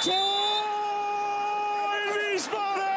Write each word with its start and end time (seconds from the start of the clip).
Tor 0.00 0.14
Wiesbaden! 2.14 2.87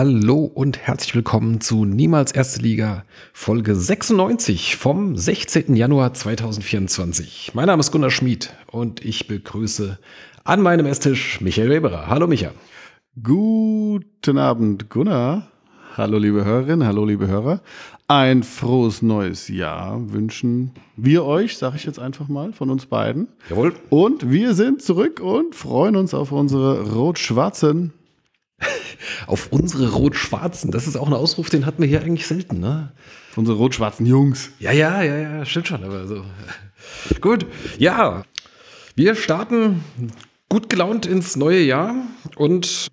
Hallo 0.00 0.44
und 0.44 0.78
herzlich 0.78 1.12
willkommen 1.16 1.60
zu 1.60 1.84
Niemals 1.84 2.30
Erste 2.30 2.62
Liga, 2.62 3.02
Folge 3.32 3.74
96 3.74 4.76
vom 4.76 5.16
16. 5.16 5.74
Januar 5.74 6.14
2024. 6.14 7.50
Mein 7.54 7.66
Name 7.66 7.80
ist 7.80 7.90
Gunnar 7.90 8.12
Schmid 8.12 8.54
und 8.70 9.04
ich 9.04 9.26
begrüße 9.26 9.98
an 10.44 10.62
meinem 10.62 10.86
Esstisch 10.86 11.40
Michael 11.40 11.70
Weberer. 11.70 12.06
Hallo 12.06 12.28
Micha. 12.28 12.52
Guten 13.20 14.38
Abend, 14.38 14.88
Gunnar. 14.88 15.48
Hallo, 15.96 16.18
liebe 16.18 16.44
Hörerinnen, 16.44 16.86
hallo, 16.86 17.04
liebe 17.04 17.26
Hörer. 17.26 17.60
Ein 18.06 18.44
frohes 18.44 19.02
neues 19.02 19.48
Jahr 19.48 20.12
wünschen 20.12 20.74
wir 20.96 21.24
euch, 21.24 21.56
sage 21.56 21.74
ich 21.74 21.84
jetzt 21.84 21.98
einfach 21.98 22.28
mal, 22.28 22.52
von 22.52 22.70
uns 22.70 22.86
beiden. 22.86 23.26
Jawohl. 23.50 23.74
Und 23.90 24.30
wir 24.30 24.54
sind 24.54 24.80
zurück 24.80 25.18
und 25.18 25.56
freuen 25.56 25.96
uns 25.96 26.14
auf 26.14 26.30
unsere 26.30 26.88
rot-schwarzen. 26.92 27.94
Auf 29.26 29.48
unsere 29.50 29.92
Rot-Schwarzen. 29.92 30.70
Das 30.70 30.86
ist 30.86 30.96
auch 30.96 31.06
ein 31.06 31.14
Ausruf, 31.14 31.50
den 31.50 31.66
hatten 31.66 31.82
wir 31.82 31.88
hier 31.88 32.02
eigentlich 32.02 32.26
selten, 32.26 32.60
ne? 32.60 32.92
Unsere 33.36 33.56
rot-schwarzen 33.56 34.06
Jungs. 34.06 34.50
Ja, 34.58 34.72
ja, 34.72 35.02
ja, 35.02 35.16
ja, 35.16 35.44
stimmt 35.44 35.68
schon, 35.68 35.84
aber 35.84 36.06
so. 36.06 36.24
Gut, 37.20 37.46
ja. 37.78 38.24
Wir 38.96 39.14
starten 39.14 39.84
gut 40.48 40.68
gelaunt 40.68 41.06
ins 41.06 41.36
neue 41.36 41.60
Jahr 41.60 41.94
und 42.34 42.88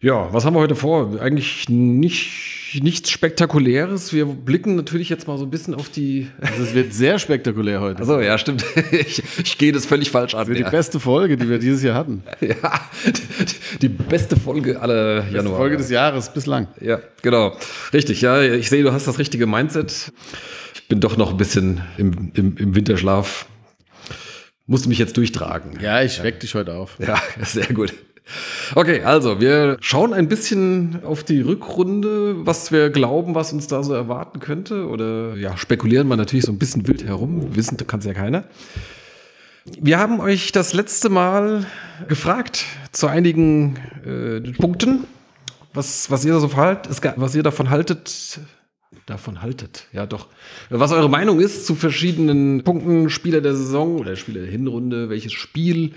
ja, 0.00 0.32
was 0.32 0.44
haben 0.44 0.54
wir 0.54 0.60
heute 0.60 0.74
vor? 0.74 1.20
Eigentlich 1.20 1.68
nicht, 1.68 2.53
nichts 2.80 3.10
Spektakuläres. 3.10 4.12
Wir 4.12 4.26
blicken 4.26 4.76
natürlich 4.76 5.08
jetzt 5.08 5.26
mal 5.26 5.38
so 5.38 5.44
ein 5.44 5.50
bisschen 5.50 5.74
auf 5.74 5.88
die. 5.88 6.28
Also 6.40 6.62
es 6.62 6.74
wird 6.74 6.92
sehr 6.92 7.18
spektakulär 7.18 7.80
heute. 7.80 8.00
Also 8.00 8.20
ja, 8.20 8.38
stimmt. 8.38 8.64
Ich, 8.92 9.22
ich 9.38 9.58
gehe 9.58 9.72
das 9.72 9.86
völlig 9.86 10.10
falsch 10.10 10.34
an. 10.34 10.40
das 10.40 10.48
wird 10.48 10.58
ja. 10.60 10.66
die 10.66 10.70
beste 10.70 11.00
Folge, 11.00 11.36
die 11.36 11.48
wir 11.48 11.58
dieses 11.58 11.82
Jahr 11.82 11.96
hatten. 11.96 12.22
ja, 12.40 12.88
die 13.80 13.88
beste 13.88 14.36
Folge 14.36 14.80
aller 14.80 15.22
Beste 15.22 15.36
Januar. 15.36 15.56
Folge 15.56 15.76
des 15.76 15.90
Jahres 15.90 16.32
bislang. 16.32 16.68
Ja, 16.80 17.00
genau. 17.22 17.56
Richtig, 17.92 18.20
ja. 18.20 18.40
Ich 18.42 18.68
sehe, 18.68 18.82
du 18.82 18.92
hast 18.92 19.06
das 19.06 19.18
richtige 19.18 19.46
Mindset. 19.46 20.12
Ich 20.74 20.88
bin 20.88 21.00
doch 21.00 21.16
noch 21.16 21.30
ein 21.32 21.36
bisschen 21.36 21.82
im, 21.96 22.30
im, 22.34 22.56
im 22.56 22.74
Winterschlaf. 22.74 23.46
Musste 24.66 24.88
mich 24.88 24.98
jetzt 24.98 25.16
durchtragen. 25.16 25.78
Ja, 25.80 26.02
ich 26.02 26.22
weck 26.22 26.40
dich 26.40 26.54
heute 26.54 26.74
auf. 26.74 26.96
Ja, 26.98 27.20
sehr 27.42 27.66
gut. 27.74 27.92
Okay, 28.74 29.02
also 29.02 29.40
wir 29.40 29.76
schauen 29.80 30.14
ein 30.14 30.28
bisschen 30.28 31.00
auf 31.04 31.24
die 31.24 31.40
Rückrunde, 31.42 32.46
was 32.46 32.72
wir 32.72 32.88
glauben, 32.90 33.34
was 33.34 33.52
uns 33.52 33.66
da 33.66 33.82
so 33.82 33.92
erwarten 33.92 34.40
könnte. 34.40 34.88
Oder 34.88 35.36
ja, 35.36 35.56
spekulieren 35.56 36.08
wir 36.08 36.16
natürlich 36.16 36.44
so 36.46 36.52
ein 36.52 36.58
bisschen 36.58 36.88
wild 36.88 37.04
herum. 37.04 37.54
Wissen 37.54 37.76
kann 37.86 38.00
es 38.00 38.06
ja 38.06 38.14
keiner. 38.14 38.44
Wir 39.80 39.98
haben 39.98 40.20
euch 40.20 40.52
das 40.52 40.72
letzte 40.72 41.08
Mal 41.10 41.66
gefragt 42.08 42.64
zu 42.92 43.06
einigen 43.06 43.76
äh, 44.06 44.40
Punkten, 44.52 45.04
was, 45.72 46.10
was 46.10 46.24
ihr 46.24 46.38
so 46.38 46.48
ga- 46.48 47.14
was 47.16 47.34
ihr 47.34 47.42
davon 47.42 47.70
haltet. 47.70 48.40
Davon 49.06 49.42
haltet, 49.42 49.86
ja 49.92 50.06
doch. 50.06 50.28
Was 50.70 50.92
eure 50.92 51.10
Meinung 51.10 51.40
ist 51.40 51.66
zu 51.66 51.74
verschiedenen 51.74 52.64
Punkten, 52.64 53.10
Spieler 53.10 53.42
der 53.42 53.54
Saison 53.54 53.98
oder 53.98 54.16
Spieler 54.16 54.40
der 54.42 54.50
Hinrunde, 54.50 55.10
welches 55.10 55.32
Spiel, 55.34 55.92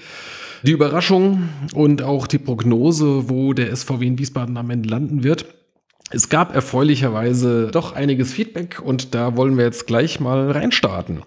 die 0.64 0.72
Überraschung 0.72 1.50
und 1.74 2.02
auch 2.02 2.28
die 2.28 2.40
Prognose, 2.40 3.30
wo 3.30 3.54
der 3.54 3.76
SVW 3.76 4.06
in 4.06 4.20
Wiesbaden 4.20 4.58
am 4.58 4.70
Ende 4.70 4.90
landen 4.90 5.24
wird. 5.24 5.46
Es 6.10 6.30
gab 6.30 6.56
erfreulicherweise 6.56 7.70
doch 7.72 7.94
einiges 7.94 8.34
Feedback 8.34 8.82
und 8.84 9.14
da 9.14 9.36
wollen 9.36 9.58
wir 9.58 9.66
jetzt 9.66 9.88
gleich 9.88 10.20
mal 10.20 10.52
reinstarten. 10.52 11.24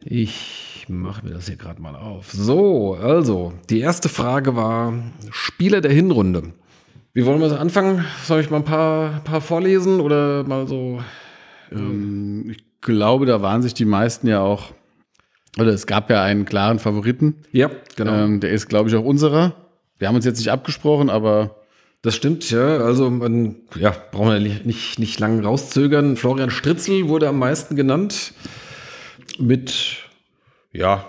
Ich 0.00 0.86
mache 0.88 1.24
mir 1.24 1.34
das 1.34 1.46
hier 1.46 1.56
gerade 1.56 1.80
mal 1.80 1.94
auf. 1.94 2.32
So, 2.32 2.94
also, 2.94 3.52
die 3.70 3.80
erste 3.80 4.08
Frage 4.08 4.56
war 4.56 4.92
Spieler 5.30 5.80
der 5.80 5.92
Hinrunde. 5.92 6.52
Wie 7.12 7.26
wollen 7.26 7.40
wir 7.40 7.48
so 7.48 7.56
anfangen? 7.56 8.04
Soll 8.24 8.40
ich 8.40 8.50
mal 8.50 8.58
ein 8.58 8.64
paar, 8.64 9.20
paar 9.24 9.40
vorlesen 9.40 10.00
oder 10.00 10.44
mal 10.44 10.66
so? 10.66 11.00
Ähm, 11.72 12.50
ich 12.50 12.64
glaube, 12.80 13.26
da 13.26 13.42
waren 13.42 13.62
sich 13.62 13.74
die 13.74 13.84
meisten 13.84 14.28
ja 14.28 14.40
auch, 14.40 14.72
oder 15.58 15.72
es 15.72 15.86
gab 15.86 16.10
ja 16.10 16.22
einen 16.22 16.44
klaren 16.44 16.78
Favoriten. 16.78 17.36
Ja, 17.52 17.70
genau. 17.96 18.12
Ähm, 18.12 18.40
der 18.40 18.50
ist, 18.50 18.68
glaube 18.68 18.88
ich, 18.88 18.96
auch 18.96 19.04
unserer. 19.04 19.54
Wir 19.98 20.08
haben 20.08 20.14
uns 20.14 20.24
jetzt 20.24 20.38
nicht 20.38 20.50
abgesprochen, 20.50 21.10
aber 21.10 21.56
Das 22.02 22.14
stimmt, 22.14 22.50
ja. 22.50 22.78
Also 22.78 23.10
man, 23.10 23.56
ja, 23.74 23.94
brauchen 24.12 24.30
wir 24.30 24.40
nicht, 24.40 24.64
nicht, 24.64 24.98
nicht 24.98 25.18
lang 25.18 25.40
rauszögern. 25.44 26.16
Florian 26.16 26.50
Stritzel 26.50 27.08
wurde 27.08 27.28
am 27.28 27.38
meisten 27.38 27.74
genannt 27.74 28.34
mit, 29.38 29.96
ja, 30.72 31.06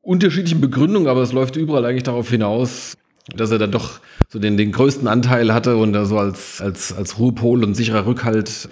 unterschiedlichen 0.00 0.62
Begründungen, 0.62 1.08
aber 1.08 1.20
es 1.20 1.32
läuft 1.32 1.56
überall 1.56 1.84
eigentlich 1.84 2.04
darauf 2.04 2.30
hinaus, 2.30 2.96
dass 3.36 3.50
er 3.50 3.58
dann 3.58 3.72
doch 3.72 4.00
so 4.30 4.38
den, 4.38 4.56
den 4.56 4.72
größten 4.72 5.06
Anteil 5.06 5.52
hatte 5.52 5.76
und 5.76 5.92
da 5.92 6.06
so 6.06 6.18
als, 6.18 6.62
als, 6.62 6.94
als 6.94 7.18
Ruhepol 7.18 7.62
und 7.62 7.74
sicherer 7.74 8.06
Rückhalt 8.06 8.70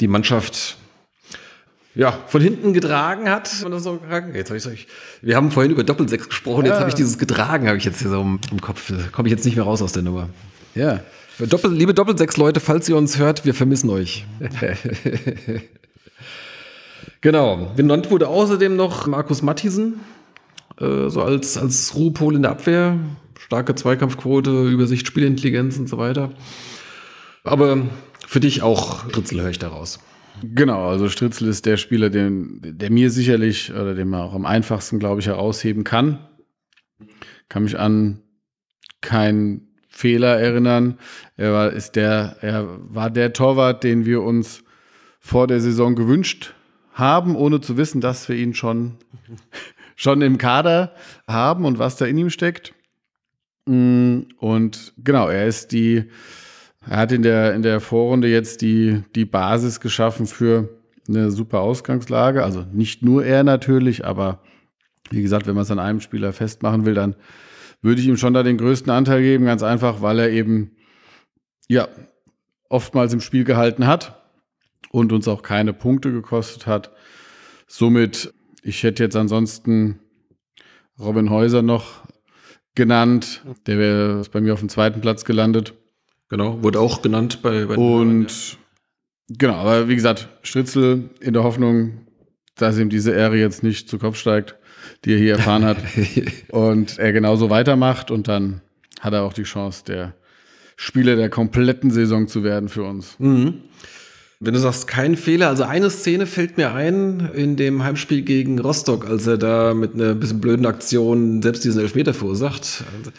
die 0.00 0.06
Mannschaft 0.06 0.76
ja, 1.96 2.12
von 2.26 2.42
hinten 2.42 2.74
getragen 2.74 3.28
hat. 3.28 3.50
Man 3.62 3.72
das 3.72 3.82
so? 3.82 3.98
Jetzt 4.34 4.50
hab 4.50 4.56
ich, 4.56 4.66
ich, 4.66 4.86
wir 5.22 5.34
haben 5.34 5.50
vorhin 5.50 5.72
über 5.72 5.82
Doppelsechs 5.82 6.28
gesprochen, 6.28 6.66
jetzt 6.66 6.78
habe 6.78 6.90
ich 6.90 6.94
dieses 6.94 7.18
getragen, 7.18 7.66
habe 7.66 7.78
ich 7.78 7.84
jetzt 7.84 8.00
hier 8.00 8.10
so 8.10 8.20
im, 8.20 8.38
im 8.50 8.60
Kopf. 8.60 8.90
Da 8.90 9.08
komme 9.10 9.28
ich 9.28 9.32
jetzt 9.32 9.46
nicht 9.46 9.56
mehr 9.56 9.64
raus 9.64 9.82
aus 9.82 9.92
der 9.92 10.02
Nummer. 10.02 10.28
ja. 10.74 11.00
Doppel, 11.38 11.70
liebe 11.70 11.92
Doppelsechs-Leute, 11.92 12.60
falls 12.60 12.88
ihr 12.88 12.96
uns 12.96 13.18
hört, 13.18 13.44
wir 13.44 13.52
vermissen 13.52 13.90
euch. 13.90 14.24
genau. 17.20 17.72
Benannt 17.76 18.10
wurde 18.10 18.28
außerdem 18.28 18.74
noch 18.74 19.06
Markus 19.06 19.42
Mattisen, 19.42 20.00
äh, 20.80 21.10
so 21.10 21.20
als, 21.20 21.58
als 21.58 21.94
Ruhepol 21.94 22.36
in 22.36 22.42
der 22.42 22.52
Abwehr. 22.52 22.96
Starke 23.38 23.74
Zweikampfquote, 23.74 24.66
Übersicht, 24.66 25.06
Spielintelligenz 25.06 25.76
und 25.76 25.90
so 25.90 25.98
weiter. 25.98 26.30
Aber 27.44 27.82
für 28.26 28.40
dich 28.40 28.62
auch 28.62 29.04
Ritzel 29.14 29.42
höre 29.42 29.50
ich 29.50 29.58
daraus. 29.58 30.00
Genau, 30.42 30.88
also 30.88 31.08
Stritzel 31.08 31.48
ist 31.48 31.66
der 31.66 31.76
Spieler, 31.76 32.10
den, 32.10 32.60
der 32.62 32.90
mir 32.90 33.10
sicherlich 33.10 33.72
oder 33.72 33.94
den 33.94 34.08
man 34.08 34.20
auch 34.22 34.34
am 34.34 34.46
einfachsten, 34.46 34.98
glaube 34.98 35.20
ich, 35.20 35.26
herausheben 35.26 35.84
kann. 35.84 36.18
Kann 37.48 37.62
mich 37.64 37.78
an 37.78 38.22
keinen 39.00 39.68
Fehler 39.88 40.38
erinnern. 40.38 40.98
Er 41.36 41.52
war, 41.52 41.72
ist 41.72 41.92
der, 41.96 42.36
er 42.40 42.66
war 42.94 43.10
der 43.10 43.32
Torwart, 43.32 43.82
den 43.82 44.04
wir 44.04 44.22
uns 44.22 44.62
vor 45.18 45.46
der 45.46 45.60
Saison 45.60 45.94
gewünscht 45.94 46.54
haben, 46.92 47.34
ohne 47.34 47.60
zu 47.60 47.76
wissen, 47.76 48.00
dass 48.00 48.28
wir 48.28 48.36
ihn 48.36 48.54
schon, 48.54 48.96
schon 49.96 50.22
im 50.22 50.38
Kader 50.38 50.94
haben 51.26 51.64
und 51.64 51.78
was 51.78 51.96
da 51.96 52.04
in 52.04 52.18
ihm 52.18 52.30
steckt. 52.30 52.74
Mm, 53.66 54.20
Und 54.38 54.92
genau, 54.98 55.28
er 55.28 55.46
ist 55.46 55.72
die, 55.72 56.04
er 56.88 56.98
hat 56.98 57.12
in 57.12 57.22
der, 57.22 57.54
in 57.54 57.62
der 57.62 57.80
Vorrunde 57.80 58.28
jetzt 58.28 58.62
die, 58.62 59.02
die 59.14 59.24
Basis 59.24 59.80
geschaffen 59.80 60.26
für 60.26 60.68
eine 61.08 61.30
super 61.30 61.60
Ausgangslage. 61.60 62.44
Also 62.44 62.64
nicht 62.72 63.02
nur 63.02 63.24
er 63.24 63.44
natürlich, 63.44 64.04
aber 64.04 64.40
wie 65.10 65.22
gesagt, 65.22 65.46
wenn 65.46 65.54
man 65.54 65.62
es 65.62 65.70
an 65.70 65.78
einem 65.78 66.00
Spieler 66.00 66.32
festmachen 66.32 66.84
will, 66.84 66.94
dann 66.94 67.16
würde 67.82 68.00
ich 68.00 68.06
ihm 68.06 68.16
schon 68.16 68.34
da 68.34 68.42
den 68.42 68.58
größten 68.58 68.90
Anteil 68.90 69.22
geben, 69.22 69.44
ganz 69.44 69.62
einfach, 69.62 70.02
weil 70.02 70.18
er 70.18 70.30
eben 70.30 70.72
ja 71.68 71.88
oftmals 72.68 73.12
im 73.12 73.20
Spiel 73.20 73.44
gehalten 73.44 73.86
hat 73.86 74.22
und 74.90 75.12
uns 75.12 75.28
auch 75.28 75.42
keine 75.42 75.72
Punkte 75.72 76.12
gekostet 76.12 76.66
hat. 76.66 76.92
Somit, 77.66 78.32
ich 78.62 78.82
hätte 78.82 79.02
jetzt 79.02 79.16
ansonsten 79.16 80.00
Robin 80.98 81.30
Häuser 81.30 81.62
noch 81.62 82.06
genannt, 82.74 83.44
der 83.66 83.78
wäre 83.78 84.22
bei 84.32 84.40
mir 84.40 84.52
auf 84.52 84.60
dem 84.60 84.68
zweiten 84.68 85.00
Platz 85.00 85.24
gelandet. 85.24 85.74
Genau, 86.28 86.62
wurde 86.62 86.80
auch 86.80 87.02
genannt 87.02 87.40
bei, 87.42 87.66
bei 87.66 87.76
Und 87.76 88.58
genau, 89.28 89.54
aber 89.54 89.88
wie 89.88 89.94
gesagt, 89.94 90.28
Stritzel 90.42 91.10
in 91.20 91.34
der 91.34 91.44
Hoffnung, 91.44 92.06
dass 92.56 92.78
ihm 92.78 92.90
diese 92.90 93.12
Ehre 93.12 93.36
jetzt 93.36 93.62
nicht 93.62 93.88
zu 93.88 93.98
Kopf 93.98 94.16
steigt, 94.16 94.56
die 95.04 95.12
er 95.12 95.18
hier 95.18 95.32
erfahren 95.36 95.64
hat. 95.64 95.78
und 96.50 96.98
er 96.98 97.12
genauso 97.12 97.50
weitermacht 97.50 98.10
und 98.10 98.28
dann 98.28 98.60
hat 99.00 99.12
er 99.12 99.22
auch 99.22 99.32
die 99.32 99.44
Chance, 99.44 99.84
der 99.86 100.14
Spieler 100.76 101.16
der 101.16 101.30
kompletten 101.30 101.90
Saison 101.90 102.28
zu 102.28 102.42
werden 102.42 102.68
für 102.68 102.84
uns. 102.84 103.16
Mhm. 103.18 103.62
Wenn 104.38 104.52
du 104.52 104.60
sagst, 104.60 104.86
kein 104.86 105.16
Fehler, 105.16 105.48
also 105.48 105.62
eine 105.62 105.88
Szene 105.88 106.26
fällt 106.26 106.58
mir 106.58 106.74
ein 106.74 107.30
in 107.34 107.56
dem 107.56 107.82
Heimspiel 107.82 108.20
gegen 108.20 108.58
Rostock, 108.58 109.08
als 109.08 109.26
er 109.26 109.38
da 109.38 109.72
mit 109.72 109.94
einer 109.94 110.14
bisschen 110.14 110.40
blöden 110.40 110.66
Aktion 110.66 111.40
selbst 111.40 111.64
diesen 111.64 111.80
Elfmeter 111.80 112.12
verursacht. 112.12 112.84
Also, 112.98 113.12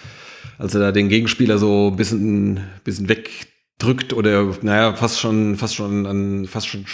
als 0.58 0.74
er 0.74 0.82
da 0.82 0.92
den 0.92 1.10
Gegenspieler 1.10 1.58
so 1.58 1.90
ein 1.92 1.96
bisschen, 1.96 2.62
bisschen 2.84 3.10
wegdrückt 3.10 4.14
oder, 4.14 4.56
naja, 4.62 4.94
fast 4.94 5.20
schon, 5.20 5.56
fast 5.56 5.76
schon 5.76 6.06
an, 6.06 6.46
fast 6.46 6.68
schon, 6.68 6.86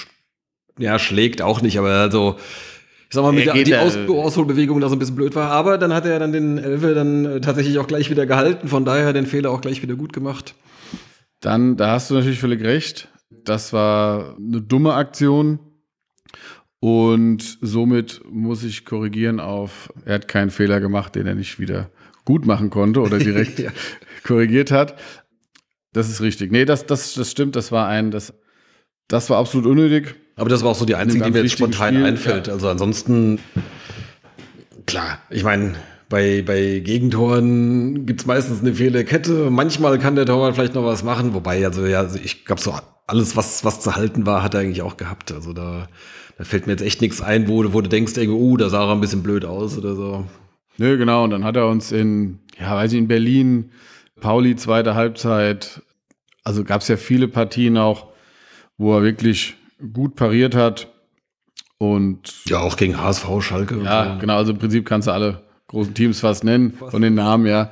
ja, 0.78 1.00
schlägt 1.00 1.42
auch 1.42 1.62
nicht, 1.62 1.78
aber 1.78 1.90
also, 1.90 2.38
ich 3.14 3.16
sag 3.16 3.22
mal, 3.22 3.32
mit 3.32 3.46
Er 3.46 3.54
der, 3.54 3.64
die 3.64 3.76
Aus 3.76 3.96
Ausholbewegung 3.96 4.82
da 4.82 4.90
so 4.90 4.96
ein 4.96 5.00
bisschen 5.00 5.16
blöd 5.16 5.36
war. 5.36 5.52
Aber 5.52 5.78
dann 5.78 5.94
hat 5.94 6.04
er 6.08 6.18
dann 6.18 6.32
den 6.32 6.58
Elfe 6.58 6.96
dann 6.96 7.26
äh, 7.26 7.42
tatsächlich 7.42 7.78
auch 7.78 7.86
gleich 7.86 8.10
wieder 8.10 8.26
gehalten. 8.26 8.68
Von 8.68 8.86
daher 8.86 9.14
den 9.14 9.28
Fehler 9.28 9.52
auch 9.52 9.62
gleich 9.62 9.84
wieder 9.84 9.94
gut 9.94 10.14
gemacht. 10.14 10.56
Dann, 11.40 11.78
da 11.78 11.92
hast 11.92 12.10
du 12.10 12.16
natürlich 12.16 12.40
völlig 12.40 12.64
recht. 12.64 13.10
Das 13.30 13.72
war 13.72 14.36
eine 14.38 14.62
dumme 14.62 14.96
Aktion. 14.96 15.60
Und 16.80 17.60
somit 17.62 18.22
muss 18.30 18.64
ich 18.64 18.84
korrigieren 18.84 19.40
auf, 19.40 19.94
er 20.06 20.16
hat 20.16 20.28
keinen 20.28 20.50
Fehler 20.50 20.80
gemacht, 20.80 21.14
den 21.14 21.28
er 21.28 21.36
nicht 21.36 21.60
wieder 21.60 21.92
gut 22.26 22.46
machen 22.46 22.70
konnte 22.70 23.02
oder 23.02 23.20
direkt 23.20 23.60
Ja. 23.60 23.72
korrigiert 24.24 24.72
hat. 24.72 24.96
Das 25.92 26.10
ist 26.10 26.22
richtig. 26.22 26.52
Nee, 26.52 26.66
das, 26.66 26.86
das, 26.86 27.14
das 27.14 27.30
stimmt. 27.30 27.56
Das 27.56 27.72
war 27.72 27.88
ein, 27.88 28.10
das, 28.12 28.34
das 29.08 29.30
war 29.30 29.38
absolut 29.38 29.66
unnötig. 29.68 30.16
Aber 30.36 30.50
das 30.50 30.64
war 30.64 30.72
auch 30.72 30.76
so 30.76 30.86
die 30.86 30.96
einzige, 30.96 31.24
die 31.26 31.32
mir 31.32 31.42
jetzt 31.44 31.52
spontan 31.52 31.94
Spiel, 31.94 32.06
einfällt. 32.06 32.50
Also 32.50 32.68
ansonsten, 32.70 33.38
klar, 34.86 35.20
ich 35.30 35.44
meine, 35.44 35.76
bei, 36.10 36.42
bei 36.46 36.80
Gegentoren 36.80 38.06
gibt's 38.06 38.26
meistens 38.26 38.62
eine 38.62 38.74
Fehlerkette. 38.74 39.50
Manchmal 39.50 40.00
kann 40.00 40.16
der 40.16 40.26
Torwart 40.26 40.56
vielleicht 40.56 40.74
noch 40.76 40.84
was 40.86 41.04
machen, 41.04 41.34
wobei, 41.34 41.66
also 41.66 41.86
ja, 41.86 42.00
also 42.00 42.18
ich 42.24 42.46
glaube, 42.46 42.62
so 42.62 42.74
alles, 43.08 43.36
was, 43.36 43.64
was 43.64 43.80
zu 43.82 43.96
halten 43.96 44.26
war, 44.26 44.44
hat 44.44 44.54
er 44.54 44.62
eigentlich 44.62 44.82
auch 44.82 44.98
gehabt. 44.98 45.32
Also 45.32 45.54
da, 45.54 45.88
da 46.38 46.44
fällt 46.44 46.66
mir 46.68 46.74
jetzt 46.74 46.84
echt 46.84 47.02
nichts 47.02 47.22
ein, 47.22 47.48
wo, 47.48 47.64
du- 47.64 47.74
wo 47.74 47.82
du 47.82 47.90
denkst, 47.90 48.14
irgendwie, 48.18 48.40
oh, 48.40 48.58
da 48.58 48.70
sah 48.70 48.86
er 48.88 48.92
ein 48.94 49.02
bisschen 49.02 49.24
blöd 49.24 49.46
aus 49.46 49.78
oder 49.78 49.96
so. 49.96 50.26
Nö, 50.78 50.98
genau. 50.98 51.24
Und 51.24 51.30
dann 51.32 51.44
hat 51.44 51.56
er 51.56 51.68
uns 51.68 51.92
in, 51.92 52.40
ja, 52.60 52.76
weiß 52.76 52.94
ich, 52.94 53.00
in 53.00 53.08
Berlin, 53.08 53.72
Pauli, 54.20 54.56
zweite 54.56 54.96
Halbzeit. 54.96 55.82
Also 56.44 56.64
gab 56.64 56.82
es 56.82 56.88
ja 56.88 56.98
viele 56.98 57.28
Partien 57.28 57.78
auch, 57.78 58.08
wo 58.78 58.96
er 58.98 59.04
wirklich 59.04 59.56
gut 59.94 60.16
pariert 60.16 60.56
hat. 60.56 60.88
Und 61.78 62.46
Ja, 62.48 62.60
auch 62.60 62.78
gegen 62.78 63.00
HSV, 63.02 63.26
Schalke. 63.42 63.80
ja, 63.84 64.18
genau. 64.18 64.38
Also 64.38 64.54
im 64.54 64.60
Prinzip 64.60 64.86
kannst 64.86 65.08
du 65.08 65.12
alle 65.12 65.44
großen 65.68 65.94
Teams 65.94 66.20
fast 66.20 66.44
nennen, 66.44 66.72
von 66.74 67.02
den 67.02 67.16
Namen, 67.16 67.46
ja, 67.46 67.72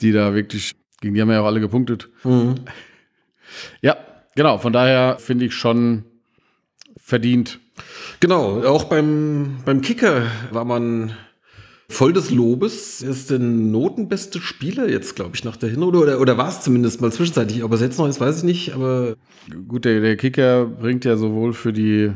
die 0.00 0.12
da 0.12 0.34
wirklich, 0.34 0.74
gegen 1.00 1.14
die 1.14 1.20
haben 1.20 1.28
wir 1.28 1.34
ja 1.36 1.42
auch 1.42 1.46
alle 1.46 1.60
gepunktet. 1.60 2.08
Mhm. 2.24 2.56
Ja, 3.82 3.96
genau. 4.34 4.58
Von 4.58 4.72
daher 4.72 5.18
finde 5.18 5.44
ich 5.46 5.54
schon 5.54 6.04
verdient. 6.96 7.60
Genau, 8.20 8.62
auch 8.64 8.84
beim, 8.84 9.58
beim 9.64 9.80
Kicker 9.82 10.22
war 10.50 10.64
man 10.64 11.12
voll 11.88 12.12
des 12.12 12.30
Lobes. 12.30 13.02
Er 13.02 13.10
ist 13.10 13.30
der 13.30 13.38
notenbeste 13.38 14.40
Spieler 14.40 14.88
jetzt, 14.88 15.16
glaube 15.16 15.32
ich, 15.34 15.44
nach 15.44 15.56
der 15.56 15.70
Hinrunde. 15.70 15.98
Oder, 15.98 16.20
oder 16.20 16.38
war 16.38 16.48
es 16.48 16.60
zumindest 16.60 17.00
mal 17.00 17.12
zwischenzeitlich. 17.12 17.62
Ob 17.62 17.70
er 17.72 17.76
es 17.76 17.80
jetzt 17.80 17.98
noch 17.98 18.08
ist, 18.08 18.20
weiß 18.20 18.38
ich 18.38 18.44
nicht. 18.44 18.74
Aber 18.74 19.16
Gut, 19.68 19.84
der, 19.84 20.00
der 20.00 20.16
Kicker 20.16 20.66
bringt 20.66 21.04
ja 21.04 21.16
sowohl 21.16 21.52
für 21.52 21.72
die 21.72 22.12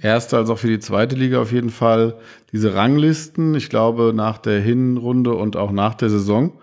erste 0.00 0.36
als 0.36 0.50
auch 0.50 0.58
für 0.58 0.68
die 0.68 0.80
zweite 0.80 1.14
Liga 1.16 1.40
auf 1.40 1.52
jeden 1.52 1.70
Fall 1.70 2.18
diese 2.52 2.74
Ranglisten. 2.74 3.54
Ich 3.54 3.68
glaube, 3.68 4.12
nach 4.14 4.38
der 4.38 4.60
Hinrunde 4.60 5.34
und 5.34 5.56
auch 5.56 5.72
nach 5.72 5.94
der 5.94 6.10
Saison. 6.10 6.58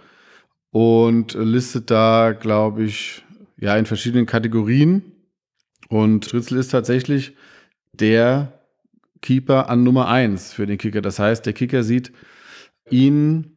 Und 0.71 1.33
listet 1.33 1.89
da, 1.89 2.33
glaube 2.33 2.83
ich, 2.83 3.23
ja, 3.57 3.75
in 3.77 3.85
verschiedenen 3.85 4.25
Kategorien. 4.25 5.03
Und 5.87 6.25
Stritzel 6.25 6.59
ist 6.59 6.69
tatsächlich 6.69 7.35
der 7.93 8.53
Keeper 9.21 9.69
an 9.69 9.83
Nummer 9.83 10.07
eins 10.07 10.53
für 10.53 10.67
den 10.67 10.77
Kicker. 10.77 11.01
Das 11.01 11.19
heißt, 11.19 11.45
der 11.45 11.53
Kicker 11.53 11.83
sieht 11.83 12.11
ihn 12.91 13.51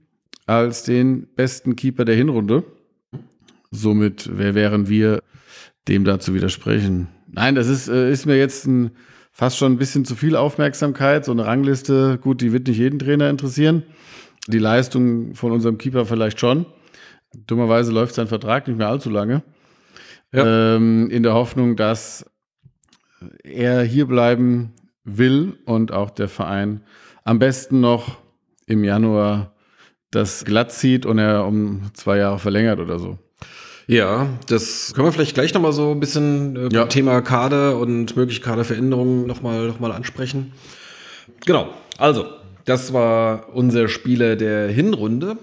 als 0.46 0.82
den 0.82 1.26
besten 1.34 1.76
Keeper 1.76 2.04
der 2.04 2.16
Hinrunde. 2.16 2.64
Somit 3.70 4.30
wer 4.32 4.54
wären 4.54 4.88
wir, 4.88 5.22
dem 5.88 6.04
da 6.04 6.18
zu 6.18 6.34
widersprechen? 6.34 7.08
Nein, 7.28 7.54
das 7.54 7.68
ist, 7.68 7.88
äh, 7.88 8.12
ist 8.12 8.26
mir 8.26 8.36
jetzt 8.36 8.66
ein, 8.66 8.90
fast 9.30 9.56
schon 9.56 9.72
ein 9.72 9.78
bisschen 9.78 10.04
zu 10.04 10.14
viel 10.14 10.36
Aufmerksamkeit. 10.36 11.24
So 11.24 11.32
eine 11.32 11.46
Rangliste, 11.46 12.18
gut, 12.18 12.40
die 12.40 12.52
wird 12.52 12.66
nicht 12.66 12.78
jeden 12.78 12.98
Trainer 12.98 13.30
interessieren. 13.30 13.84
Die 14.48 14.58
Leistung 14.58 15.34
von 15.34 15.52
unserem 15.52 15.78
Keeper 15.78 16.04
vielleicht 16.04 16.38
schon. 16.38 16.66
Dummerweise 17.46 17.92
läuft 17.92 18.14
sein 18.14 18.26
Vertrag 18.26 18.68
nicht 18.68 18.76
mehr 18.76 18.88
allzu 18.88 19.08
lange. 19.08 19.42
Ja. 20.32 20.76
Ähm, 20.76 21.08
in 21.10 21.22
der 21.22 21.34
Hoffnung, 21.34 21.76
dass 21.76 22.26
er 23.42 23.82
hier 23.82 24.06
bleiben 24.06 24.72
will 25.04 25.58
und 25.64 25.92
auch 25.92 26.10
der 26.10 26.28
Verein 26.28 26.82
am 27.24 27.38
besten 27.38 27.80
noch 27.80 28.21
im 28.72 28.84
Januar 28.84 29.52
das 30.10 30.44
glatt 30.44 30.72
zieht 30.72 31.06
und 31.06 31.18
er 31.18 31.46
um 31.46 31.90
zwei 31.94 32.18
Jahre 32.18 32.38
verlängert 32.38 32.80
oder 32.80 32.98
so. 32.98 33.18
ja, 33.86 34.26
das 34.48 34.92
können 34.94 35.06
wir 35.06 35.12
vielleicht 35.12 35.34
gleich 35.34 35.54
nochmal 35.54 35.72
so 35.72 35.92
ein 35.92 36.00
bisschen 36.00 36.56
äh, 36.56 36.68
Ja. 36.74 36.86
Thema 36.86 37.20
Kader 37.22 37.78
und 37.78 38.16
mögliche 38.16 38.40
Kaderveränderungen 38.42 39.26
nochmal 39.26 39.68
noch 39.68 39.80
mal 39.80 39.92
ansprechen. 39.92 40.52
Genau, 41.46 41.68
also, 41.98 42.26
das 42.64 42.92
war 42.92 43.54
unser 43.54 43.88
Spieler 43.88 44.36
der 44.36 44.68
Hinrunde. 44.68 45.36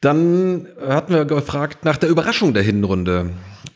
Dann 0.00 0.68
hatten 0.86 1.14
wir 1.14 1.24
gefragt 1.24 1.84
nach 1.84 1.96
der 1.96 2.10
Überraschung 2.10 2.52
der 2.52 2.62
Hinrunde. 2.62 3.30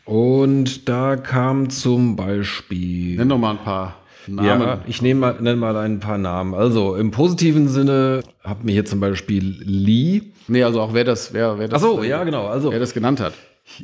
Und 0.05 0.87
da 0.87 1.15
kam 1.15 1.69
zum 1.69 2.15
Beispiel. 2.15 3.17
Nenn 3.17 3.29
doch 3.29 3.37
mal 3.37 3.51
ein 3.51 3.63
paar 3.63 4.00
Namen. 4.27 4.61
Ja, 4.61 4.79
ich 4.87 5.01
nehme 5.01 5.19
mal, 5.19 5.35
nenne 5.39 5.55
mal 5.55 5.75
ein 5.77 5.99
paar 5.99 6.17
Namen. 6.17 6.53
Also 6.53 6.95
im 6.95 7.11
positiven 7.11 7.67
Sinne 7.67 8.21
haben 8.43 8.61
wir 8.63 8.73
hier 8.73 8.85
zum 8.85 8.99
Beispiel 8.99 9.55
Lee. 9.63 10.21
Nee, 10.47 10.63
also 10.63 10.81
auch 10.81 10.93
wer 10.93 11.03
das, 11.03 11.33
wer, 11.33 11.57
wer 11.59 11.67
das, 11.67 11.81
Ach 11.81 11.87
so, 11.87 12.03
ja, 12.03 12.23
genau. 12.23 12.47
Also 12.47 12.71
wer 12.71 12.79
das 12.79 12.93
genannt 12.93 13.19
hat. 13.19 13.33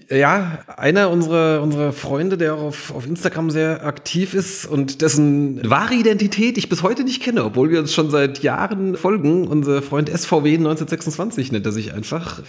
ja, 0.09 0.59
einer 0.75 1.09
unserer, 1.09 1.61
unserer 1.61 1.93
Freunde, 1.93 2.37
der 2.37 2.55
auch 2.55 2.61
auf, 2.61 2.93
auf 2.95 3.05
Instagram 3.05 3.49
sehr 3.49 3.85
aktiv 3.85 4.33
ist 4.33 4.65
und 4.65 5.01
dessen 5.01 5.61
wahre 5.69 5.93
Identität 5.93 6.57
ich 6.57 6.69
bis 6.69 6.83
heute 6.83 7.03
nicht 7.03 7.21
kenne, 7.21 7.43
obwohl 7.43 7.69
wir 7.69 7.79
uns 7.79 7.93
schon 7.93 8.09
seit 8.09 8.43
Jahren 8.43 8.95
folgen. 8.95 9.47
Unser 9.47 9.81
Freund 9.81 10.09
SVW 10.09 10.55
1926 10.57 11.51
nennt 11.51 11.65
er 11.65 11.71
sich 11.71 11.93
einfach. 11.93 12.41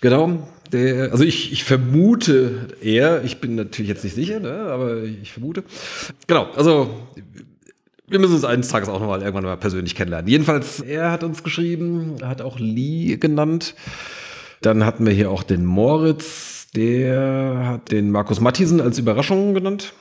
Genau. 0.00 0.38
Der, 0.72 1.12
also 1.12 1.22
ich, 1.22 1.52
ich 1.52 1.64
vermute 1.64 2.68
er, 2.80 3.22
ich 3.24 3.40
bin 3.40 3.56
natürlich 3.56 3.90
jetzt 3.90 4.04
nicht 4.04 4.14
sicher, 4.14 4.40
ne, 4.40 4.52
aber 4.52 5.02
ich 5.02 5.32
vermute. 5.32 5.64
Genau, 6.26 6.48
also 6.56 6.90
wir 8.08 8.18
müssen 8.18 8.34
uns 8.34 8.44
eines 8.44 8.68
Tages 8.68 8.88
auch 8.88 9.00
noch 9.00 9.06
mal 9.06 9.20
irgendwann 9.20 9.44
mal 9.44 9.56
persönlich 9.56 9.94
kennenlernen. 9.94 10.28
Jedenfalls, 10.28 10.80
er 10.80 11.10
hat 11.10 11.24
uns 11.24 11.42
geschrieben, 11.42 12.16
hat 12.22 12.40
auch 12.40 12.58
Lee 12.58 13.16
genannt. 13.16 13.74
Dann 14.62 14.84
hatten 14.86 15.04
wir 15.04 15.12
hier 15.12 15.30
auch 15.30 15.42
den 15.42 15.64
Moritz, 15.64 16.68
der 16.74 17.62
hat 17.66 17.90
den 17.90 18.10
Markus 18.10 18.40
Mattisen 18.40 18.80
als 18.80 18.98
Überraschung 18.98 19.54
genannt. 19.54 19.92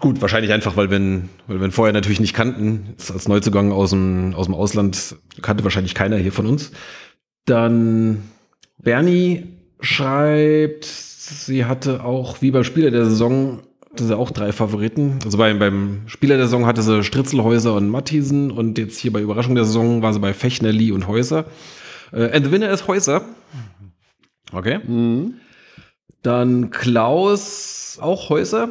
Gut, 0.00 0.20
wahrscheinlich 0.20 0.52
einfach, 0.52 0.76
weil 0.76 0.90
wir 0.90 0.98
ihn, 0.98 1.28
weil 1.46 1.60
wir 1.60 1.66
ihn 1.66 1.72
vorher 1.72 1.92
natürlich 1.92 2.20
nicht 2.20 2.34
kannten. 2.34 2.94
Als 3.12 3.28
Neuzugang 3.28 3.72
aus 3.72 3.90
dem, 3.90 4.34
aus 4.34 4.46
dem 4.46 4.54
Ausland 4.54 5.16
kannte 5.42 5.64
wahrscheinlich 5.64 5.94
keiner 5.94 6.16
hier 6.16 6.32
von 6.32 6.46
uns. 6.46 6.72
Dann 7.44 8.22
Bernie 8.78 9.58
schreibt, 9.80 10.84
sie 10.84 11.64
hatte 11.64 12.04
auch, 12.04 12.42
wie 12.42 12.50
beim 12.50 12.64
Spieler 12.64 12.90
der 12.90 13.04
Saison, 13.04 13.60
hatte 13.92 14.04
sie 14.04 14.16
auch 14.16 14.30
drei 14.30 14.52
Favoriten. 14.52 15.18
Also 15.24 15.38
beim, 15.38 15.58
beim 15.58 16.02
Spieler 16.06 16.36
der 16.36 16.46
Saison 16.46 16.66
hatte 16.66 16.82
sie 16.82 17.04
Stritzelhäuser 17.04 17.74
und 17.74 17.88
Mattisen 17.88 18.50
und 18.50 18.78
jetzt 18.78 18.98
hier 18.98 19.12
bei 19.12 19.20
Überraschung 19.20 19.54
der 19.54 19.64
Saison 19.64 20.02
war 20.02 20.12
sie 20.12 20.20
bei 20.20 20.34
Fechner, 20.34 20.72
Lee 20.72 20.92
und 20.92 21.06
Häuser. 21.06 21.46
Äh, 22.12 22.30
and 22.32 22.46
the 22.46 22.52
winner 22.52 22.70
ist 22.70 22.88
Häuser. 22.88 23.24
Okay. 24.52 24.80
Dann 26.22 26.70
Klaus, 26.70 27.98
auch 28.00 28.30
Häuser, 28.30 28.68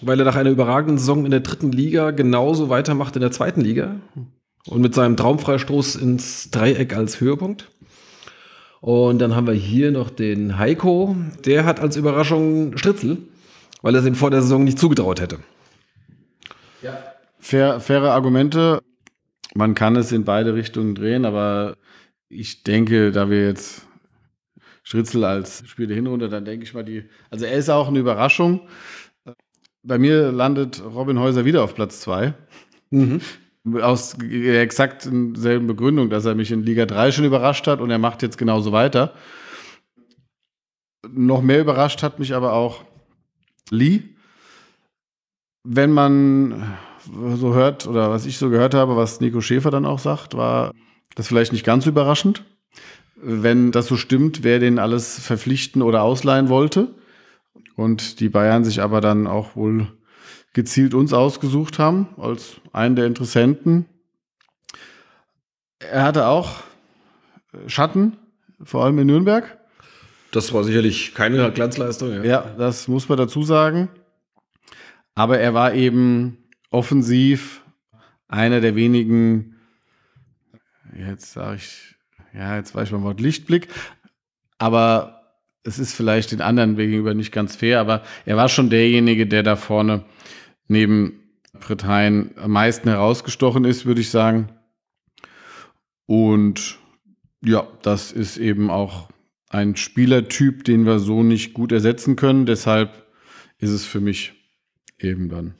weil 0.00 0.18
er 0.18 0.24
nach 0.24 0.36
einer 0.36 0.50
überragenden 0.50 0.98
Saison 0.98 1.24
in 1.24 1.30
der 1.30 1.40
dritten 1.40 1.72
Liga 1.72 2.10
genauso 2.10 2.68
weitermacht 2.68 3.16
in 3.16 3.22
der 3.22 3.32
zweiten 3.32 3.60
Liga 3.60 3.96
und 4.66 4.80
mit 4.80 4.94
seinem 4.94 5.16
Traumfreistoß 5.16 5.96
ins 5.96 6.50
Dreieck 6.50 6.96
als 6.96 7.20
Höhepunkt. 7.20 7.70
Und 8.82 9.20
dann 9.20 9.36
haben 9.36 9.46
wir 9.46 9.54
hier 9.54 9.92
noch 9.92 10.10
den 10.10 10.58
Heiko, 10.58 11.14
der 11.44 11.64
hat 11.64 11.78
als 11.78 11.94
Überraschung 11.96 12.76
Stritzel, 12.76 13.16
weil 13.80 13.94
er 13.94 14.00
es 14.00 14.06
ihm 14.06 14.16
vor 14.16 14.32
der 14.32 14.42
Saison 14.42 14.64
nicht 14.64 14.76
zugetraut 14.76 15.20
hätte. 15.20 15.38
Fair, 17.38 17.78
faire 17.78 18.10
Argumente. 18.10 18.82
Man 19.54 19.76
kann 19.76 19.94
es 19.94 20.10
in 20.10 20.24
beide 20.24 20.54
Richtungen 20.54 20.96
drehen, 20.96 21.24
aber 21.24 21.76
ich 22.28 22.64
denke, 22.64 23.12
da 23.12 23.30
wir 23.30 23.46
jetzt 23.46 23.86
Stritzel 24.82 25.22
als 25.22 25.62
Spiel 25.68 25.86
der 25.86 25.94
Hinrunde, 25.94 26.28
dann 26.28 26.44
denke 26.44 26.64
ich 26.64 26.74
mal, 26.74 26.82
die, 26.82 27.04
also 27.30 27.44
er 27.44 27.54
ist 27.54 27.70
auch 27.70 27.86
eine 27.86 28.00
Überraschung. 28.00 28.62
Bei 29.84 29.96
mir 29.96 30.32
landet 30.32 30.82
Robin 30.84 31.20
Häuser 31.20 31.44
wieder 31.44 31.62
auf 31.62 31.76
Platz 31.76 32.00
zwei 32.00 32.34
Aus 33.64 34.16
der 34.18 34.60
exakt 34.60 35.02
selben 35.02 35.66
Begründung, 35.68 36.10
dass 36.10 36.24
er 36.24 36.34
mich 36.34 36.50
in 36.50 36.64
Liga 36.64 36.84
3 36.84 37.12
schon 37.12 37.24
überrascht 37.24 37.68
hat 37.68 37.80
und 37.80 37.90
er 37.90 37.98
macht 37.98 38.22
jetzt 38.22 38.36
genauso 38.36 38.72
weiter. 38.72 39.14
Noch 41.08 41.42
mehr 41.42 41.60
überrascht 41.60 42.02
hat 42.02 42.18
mich 42.18 42.34
aber 42.34 42.54
auch 42.54 42.84
Lee. 43.70 44.02
Wenn 45.62 45.92
man 45.92 46.76
so 47.36 47.54
hört, 47.54 47.86
oder 47.86 48.10
was 48.10 48.26
ich 48.26 48.38
so 48.38 48.50
gehört 48.50 48.74
habe, 48.74 48.96
was 48.96 49.20
Nico 49.20 49.40
Schäfer 49.40 49.70
dann 49.70 49.86
auch 49.86 50.00
sagt, 50.00 50.36
war 50.36 50.72
das 51.14 51.28
vielleicht 51.28 51.52
nicht 51.52 51.64
ganz 51.64 51.86
überraschend. 51.86 52.44
Wenn 53.14 53.70
das 53.70 53.86
so 53.86 53.96
stimmt, 53.96 54.42
wer 54.42 54.58
den 54.58 54.80
alles 54.80 55.20
verpflichten 55.20 55.82
oder 55.82 56.02
ausleihen 56.02 56.48
wollte. 56.48 56.94
Und 57.76 58.18
die 58.18 58.28
Bayern 58.28 58.64
sich 58.64 58.82
aber 58.82 59.00
dann 59.00 59.28
auch 59.28 59.54
wohl 59.54 59.86
gezielt 60.52 60.94
uns 60.94 61.12
ausgesucht 61.12 61.78
haben 61.78 62.08
als 62.18 62.60
einen 62.72 62.96
der 62.96 63.06
Interessenten. 63.06 63.86
er 65.78 66.04
hatte 66.04 66.26
auch 66.26 66.62
Schatten, 67.66 68.16
vor 68.62 68.84
allem 68.84 68.98
in 68.98 69.06
Nürnberg. 69.06 69.58
Das 70.30 70.52
war 70.52 70.64
sicherlich 70.64 71.14
keine 71.14 71.52
Glanzleistung. 71.52 72.12
Ja. 72.12 72.24
Ja, 72.24 72.54
das 72.56 72.88
muss 72.88 73.08
man 73.08 73.18
dazu 73.18 73.42
sagen. 73.42 73.88
Aber 75.14 75.38
er 75.38 75.52
war 75.52 75.74
eben 75.74 76.38
offensiv 76.70 77.62
einer 78.28 78.62
der 78.62 78.74
wenigen, 78.74 79.56
jetzt 80.96 81.32
sage 81.32 81.56
ich, 81.56 81.96
ja, 82.32 82.56
jetzt 82.56 82.74
weiß 82.74 82.88
ich 82.88 82.92
mein 82.92 83.02
Wort 83.02 83.20
Lichtblick, 83.20 83.68
aber 84.56 85.22
es 85.64 85.78
ist 85.78 85.94
vielleicht 85.94 86.32
den 86.32 86.40
anderen 86.40 86.76
gegenüber 86.76 87.12
nicht 87.12 87.30
ganz 87.30 87.56
fair, 87.56 87.78
aber 87.78 88.02
er 88.24 88.38
war 88.38 88.48
schon 88.48 88.70
derjenige, 88.70 89.26
der 89.26 89.42
da 89.42 89.54
vorne 89.54 90.04
neben 90.68 91.20
Britannien 91.52 92.32
am 92.36 92.52
meisten 92.52 92.88
herausgestochen 92.88 93.64
ist, 93.64 93.86
würde 93.86 94.00
ich 94.00 94.10
sagen. 94.10 94.48
Und 96.06 96.78
ja, 97.44 97.66
das 97.82 98.12
ist 98.12 98.38
eben 98.38 98.70
auch 98.70 99.08
ein 99.48 99.76
Spielertyp, 99.76 100.64
den 100.64 100.86
wir 100.86 100.98
so 100.98 101.22
nicht 101.22 101.52
gut 101.52 101.72
ersetzen 101.72 102.16
können. 102.16 102.46
Deshalb 102.46 103.06
ist 103.58 103.70
es 103.70 103.84
für 103.84 104.00
mich 104.00 104.32
eben 104.98 105.28
dann 105.28 105.54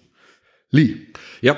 Lee. 0.71 0.97
Ja, 1.43 1.57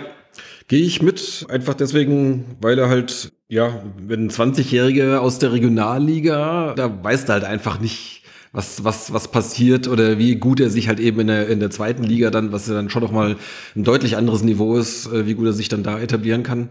gehe 0.67 0.85
ich 0.85 1.01
mit. 1.01 1.47
Einfach 1.49 1.75
deswegen, 1.75 2.57
weil 2.61 2.79
er 2.79 2.89
halt, 2.89 3.33
ja, 3.49 3.85
wenn 3.97 4.27
ein 4.27 4.31
20-Jähriger 4.31 5.19
aus 5.19 5.39
der 5.39 5.53
Regionalliga, 5.53 6.75
da 6.75 7.05
weißt 7.05 7.29
du 7.29 7.33
halt 7.35 7.45
einfach 7.45 7.81
nicht, 7.81 8.24
was, 8.55 8.85
was, 8.85 9.13
was 9.13 9.29
passiert 9.29 9.89
oder 9.89 10.17
wie 10.19 10.37
gut 10.37 10.61
er 10.61 10.71
sich 10.71 10.89
halt 10.89 11.01
eben 11.01 11.21
in 11.21 11.27
der, 11.27 11.49
in 11.49 11.61
der 11.61 11.71
zweiten 11.71 12.05
Liga 12.05 12.31
dann, 12.31 12.53
was 12.53 12.69
ja 12.69 12.75
dann 12.75 12.89
schon 12.89 13.03
noch 13.03 13.13
mal 13.13 13.37
ein 13.75 13.85
deutlich 13.85 14.17
anderes 14.17 14.43
Niveau 14.43 14.77
ist, 14.77 15.07
äh, 15.13 15.27
wie 15.27 15.35
gut 15.35 15.47
er 15.47 15.53
sich 15.53 15.69
dann 15.69 15.83
da 15.83 15.99
etablieren 15.99 16.45
kann. 16.45 16.69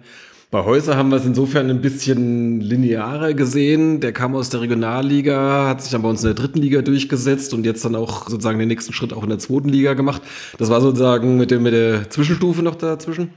Bei 0.50 0.64
Häuser 0.64 0.96
haben 0.96 1.10
wir 1.10 1.18
es 1.18 1.26
insofern 1.26 1.70
ein 1.70 1.82
bisschen 1.82 2.62
linearer 2.62 3.34
gesehen. 3.34 4.00
Der 4.00 4.14
kam 4.14 4.36
aus 4.36 4.50
der 4.50 4.62
Regionalliga, 4.62 5.68
hat 5.68 5.82
sich 5.82 5.92
dann 5.92 6.04
bei 6.04 6.10
uns 6.10 6.22
in 6.22 6.28
der 6.28 6.36
dritten 6.36 6.60
Liga 6.60 6.84
durchgesetzt 6.84 7.54
und 7.54 7.66
jetzt 7.66 7.84
dann 7.84 7.96
auch 7.96 8.30
sozusagen 8.30 8.60
den 8.60 8.68
nächsten 8.68 8.94
Schritt 8.94 9.14
auch 9.14 9.24
in 9.24 9.30
der 9.30 9.40
zweiten 9.40 9.70
Liga 9.70 9.94
gemacht. 9.96 10.22
Das 10.60 10.70
war 10.70 10.80
sozusagen 10.80 11.38
mit, 11.38 11.50
dem, 11.52 11.64
mit 11.64 11.74
der 11.74 12.10
Zwischenstufe 12.10 12.62
noch 12.62 12.76
dazwischen. 12.76 13.30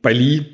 Bei 0.00 0.12
Lee, 0.12 0.46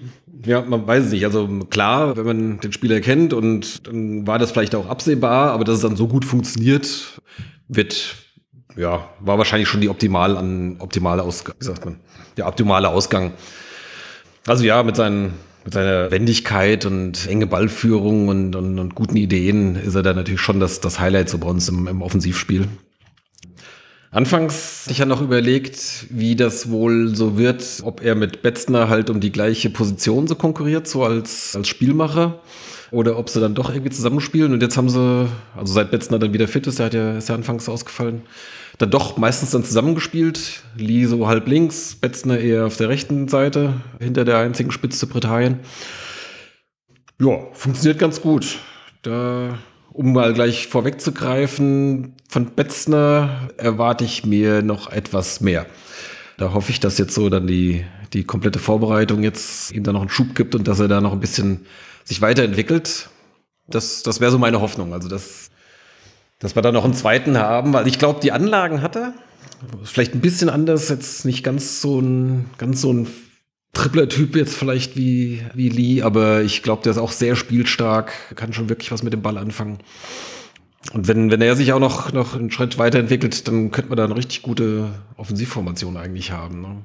ja, 0.44 0.62
man 0.62 0.87
weiß 0.87 1.06
es 1.06 1.12
nicht. 1.12 1.25
Also 1.25 1.49
klar, 1.70 2.16
wenn 2.16 2.26
man 2.26 2.61
den 2.61 2.73
Spieler 2.73 3.00
kennt 3.00 3.32
und 3.32 3.87
dann 3.87 4.26
war 4.26 4.38
das 4.38 4.50
vielleicht 4.52 4.75
auch 4.75 4.88
absehbar, 4.88 5.52
aber 5.52 5.64
dass 5.64 5.76
es 5.76 5.82
dann 5.82 5.97
so 5.97 6.09
gut 6.09 6.25
funktioniert, 6.25 7.20
wird, 7.68 8.16
ja, 8.76 9.09
war 9.20 9.38
wahrscheinlich 9.38 9.68
schon 9.68 9.80
die 9.80 9.88
optimal 9.88 10.37
an, 10.37 10.76
optimale 10.78 11.23
Ausgang, 11.23 11.56
wie 11.59 11.64
sagt 11.64 11.85
man, 11.85 12.00
der 12.37 12.47
optimale 12.47 12.88
Ausgang. 12.88 13.32
Also 14.47 14.64
ja, 14.64 14.82
mit 14.82 14.97
seinen 14.97 15.35
mit 15.64 15.75
seiner 15.75 16.11
Wendigkeit 16.11 16.87
und 16.87 17.26
enge 17.26 17.47
Ballführung 17.47 18.28
und, 18.28 18.56
und, 18.56 18.78
und, 18.78 18.94
guten 18.94 19.16
Ideen 19.16 19.76
ist 19.76 19.94
er 19.94 20.02
da 20.02 20.14
natürlich 20.14 20.40
schon 20.40 20.59
das, 20.59 20.80
das 20.80 20.99
Highlight 20.99 21.28
so 21.28 21.37
bei 21.37 21.49
uns 21.49 21.68
im, 21.68 21.87
im 21.87 22.00
Offensivspiel. 22.00 22.66
Anfangs 24.12 24.82
hatte 24.82 24.92
ich 24.92 24.98
ja 24.98 25.06
noch 25.06 25.22
überlegt, 25.22 26.06
wie 26.10 26.34
das 26.34 26.68
wohl 26.68 27.14
so 27.14 27.38
wird, 27.38 27.64
ob 27.84 28.02
er 28.02 28.16
mit 28.16 28.42
Betzner 28.42 28.88
halt 28.88 29.08
um 29.08 29.20
die 29.20 29.30
gleiche 29.30 29.70
Position 29.70 30.26
so 30.26 30.34
konkurriert, 30.34 30.88
so 30.88 31.04
als, 31.04 31.54
als 31.54 31.68
Spielmacher, 31.68 32.40
oder 32.90 33.16
ob 33.16 33.30
sie 33.30 33.40
dann 33.40 33.54
doch 33.54 33.70
irgendwie 33.70 33.92
zusammenspielen. 33.92 34.52
Und 34.52 34.62
jetzt 34.62 34.76
haben 34.76 34.88
sie, 34.88 35.28
also 35.56 35.72
seit 35.72 35.92
Betzner 35.92 36.18
dann 36.18 36.32
wieder 36.32 36.48
fit 36.48 36.66
ist, 36.66 36.80
der 36.80 36.86
hat 36.86 36.94
ja, 36.94 37.18
ist 37.18 37.28
ja 37.28 37.36
anfangs 37.36 37.68
ausgefallen, 37.68 38.22
dann 38.78 38.90
doch 38.90 39.16
meistens 39.16 39.50
dann 39.50 39.62
zusammengespielt. 39.62 40.64
Lee 40.76 41.04
so 41.04 41.28
halb 41.28 41.46
links, 41.46 41.94
Betzner 41.94 42.40
eher 42.40 42.66
auf 42.66 42.76
der 42.76 42.88
rechten 42.88 43.28
Seite, 43.28 43.74
hinter 44.00 44.24
der 44.24 44.38
einzigen 44.38 44.72
Spitze 44.72 45.06
Britannien. 45.06 45.60
Ja, 47.20 47.46
funktioniert 47.52 48.00
ganz 48.00 48.20
gut. 48.20 48.58
Da, 49.02 49.56
um 49.92 50.12
mal 50.12 50.32
gleich 50.32 50.68
vorwegzugreifen, 50.68 52.14
von 52.28 52.47
Betzner 52.54 53.50
erwarte 53.56 54.04
ich 54.04 54.25
mir 54.25 54.62
noch 54.62 54.90
etwas 54.90 55.40
mehr. 55.40 55.66
Da 56.37 56.54
hoffe 56.54 56.70
ich, 56.70 56.80
dass 56.80 56.99
jetzt 56.99 57.14
so 57.14 57.28
dann 57.28 57.47
die, 57.47 57.85
die 58.12 58.25
komplette 58.25 58.59
Vorbereitung 58.59 59.23
jetzt 59.23 59.73
ihm 59.73 59.85
da 59.85 59.92
noch 59.92 60.00
einen 60.00 60.11
Schub 60.11 60.35
gibt 60.35 60.54
und 60.54 60.68
dass 60.68 60.80
er 60.80 60.88
da 60.88 61.00
noch 61.00 61.12
ein 61.12 61.20
bisschen 61.20 61.66
sich 62.04 62.23
weiterentwickelt. 62.23 63.11
Das, 63.68 64.02
das 64.02 64.20
wäre 64.20 64.30
so 64.30 64.38
meine 64.38 64.61
Hoffnung. 64.61 64.92
Also, 64.92 65.09
das, 65.09 65.50
dass 66.38 66.54
wir 66.54 66.62
da 66.62 66.73
noch 66.73 66.85
einen 66.85 66.94
zweiten 66.94 67.37
haben, 67.37 67.73
weil 67.73 67.87
ich 67.87 67.99
glaube, 67.99 68.20
die 68.20 68.32
Anlagen 68.32 68.82
hat 68.82 68.97
er. 68.97 69.12
Vielleicht 69.85 70.14
ein 70.14 70.20
bisschen 70.20 70.49
anders, 70.49 70.88
jetzt 70.88 71.25
nicht 71.26 71.44
ganz 71.44 71.82
so 71.82 72.00
ein, 72.00 72.49
ganz 72.56 72.80
so 72.80 72.92
ein 72.92 73.06
tripler 73.72 74.08
Typ 74.08 74.36
jetzt 74.36 74.56
vielleicht 74.56 74.96
wie, 74.96 75.42
wie 75.54 75.68
Lee, 75.68 76.02
aber 76.02 76.42
ich 76.42 76.62
glaube, 76.62 76.82
der 76.82 76.92
ist 76.92 76.98
auch 76.98 77.12
sehr 77.12 77.36
spielstark, 77.36 78.12
kann 78.36 78.52
schon 78.52 78.68
wirklich 78.68 78.90
was 78.90 79.02
mit 79.02 79.12
dem 79.12 79.22
Ball 79.22 79.38
anfangen. 79.38 79.78
Und 80.92 81.08
wenn, 81.08 81.30
wenn 81.30 81.42
er 81.42 81.56
sich 81.56 81.72
auch 81.72 81.78
noch, 81.78 82.12
noch 82.12 82.34
einen 82.34 82.50
Schritt 82.50 82.78
weiterentwickelt, 82.78 83.46
dann 83.46 83.70
könnte 83.70 83.90
man 83.90 83.98
da 83.98 84.04
eine 84.04 84.16
richtig 84.16 84.42
gute 84.42 84.90
Offensivformation 85.16 85.96
eigentlich 85.96 86.32
haben. 86.32 86.62
Ne? 86.62 86.84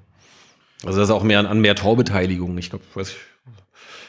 Also 0.83 0.99
das 0.99 1.09
ist 1.09 1.15
auch 1.15 1.23
mehr 1.23 1.39
an, 1.49 1.61
mehr 1.61 1.75
Torbeteiligung. 1.75 2.57
Ich 2.57 2.69
glaube, 2.69 2.83
weiß 2.93 3.15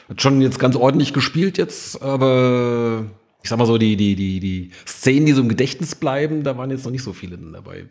hat 0.09 0.21
schon 0.21 0.41
jetzt 0.41 0.59
ganz 0.59 0.75
ordentlich 0.75 1.13
gespielt 1.13 1.57
jetzt, 1.57 2.01
aber 2.01 3.05
ich 3.43 3.49
sag 3.49 3.59
mal 3.59 3.65
so, 3.65 3.77
die, 3.77 3.97
die, 3.97 4.15
die, 4.15 4.39
die 4.39 4.71
Szenen, 4.85 5.25
die 5.25 5.33
so 5.33 5.41
im 5.41 5.49
Gedächtnis 5.49 5.95
bleiben, 5.95 6.43
da 6.43 6.57
waren 6.57 6.71
jetzt 6.71 6.85
noch 6.85 6.91
nicht 6.91 7.03
so 7.03 7.13
viele 7.13 7.37
dabei. 7.37 7.85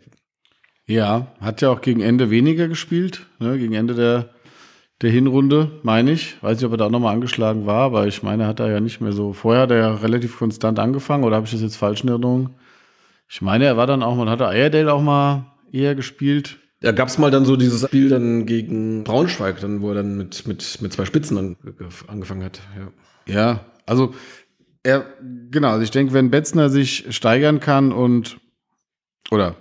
Ja, 0.87 1.27
hat 1.41 1.61
ja 1.61 1.69
auch 1.69 1.81
gegen 1.81 2.01
Ende 2.01 2.29
weniger 2.29 2.67
gespielt, 2.67 3.25
ne, 3.39 3.57
gegen 3.57 3.73
Ende 3.73 3.93
der, 3.93 4.29
der 5.01 5.11
Hinrunde, 5.11 5.79
meine 5.83 6.11
ich. 6.11 6.41
Weiß 6.41 6.57
nicht, 6.57 6.65
ob 6.65 6.71
er 6.71 6.77
da 6.77 6.85
auch 6.85 6.91
nochmal 6.91 7.13
angeschlagen 7.13 7.65
war, 7.65 7.83
aber 7.83 8.07
ich 8.07 8.23
meine, 8.23 8.47
hat 8.47 8.59
er 8.59 8.71
ja 8.71 8.79
nicht 8.79 9.01
mehr 9.01 9.11
so. 9.11 9.33
Vorher 9.33 9.63
hat 9.63 9.71
er 9.71 9.77
ja 9.77 9.93
relativ 9.95 10.37
konstant 10.37 10.79
angefangen, 10.79 11.23
oder 11.23 11.35
habe 11.35 11.45
ich 11.45 11.51
das 11.51 11.61
jetzt 11.61 11.77
falsch 11.77 12.03
in 12.03 12.09
Erinnerung? 12.09 12.51
Ich 13.29 13.41
meine, 13.41 13.65
er 13.65 13.77
war 13.77 13.87
dann 13.87 14.03
auch, 14.03 14.15
man 14.15 14.29
hatte 14.29 14.47
Ayerdale 14.47 14.91
auch 14.91 15.01
mal 15.01 15.45
eher 15.71 15.95
gespielt. 15.95 16.57
Da 16.81 16.91
gab 16.91 17.07
es 17.07 17.17
mal 17.17 17.31
dann 17.31 17.45
so 17.45 17.55
dieses 17.55 17.85
Spiel 17.85 18.09
dann 18.09 18.45
gegen 18.45 19.03
Braunschweig, 19.03 19.59
dann, 19.59 19.81
wo 19.81 19.89
er 19.89 19.95
dann 19.95 20.17
mit, 20.17 20.47
mit, 20.47 20.81
mit 20.81 20.93
zwei 20.93 21.05
Spitzen 21.05 21.57
angefangen 22.07 22.43
hat. 22.43 22.61
Ja, 23.27 23.33
ja 23.33 23.65
also 23.85 24.13
er, 24.83 25.05
genau, 25.51 25.69
also 25.69 25.83
ich 25.83 25.91
denke, 25.91 26.13
wenn 26.13 26.29
Betzner 26.29 26.69
sich 26.69 27.05
steigern 27.09 27.59
kann 27.59 27.91
und 27.91 28.37
oder 29.31 29.55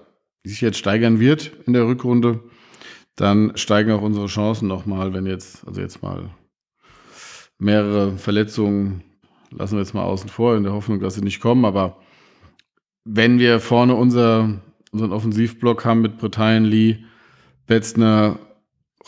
sich 0.45 0.61
jetzt 0.61 0.79
steigern 0.79 1.19
wird 1.19 1.51
in 1.67 1.73
der 1.73 1.87
Rückrunde, 1.87 2.41
dann 3.17 3.57
steigen 3.57 3.93
auch 3.93 4.03
unsere 4.03 4.27
Chancen 4.27 4.69
nochmal, 4.69 5.13
wenn 5.13 5.27
jetzt, 5.27 5.67
also 5.67 5.81
jetzt 5.81 6.03
mal 6.03 6.31
mehrere 7.59 8.19
Verletzungen 8.19 9.03
lassen 9.51 9.77
wir 9.77 9.83
jetzt 9.83 9.95
mal 9.95 10.05
außen 10.05 10.29
vor, 10.29 10.57
in 10.57 10.65
der 10.65 10.73
Hoffnung, 10.73 11.01
dass 11.01 11.15
sie 11.15 11.23
nicht 11.23 11.41
kommen, 11.41 11.65
aber 11.65 11.99
wenn 13.05 13.39
wir 13.39 13.61
vorne 13.61 13.95
unser, 13.95 14.61
unseren 14.93 15.13
Offensivblock 15.13 15.85
haben 15.85 16.03
mit 16.03 16.19
Britannien, 16.19 16.65
Lee, 16.65 17.05
Betzner, 17.67 18.39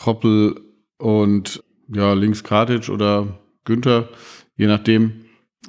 Hoppel 0.05 0.59
und 0.97 1.63
ja, 1.87 2.13
links 2.13 2.43
Kartic 2.43 2.89
oder 2.89 3.39
Günther, 3.65 4.09
je 4.55 4.67
nachdem, 4.67 5.25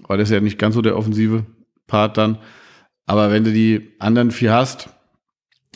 weil 0.07 0.19
das 0.19 0.29
ist 0.29 0.35
ja 0.35 0.41
nicht 0.41 0.59
ganz 0.59 0.75
so 0.75 0.83
der 0.83 0.97
offensive 0.97 1.45
Part 1.87 2.17
dann. 2.17 2.39
Aber 3.07 3.33
wenn 3.33 3.45
du 3.45 3.53
die 3.53 3.93
anderen 3.99 4.31
vier 4.31 4.53
hast, 4.53 4.91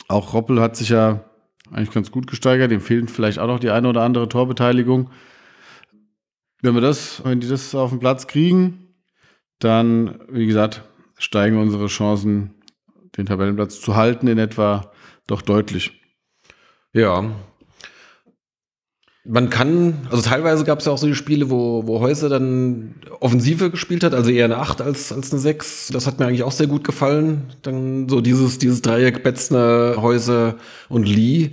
auch 0.07 0.33
Roppel 0.33 0.61
hat 0.61 0.77
sich 0.77 0.89
ja 0.89 1.25
eigentlich 1.71 1.91
ganz 1.91 2.11
gut 2.11 2.27
gesteigert, 2.27 2.71
dem 2.71 2.81
fehlt 2.81 3.09
vielleicht 3.09 3.39
auch 3.39 3.47
noch 3.47 3.59
die 3.59 3.71
eine 3.71 3.89
oder 3.89 4.03
andere 4.03 4.29
Torbeteiligung. 4.29 5.09
Wenn 6.61 6.73
wir 6.73 6.81
das, 6.81 7.23
wenn 7.25 7.39
die 7.39 7.47
das 7.47 7.75
auf 7.75 7.89
den 7.89 7.99
Platz 7.99 8.27
kriegen, 8.27 8.95
dann, 9.59 10.19
wie 10.29 10.45
gesagt, 10.45 10.83
steigen 11.17 11.57
unsere 11.57 11.87
Chancen, 11.87 12.55
den 13.17 13.25
Tabellenplatz 13.25 13.79
zu 13.81 13.95
halten, 13.95 14.27
in 14.27 14.37
etwa 14.37 14.91
doch 15.27 15.41
deutlich. 15.41 16.01
Ja, 16.93 17.31
man 19.25 19.49
kann, 19.49 20.07
also 20.11 20.21
teilweise 20.21 20.63
gab 20.63 20.79
es 20.79 20.85
ja 20.85 20.91
auch 20.91 20.97
so 20.97 21.07
die 21.07 21.15
Spiele, 21.15 21.49
wo, 21.49 21.87
wo 21.87 21.99
Häuser 21.99 22.29
dann 22.29 22.95
Offensive 23.19 23.71
gespielt 23.71 24.03
hat, 24.03 24.13
also 24.13 24.29
eher 24.29 24.45
eine 24.45 24.57
8 24.57 24.81
als, 24.81 25.11
als 25.11 25.31
eine 25.31 25.41
6. 25.41 25.89
Das 25.91 26.05
hat 26.05 26.19
mir 26.19 26.27
eigentlich 26.27 26.43
auch 26.43 26.51
sehr 26.51 26.67
gut 26.67 26.83
gefallen. 26.83 27.51
Dann 27.63 28.07
so 28.07 28.21
dieses, 28.21 28.59
dieses 28.59 28.83
Dreieck 28.83 29.23
Betzner, 29.23 29.95
Häuser 29.97 30.55
und 30.89 31.07
Lee, 31.07 31.51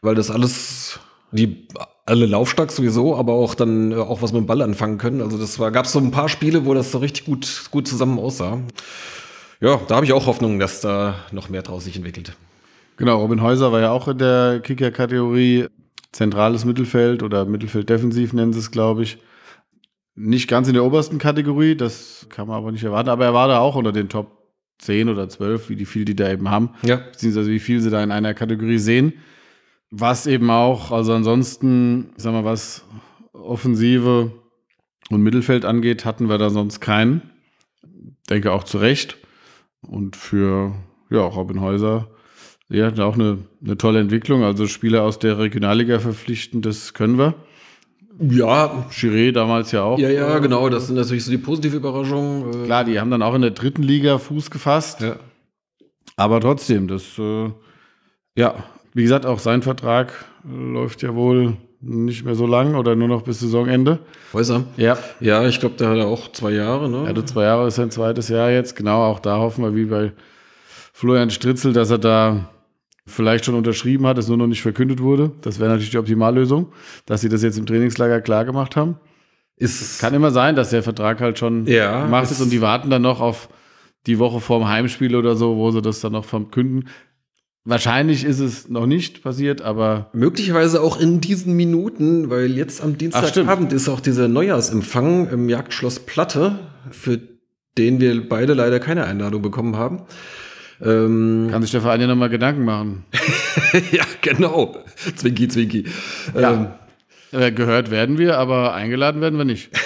weil 0.00 0.14
das 0.14 0.30
alles, 0.30 1.00
die 1.32 1.66
alle 2.06 2.26
laufstark 2.26 2.72
sowieso, 2.72 3.14
aber 3.16 3.34
auch 3.34 3.54
dann 3.54 3.92
auch 3.94 4.22
was 4.22 4.32
mit 4.32 4.40
dem 4.40 4.46
Ball 4.46 4.62
anfangen 4.62 4.96
können. 4.96 5.20
Also 5.20 5.38
das 5.38 5.58
war, 5.58 5.70
gab 5.70 5.84
es 5.84 5.92
so 5.92 5.98
ein 5.98 6.10
paar 6.10 6.30
Spiele, 6.30 6.64
wo 6.64 6.72
das 6.72 6.92
so 6.92 6.98
richtig 6.98 7.26
gut, 7.26 7.64
gut 7.70 7.86
zusammen 7.86 8.18
aussah. 8.18 8.58
Ja, 9.60 9.80
da 9.86 9.96
habe 9.96 10.06
ich 10.06 10.12
auch 10.14 10.26
Hoffnung, 10.26 10.58
dass 10.58 10.80
da 10.80 11.14
noch 11.30 11.50
mehr 11.50 11.62
draus 11.62 11.84
sich 11.84 11.94
entwickelt. 11.94 12.34
Genau, 12.96 13.20
Robin 13.20 13.42
Häuser 13.42 13.70
war 13.70 13.80
ja 13.80 13.90
auch 13.90 14.08
in 14.08 14.18
der 14.18 14.60
Kicker-Kategorie 14.60 15.68
zentrales 16.12 16.64
Mittelfeld 16.64 17.22
oder 17.22 17.44
Mittelfeld 17.44 17.88
defensiv 17.88 18.32
nennen 18.32 18.52
sie 18.52 18.60
es, 18.60 18.70
glaube 18.70 19.02
ich. 19.02 19.18
Nicht 20.14 20.48
ganz 20.48 20.68
in 20.68 20.74
der 20.74 20.84
obersten 20.84 21.18
Kategorie, 21.18 21.74
das 21.74 22.26
kann 22.28 22.46
man 22.46 22.58
aber 22.58 22.70
nicht 22.70 22.84
erwarten, 22.84 23.08
aber 23.08 23.24
er 23.24 23.34
war 23.34 23.48
da 23.48 23.60
auch 23.60 23.76
unter 23.76 23.92
den 23.92 24.10
Top 24.10 24.42
10 24.78 25.08
oder 25.08 25.28
12, 25.28 25.70
wie 25.70 25.76
die 25.76 25.86
viel 25.86 26.04
die 26.04 26.16
da 26.16 26.30
eben 26.30 26.50
haben, 26.50 26.70
ja. 26.82 26.96
beziehungsweise 26.96 27.50
wie 27.50 27.60
viel 27.60 27.80
sie 27.80 27.90
da 27.90 28.02
in 28.02 28.10
einer 28.10 28.34
Kategorie 28.34 28.78
sehen. 28.78 29.14
Was 29.90 30.26
eben 30.26 30.50
auch, 30.50 30.90
also 30.90 31.12
ansonsten, 31.12 32.12
ich 32.16 32.22
sag 32.22 32.32
mal, 32.32 32.44
was 32.44 32.84
Offensive 33.32 34.32
und 35.10 35.22
Mittelfeld 35.22 35.64
angeht, 35.64 36.04
hatten 36.04 36.28
wir 36.28 36.38
da 36.38 36.50
sonst 36.50 36.80
keinen. 36.80 37.30
Denke 38.28 38.52
auch 38.52 38.64
zu 38.64 38.78
Recht. 38.78 39.18
Und 39.82 40.16
für 40.16 40.74
ja, 41.10 41.20
Robin 41.20 41.60
Häuser, 41.60 42.08
ja, 42.72 42.88
auch 43.04 43.14
eine, 43.14 43.38
eine 43.64 43.76
tolle 43.76 44.00
Entwicklung. 44.00 44.42
Also 44.42 44.66
Spieler 44.66 45.02
aus 45.02 45.18
der 45.18 45.38
Regionalliga 45.38 45.98
verpflichten, 45.98 46.62
das 46.62 46.94
können 46.94 47.18
wir. 47.18 47.34
Ja, 48.18 48.86
Chiré 48.90 49.32
damals 49.32 49.72
ja 49.72 49.82
auch. 49.82 49.98
ja, 49.98 50.10
ja, 50.10 50.38
genau. 50.38 50.68
Das 50.68 50.86
sind 50.86 50.96
natürlich 50.96 51.24
so 51.24 51.30
die 51.30 51.38
positive 51.38 51.76
Überraschungen. 51.76 52.62
Äh, 52.62 52.66
Klar, 52.66 52.84
die 52.84 53.00
haben 53.00 53.10
dann 53.10 53.22
auch 53.22 53.34
in 53.34 53.42
der 53.42 53.50
dritten 53.50 53.82
Liga 53.82 54.18
Fuß 54.18 54.50
gefasst. 54.50 55.00
Ja. 55.00 55.16
Aber 56.16 56.40
trotzdem, 56.40 56.88
das, 56.88 57.18
äh, 57.18 57.50
ja, 58.36 58.54
wie 58.94 59.02
gesagt, 59.02 59.26
auch 59.26 59.38
sein 59.38 59.62
Vertrag 59.62 60.12
äh, 60.44 60.72
läuft 60.72 61.02
ja 61.02 61.14
wohl 61.14 61.56
nicht 61.80 62.24
mehr 62.24 62.36
so 62.36 62.46
lang 62.46 62.76
oder 62.76 62.94
nur 62.94 63.08
noch 63.08 63.22
bis 63.22 63.40
Saisonende. 63.40 63.98
Häuser. 64.32 64.64
Ja. 64.76 64.96
Ja, 65.20 65.46
ich 65.46 65.58
glaube, 65.58 65.74
der 65.76 65.88
hat 65.88 65.98
auch 65.98 66.30
zwei 66.30 66.52
Jahre, 66.52 66.88
ne? 66.88 67.02
Er 67.02 67.08
hatte 67.08 67.24
zwei 67.24 67.44
Jahre, 67.44 67.66
ist 67.66 67.74
sein 67.74 67.90
zweites 67.90 68.28
Jahr 68.28 68.50
jetzt. 68.50 68.76
Genau, 68.76 69.04
auch 69.04 69.18
da 69.18 69.38
hoffen 69.38 69.64
wir, 69.64 69.74
wie 69.74 69.86
bei 69.86 70.12
Florian 70.92 71.30
Stritzel, 71.30 71.72
dass 71.72 71.90
er 71.90 71.98
da 71.98 72.51
vielleicht 73.06 73.44
schon 73.44 73.54
unterschrieben 73.54 74.06
hat, 74.06 74.18
es 74.18 74.28
nur 74.28 74.36
noch 74.36 74.46
nicht 74.46 74.62
verkündet 74.62 75.00
wurde. 75.00 75.32
Das 75.40 75.58
wäre 75.58 75.68
natürlich 75.70 75.90
die 75.90 75.98
Optimallösung, 75.98 76.72
dass 77.06 77.20
sie 77.20 77.28
das 77.28 77.42
jetzt 77.42 77.58
im 77.58 77.66
Trainingslager 77.66 78.20
klar 78.20 78.44
gemacht 78.44 78.76
haben. 78.76 78.96
ist 79.56 80.00
Kann 80.00 80.14
immer 80.14 80.30
sein, 80.30 80.54
dass 80.56 80.70
der 80.70 80.82
Vertrag 80.82 81.20
halt 81.20 81.38
schon 81.38 81.66
Ja, 81.66 82.04
gemacht 82.04 82.30
ist 82.30 82.40
und 82.40 82.50
die 82.50 82.60
warten 82.60 82.90
dann 82.90 83.02
noch 83.02 83.20
auf 83.20 83.48
die 84.06 84.18
Woche 84.18 84.40
vorm 84.40 84.68
Heimspiel 84.68 85.16
oder 85.16 85.36
so, 85.36 85.56
wo 85.56 85.70
sie 85.70 85.82
das 85.82 86.00
dann 86.00 86.12
noch 86.12 86.24
verkünden. 86.24 86.88
Wahrscheinlich 87.64 88.24
ist 88.24 88.40
es 88.40 88.68
noch 88.68 88.86
nicht 88.86 89.22
passiert, 89.22 89.62
aber 89.62 90.10
möglicherweise 90.12 90.80
auch 90.80 90.98
in 90.98 91.20
diesen 91.20 91.54
Minuten, 91.54 92.28
weil 92.28 92.50
jetzt 92.56 92.82
am. 92.82 92.98
Dienstagabend 92.98 93.72
ist 93.72 93.88
auch 93.88 94.00
dieser 94.00 94.26
Neujahrsempfang 94.26 95.28
im 95.28 95.48
Jagdschloss 95.48 96.00
Platte, 96.00 96.58
für 96.90 97.20
den 97.78 98.00
wir 98.00 98.28
beide 98.28 98.54
leider 98.54 98.80
keine 98.80 99.04
Einladung 99.04 99.42
bekommen 99.42 99.76
haben. 99.76 100.02
Ähm, 100.82 101.48
kann 101.50 101.62
sich 101.62 101.70
der 101.70 101.80
Verein 101.80 102.00
ja 102.00 102.06
nochmal 102.06 102.28
Gedanken 102.28 102.64
machen. 102.64 103.04
ja, 103.92 104.04
genau. 104.20 104.76
Zwinki, 105.16 105.48
Zwinki. 105.48 105.84
Ja. 106.38 106.78
Äh, 107.32 107.50
Gehört 107.50 107.90
werden 107.90 108.18
wir, 108.18 108.38
aber 108.38 108.74
eingeladen 108.74 109.20
werden 109.20 109.38
wir 109.38 109.44
nicht. 109.44 109.70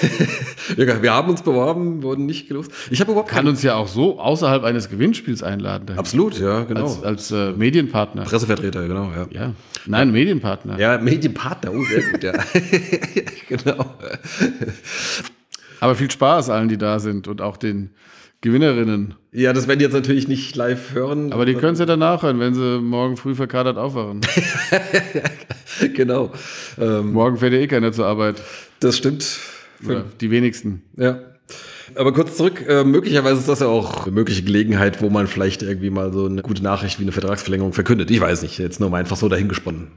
Ähm, 0.76 0.88
ja, 0.88 1.00
wir 1.00 1.12
haben 1.12 1.31
uns 1.31 1.43
beworben, 1.43 2.03
wurden 2.03 2.26
nicht 2.26 2.49
gelost. 2.49 2.73
Ich 2.91 3.00
habe 3.00 3.12
überhaupt 3.12 3.31
Kann 3.31 3.47
uns 3.47 3.62
ja 3.62 3.76
auch 3.76 3.87
so 3.87 4.19
außerhalb 4.19 4.65
eines 4.65 4.88
Gewinnspiels 4.91 5.45
einladen. 5.45 5.87
dahin. 5.87 6.00
Absolut, 6.00 6.41
ja, 6.41 6.65
genau. 6.65 6.87
Als, 6.87 7.05
als 7.05 7.31
äh, 7.31 7.53
Medienpartner. 7.53 8.25
Pressevertreter, 8.25 8.88
genau, 8.88 9.12
ja. 9.12 9.26
Ja. 9.31 9.53
Nein, 9.87 10.11
Medienpartner. 10.11 10.76
Ja, 10.76 10.99
Medienpartner, 10.99 11.73
oh, 11.73 11.85
sehr 11.85 12.03
gut, 12.11 12.25
ja. 12.25 12.33
genau. 13.49 13.95
Aber 15.79 15.95
viel 15.95 16.11
Spaß 16.11 16.50
allen, 16.50 16.69
die 16.69 16.79
da 16.79 16.99
sind 16.99 17.29
und 17.29 17.41
auch 17.41 17.57
den 17.59 17.91
Gewinnerinnen. 18.47 19.15
Ja, 19.33 19.53
das 19.53 19.67
werden 19.67 19.81
die 19.81 19.85
jetzt 19.85 19.93
natürlich 19.93 20.29
nicht 20.29 20.55
live 20.55 20.95
hören. 20.95 21.33
Aber 21.33 21.45
die 21.47 21.55
können 21.55 21.73
es 21.73 21.81
ja 21.81 21.85
danach 21.85 22.23
hören, 22.23 22.38
wenn 22.38 22.55
sie 22.55 22.81
morgen 22.81 23.17
früh 23.17 23.35
verkadert 23.35 23.76
aufwachen. 23.76 24.21
genau. 25.95 26.33
Ähm, 26.79 27.12
morgen 27.12 27.38
fährt 27.38 27.53
ja 27.53 27.59
eh 27.59 27.67
keiner 27.67 27.91
zur 27.91 28.07
Arbeit. 28.07 28.41
das 28.79 28.97
stimmt. 28.97 29.41
Oder 29.85 30.05
die 30.21 30.31
wenigsten. 30.31 30.83
Ja. 30.97 31.19
Aber 31.97 32.12
kurz 32.12 32.37
zurück, 32.37 32.65
äh, 32.69 32.85
möglicherweise 32.85 33.41
ist 33.41 33.49
das 33.49 33.61
ja 33.61 33.67
auch 33.67 34.07
eine 34.07 34.15
mögliche 34.15 34.45
Gelegenheit, 34.45 35.03
wo 35.03 35.11
man 35.11 35.26
vielleicht 35.26 35.62
irgendwie 35.62 35.91
mal 35.91 36.12
so 36.12 36.26
eine 36.26 36.43
gute 36.43 36.62
Nachricht 36.62 37.00
wie 37.00 37.03
eine 37.03 37.12
Vertragsverlängerung 37.12 37.73
verkündet. 37.73 38.12
Ich 38.12 38.21
weiß 38.21 38.43
nicht, 38.43 38.59
jetzt 38.59 38.79
nur 38.79 38.91
mal 38.91 38.99
einfach 38.99 39.17
so 39.17 39.29
dahingesponnen. 39.29 39.88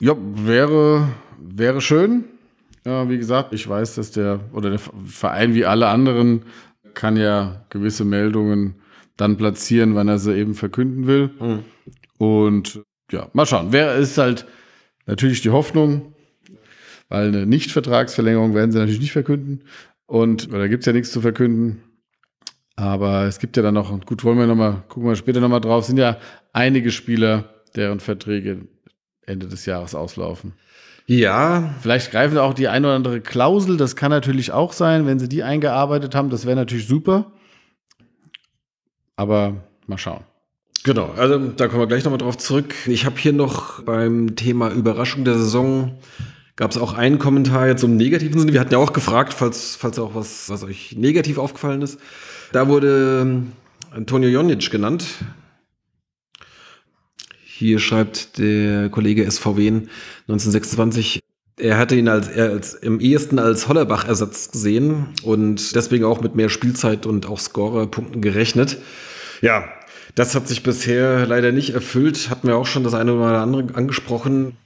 Ja, 0.00 0.16
wäre, 0.18 1.08
wäre 1.38 1.82
schön. 1.82 2.24
Ja, 2.86 3.08
wie 3.10 3.18
gesagt, 3.18 3.52
ich 3.52 3.68
weiß, 3.68 3.96
dass 3.96 4.12
der 4.12 4.40
oder 4.54 4.70
der 4.70 4.80
Verein 5.06 5.54
wie 5.54 5.66
alle 5.66 5.88
anderen 5.88 6.42
kann 6.94 7.16
ja 7.16 7.64
gewisse 7.70 8.04
Meldungen 8.04 8.76
dann 9.16 9.36
platzieren, 9.36 9.94
wann 9.94 10.08
er 10.08 10.18
sie 10.18 10.36
eben 10.36 10.54
verkünden 10.54 11.06
will. 11.06 11.30
Und 12.18 12.82
ja, 13.10 13.28
mal 13.32 13.46
schauen. 13.46 13.68
Wer 13.70 13.96
ist 13.96 14.18
halt 14.18 14.46
natürlich 15.06 15.42
die 15.42 15.50
Hoffnung, 15.50 16.14
weil 17.08 17.28
eine 17.28 17.46
Nicht-Vertragsverlängerung 17.46 18.54
werden 18.54 18.72
sie 18.72 18.78
natürlich 18.78 19.00
nicht 19.00 19.12
verkünden. 19.12 19.64
Und 20.06 20.48
oder 20.52 20.68
gibt 20.68 20.82
es 20.82 20.86
ja 20.86 20.92
nichts 20.92 21.12
zu 21.12 21.20
verkünden. 21.20 21.82
Aber 22.76 23.24
es 23.24 23.38
gibt 23.38 23.56
ja 23.56 23.62
dann 23.62 23.74
noch, 23.74 23.98
gut, 24.06 24.24
wollen 24.24 24.38
wir 24.38 24.46
nochmal, 24.46 24.82
gucken 24.88 25.08
wir 25.08 25.16
später 25.16 25.40
nochmal 25.40 25.60
drauf, 25.60 25.84
sind 25.84 25.98
ja 25.98 26.18
einige 26.52 26.90
Spieler, 26.90 27.62
deren 27.76 28.00
Verträge 28.00 28.66
Ende 29.26 29.46
des 29.46 29.66
Jahres 29.66 29.94
auslaufen. 29.94 30.54
Ja, 31.06 31.74
Vielleicht 31.80 32.10
greifen 32.10 32.38
auch 32.38 32.54
die 32.54 32.68
ein 32.68 32.84
oder 32.84 32.94
andere 32.94 33.20
Klausel, 33.20 33.76
das 33.76 33.96
kann 33.96 34.10
natürlich 34.10 34.52
auch 34.52 34.72
sein, 34.72 35.06
wenn 35.06 35.18
sie 35.18 35.28
die 35.28 35.42
eingearbeitet 35.42 36.14
haben, 36.14 36.30
das 36.30 36.46
wäre 36.46 36.56
natürlich 36.56 36.86
super. 36.86 37.32
Aber 39.16 39.56
mal 39.86 39.98
schauen. 39.98 40.24
genau. 40.84 41.10
Also 41.16 41.38
da 41.38 41.68
kommen 41.68 41.82
wir 41.82 41.86
gleich 41.86 42.04
nochmal 42.04 42.18
drauf 42.18 42.38
zurück. 42.38 42.74
Ich 42.86 43.04
habe 43.04 43.18
hier 43.18 43.32
noch 43.32 43.82
beim 43.82 44.36
Thema 44.36 44.70
Überraschung 44.70 45.24
der 45.24 45.34
Saison 45.34 45.98
gab 46.56 46.70
es 46.70 46.78
auch 46.78 46.92
einen 46.94 47.18
Kommentar 47.18 47.66
jetzt 47.66 47.82
im 47.82 47.96
negativen 47.96 48.38
Sinne. 48.38 48.52
Wir 48.52 48.60
hatten 48.60 48.72
ja 48.72 48.78
auch 48.78 48.92
gefragt, 48.92 49.34
falls, 49.34 49.76
falls 49.76 49.98
auch 49.98 50.14
was, 50.14 50.48
was 50.50 50.62
euch 50.64 50.94
negativ 50.96 51.38
aufgefallen 51.38 51.82
ist. 51.82 51.98
Da 52.52 52.68
wurde 52.68 53.22
ähm, 53.22 53.52
Antonio 53.90 54.28
Jonic 54.28 54.70
genannt. 54.70 55.06
Hier 57.62 57.78
schreibt 57.78 58.38
der 58.38 58.88
Kollege 58.88 59.30
SVW 59.30 59.68
1926, 60.26 61.20
er 61.60 61.78
hatte 61.78 61.94
ihn 61.94 62.08
als, 62.08 62.26
er 62.26 62.50
als 62.50 62.74
im 62.74 62.98
ehesten 62.98 63.38
als 63.38 63.68
Hollerbach-Ersatz 63.68 64.50
gesehen 64.50 65.06
und 65.22 65.76
deswegen 65.76 66.04
auch 66.04 66.20
mit 66.20 66.34
mehr 66.34 66.48
Spielzeit 66.48 67.06
und 67.06 67.26
auch 67.26 67.38
Scorerpunkten 67.38 68.20
gerechnet. 68.20 68.78
Ja, 69.42 69.62
das 70.16 70.34
hat 70.34 70.48
sich 70.48 70.64
bisher 70.64 71.24
leider 71.24 71.52
nicht 71.52 71.70
erfüllt. 71.70 72.30
Hatten 72.30 72.48
wir 72.48 72.56
auch 72.56 72.66
schon 72.66 72.82
das 72.82 72.94
eine 72.94 73.14
oder 73.14 73.38
andere 73.38 73.76
angesprochen. 73.76 74.56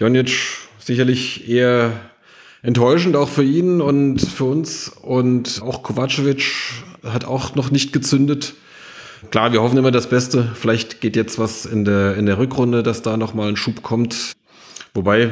Jonic 0.00 0.32
sicherlich 0.80 1.48
eher 1.48 1.92
enttäuschend 2.62 3.14
auch 3.14 3.28
für 3.28 3.44
ihn 3.44 3.80
und 3.80 4.22
für 4.22 4.46
uns. 4.46 4.88
Und 4.88 5.62
auch 5.62 5.84
Kovacevic 5.84 6.50
hat 7.04 7.26
auch 7.26 7.54
noch 7.54 7.70
nicht 7.70 7.92
gezündet. 7.92 8.54
Klar, 9.28 9.52
wir 9.52 9.60
hoffen 9.60 9.76
immer 9.76 9.90
das 9.90 10.08
Beste. 10.08 10.50
Vielleicht 10.54 11.00
geht 11.00 11.14
jetzt 11.14 11.38
was 11.38 11.66
in 11.66 11.84
der, 11.84 12.16
in 12.16 12.24
der 12.24 12.38
Rückrunde, 12.38 12.82
dass 12.82 13.02
da 13.02 13.18
nochmal 13.18 13.48
ein 13.48 13.56
Schub 13.56 13.82
kommt. 13.82 14.32
Wobei, 14.94 15.30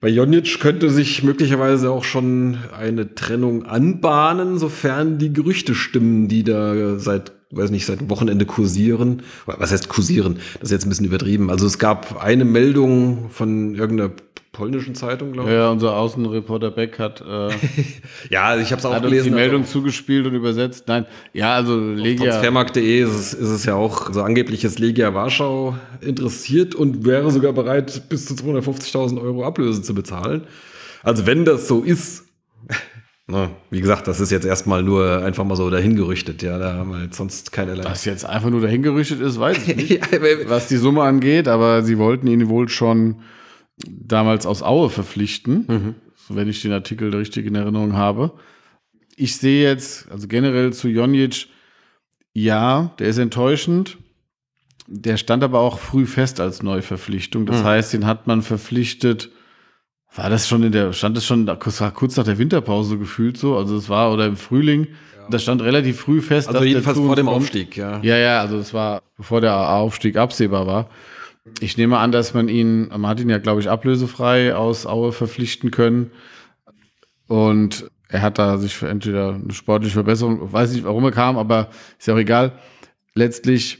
bei 0.00 0.08
Jonic 0.08 0.58
könnte 0.60 0.90
sich 0.90 1.22
möglicherweise 1.22 1.90
auch 1.90 2.04
schon 2.04 2.58
eine 2.76 3.14
Trennung 3.14 3.66
anbahnen, 3.66 4.58
sofern 4.58 5.18
die 5.18 5.32
Gerüchte 5.32 5.74
stimmen, 5.74 6.26
die 6.26 6.42
da 6.42 6.98
seit, 6.98 7.32
weiß 7.52 7.70
nicht, 7.70 7.86
seit 7.86 8.08
Wochenende 8.10 8.46
kursieren. 8.46 9.22
Was 9.46 9.70
heißt 9.72 9.88
kursieren? 9.88 10.36
Das 10.54 10.64
ist 10.64 10.72
jetzt 10.72 10.86
ein 10.86 10.88
bisschen 10.88 11.06
übertrieben. 11.06 11.50
Also 11.50 11.66
es 11.66 11.78
gab 11.78 12.22
eine 12.22 12.44
Meldung 12.44 13.28
von 13.30 13.74
irgendeiner 13.74 14.10
polnischen 14.52 14.94
Zeitung, 14.94 15.32
glaube 15.32 15.48
ich. 15.48 15.54
Ja, 15.54 15.70
unser 15.70 15.96
Außenreporter 15.96 16.70
Beck 16.72 16.98
hat, 16.98 17.22
äh, 17.22 17.48
Ja, 18.30 18.58
ich 18.58 18.70
habe 18.70 18.80
es 18.80 18.84
auch 18.84 18.92
hat 18.92 19.02
uns 19.02 19.08
gelesen. 19.10 19.24
die 19.30 19.34
Meldung 19.34 19.62
also 19.62 19.72
zugespielt 19.72 20.26
und 20.26 20.34
übersetzt. 20.34 20.84
Nein, 20.88 21.06
ja, 21.32 21.54
also 21.54 21.78
Legia. 21.80 22.24
Transfermarkt.de 22.32 23.00
ist, 23.02 23.10
es- 23.14 23.32
ist 23.34 23.48
es 23.48 23.64
ja 23.64 23.74
auch, 23.76 24.08
also 24.08 24.20
angeblich 24.22 24.62
ist 24.64 24.78
Legia 24.78 25.14
Warschau 25.14 25.76
interessiert 26.02 26.74
und 26.74 27.06
wäre 27.06 27.30
sogar 27.30 27.54
bereit, 27.54 28.02
bis 28.10 28.26
zu 28.26 28.34
250.000 28.34 29.22
Euro 29.22 29.44
Ablöse 29.44 29.80
zu 29.80 29.94
bezahlen. 29.94 30.42
Also 31.02 31.26
wenn 31.26 31.46
das 31.46 31.66
so 31.66 31.80
ist, 31.82 32.24
wie 33.70 33.80
gesagt, 33.80 34.08
das 34.08 34.20
ist 34.20 34.30
jetzt 34.30 34.44
erstmal 34.44 34.82
nur 34.82 35.22
einfach 35.22 35.44
mal 35.44 35.56
so 35.56 35.70
dahingerüchtet, 35.70 36.42
ja, 36.42 36.58
da 36.58 36.74
haben 36.74 36.90
wir 36.90 37.02
jetzt 37.04 37.16
sonst 37.16 37.52
keinerlei. 37.52 37.84
Was 37.84 38.04
jetzt 38.04 38.24
einfach 38.24 38.50
nur 38.50 38.60
dahingerüchtet 38.60 39.20
ist, 39.20 39.38
weiß 39.38 39.68
ich 39.68 39.76
nicht. 39.76 40.00
Was 40.48 40.68
die 40.68 40.76
Summe 40.76 41.02
angeht, 41.02 41.48
aber 41.48 41.82
sie 41.82 41.98
wollten 41.98 42.26
ihn 42.26 42.48
wohl 42.48 42.68
schon 42.68 43.22
damals 43.86 44.46
aus 44.46 44.62
Aue 44.62 44.90
verpflichten, 44.90 45.96
so 46.14 46.36
wenn 46.36 46.48
ich 46.48 46.62
den 46.62 46.72
Artikel 46.72 47.14
richtig 47.14 47.46
in 47.46 47.54
Erinnerung 47.54 47.94
habe. 47.94 48.32
Ich 49.16 49.36
sehe 49.36 49.62
jetzt, 49.62 50.10
also 50.10 50.28
generell 50.28 50.72
zu 50.72 50.88
Jonic, 50.88 51.48
ja, 52.34 52.94
der 52.98 53.08
ist 53.08 53.18
enttäuschend. 53.18 53.98
Der 54.86 55.16
stand 55.16 55.44
aber 55.44 55.60
auch 55.60 55.78
früh 55.78 56.06
fest 56.06 56.40
als 56.40 56.62
Neuverpflichtung. 56.62 57.46
Das 57.46 57.62
heißt, 57.62 57.92
den 57.92 58.06
hat 58.06 58.26
man 58.26 58.42
verpflichtet. 58.42 59.30
War 60.14 60.28
das 60.28 60.46
schon 60.46 60.62
in 60.62 60.72
der, 60.72 60.92
stand 60.92 61.16
das 61.16 61.24
schon 61.24 61.46
kurz, 61.58 62.16
nach 62.16 62.24
der 62.24 62.38
Winterpause 62.38 62.98
gefühlt 62.98 63.38
so? 63.38 63.56
Also 63.56 63.76
es 63.76 63.88
war, 63.88 64.12
oder 64.12 64.26
im 64.26 64.36
Frühling, 64.36 64.88
das 65.30 65.42
stand 65.42 65.62
relativ 65.62 66.00
früh 66.00 66.20
fest. 66.20 66.48
also 66.48 66.64
jedenfalls 66.64 66.98
vor 66.98 67.16
dem. 67.16 67.28
Aufstieg, 67.28 67.76
ja. 67.76 68.00
Ja, 68.02 68.16
ja, 68.16 68.40
also 68.40 68.58
es 68.58 68.74
war, 68.74 69.02
bevor 69.16 69.40
der 69.40 69.56
Aufstieg 69.56 70.16
absehbar 70.16 70.66
war. 70.66 70.90
Ich 71.60 71.76
nehme 71.76 71.98
an, 71.98 72.12
dass 72.12 72.34
man 72.34 72.48
ihn, 72.48 72.88
man 72.88 73.06
hat 73.06 73.20
ihn 73.20 73.30
ja, 73.30 73.38
glaube 73.38 73.60
ich, 73.60 73.70
ablösefrei 73.70 74.54
aus 74.54 74.86
Aue 74.86 75.12
verpflichten 75.12 75.70
können. 75.70 76.10
Und 77.26 77.90
er 78.08 78.22
hat 78.22 78.38
da 78.38 78.58
sich 78.58 78.74
für 78.74 78.88
entweder 78.88 79.34
eine 79.34 79.52
sportliche 79.52 79.94
Verbesserung, 79.94 80.52
weiß 80.52 80.72
nicht, 80.72 80.84
warum 80.84 81.04
er 81.04 81.12
kam, 81.12 81.38
aber 81.38 81.70
ist 81.98 82.06
ja 82.06 82.14
auch 82.14 82.18
egal. 82.18 82.52
Letztlich 83.14 83.78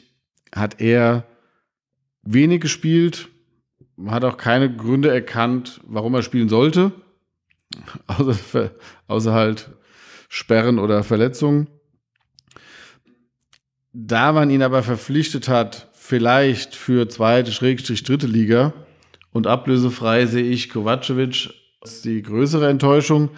hat 0.55 0.81
er 0.81 1.25
wenig 2.23 2.61
gespielt, 2.61 3.29
hat 4.11 4.25
auch 4.25 4.37
keine 4.37 4.75
Gründe 4.75 5.11
erkannt, 5.11 5.81
warum 5.87 6.15
er 6.15 6.23
spielen 6.23 6.49
sollte. 6.49 6.93
außer, 8.07 8.71
außer 9.07 9.33
halt 9.33 9.71
Sperren 10.29 10.79
oder 10.79 11.03
Verletzungen. 11.05 11.69
Da 13.93 14.33
man 14.33 14.51
ihn 14.51 14.63
aber 14.63 14.83
verpflichtet 14.83 15.49
hat, 15.49 15.91
vielleicht 15.93 16.75
für 16.75 17.09
zweite, 17.09 17.53
Schrägstrich, 17.53 18.03
dritte 18.03 18.27
Liga 18.27 18.73
und 19.33 19.47
ablösefrei 19.47 20.27
sehe 20.27 20.45
ich 20.45 20.71
Kovacevic 20.71 21.51
als 21.81 22.03
die 22.03 22.23
größere 22.23 22.69
Enttäuschung, 22.69 23.31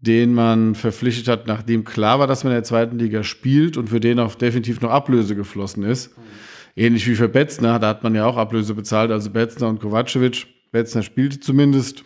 den 0.00 0.34
man 0.34 0.74
verpflichtet 0.74 1.28
hat, 1.28 1.46
nachdem 1.46 1.84
klar 1.84 2.18
war, 2.18 2.26
dass 2.26 2.44
man 2.44 2.52
in 2.52 2.56
der 2.56 2.64
zweiten 2.64 2.98
Liga 2.98 3.22
spielt 3.22 3.76
und 3.76 3.88
für 3.88 4.00
den 4.00 4.18
auch 4.18 4.34
definitiv 4.34 4.80
noch 4.82 4.90
Ablöse 4.90 5.34
geflossen 5.34 5.82
ist. 5.82 6.16
Mhm. 6.16 6.22
Ähnlich 6.76 7.06
wie 7.06 7.14
für 7.14 7.28
Betzner, 7.28 7.78
da 7.78 7.88
hat 7.88 8.02
man 8.02 8.14
ja 8.14 8.26
auch 8.26 8.36
Ablöse 8.36 8.74
bezahlt, 8.74 9.10
also 9.10 9.30
Betzner 9.30 9.68
und 9.68 9.80
Kovacevic. 9.80 10.46
Betzner 10.72 11.02
spielte 11.02 11.38
zumindest. 11.38 12.04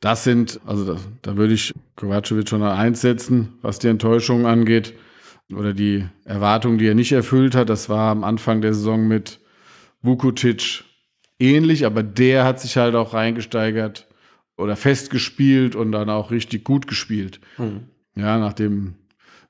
Das 0.00 0.22
sind, 0.22 0.60
also 0.64 0.94
da, 0.94 1.00
da 1.22 1.36
würde 1.36 1.54
ich 1.54 1.74
Kovacevic 1.96 2.48
schon 2.48 2.62
an 2.62 2.78
eins 2.78 3.00
setzen, 3.00 3.54
was 3.62 3.80
die 3.80 3.88
Enttäuschung 3.88 4.46
angeht 4.46 4.94
oder 5.52 5.74
die 5.74 6.06
Erwartungen, 6.24 6.78
die 6.78 6.86
er 6.86 6.94
nicht 6.94 7.10
erfüllt 7.10 7.56
hat. 7.56 7.68
Das 7.68 7.88
war 7.88 8.10
am 8.12 8.22
Anfang 8.22 8.60
der 8.60 8.74
Saison 8.74 9.08
mit 9.08 9.40
Vukutic 10.00 10.84
ähnlich, 11.40 11.86
aber 11.86 12.04
der 12.04 12.44
hat 12.44 12.60
sich 12.60 12.76
halt 12.76 12.94
auch 12.94 13.14
reingesteigert 13.14 14.06
oder 14.56 14.76
festgespielt 14.76 15.74
und 15.74 15.90
dann 15.90 16.10
auch 16.10 16.30
richtig 16.30 16.64
gut 16.64 16.86
gespielt. 16.86 17.40
Mhm. 17.56 17.88
Ja, 18.14 18.38
nach 18.38 18.52
dem 18.52 18.94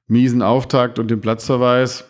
miesen 0.06 0.42
Auftakt 0.42 0.98
und 0.98 1.10
dem 1.10 1.20
Platzverweis 1.20 2.04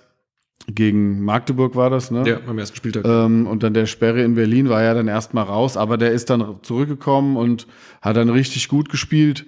gegen 0.67 1.25
Magdeburg 1.25 1.77
war 1.77 1.89
das, 1.89 2.11
ne? 2.11 2.25
Ja, 2.27 2.39
beim 2.45 2.59
ersten 2.59 2.77
Spieltag. 2.77 3.05
Ähm, 3.07 3.47
und 3.47 3.63
dann 3.63 3.75
der 3.75 3.87
Sperre 3.87 4.23
in 4.23 4.35
Berlin 4.35 4.69
war 4.69 4.83
ja 4.83 4.93
dann 4.93 5.09
erstmal 5.09 5.45
raus, 5.45 5.77
aber 5.77 5.97
der 5.97 6.13
ist 6.13 6.31
dann 6.31 6.57
zurückgekommen 6.63 7.37
und 7.37 7.67
hat 8.03 8.17
dann 8.17 8.29
richtig 8.29 8.69
gut 8.69 8.89
gespielt. 8.89 9.47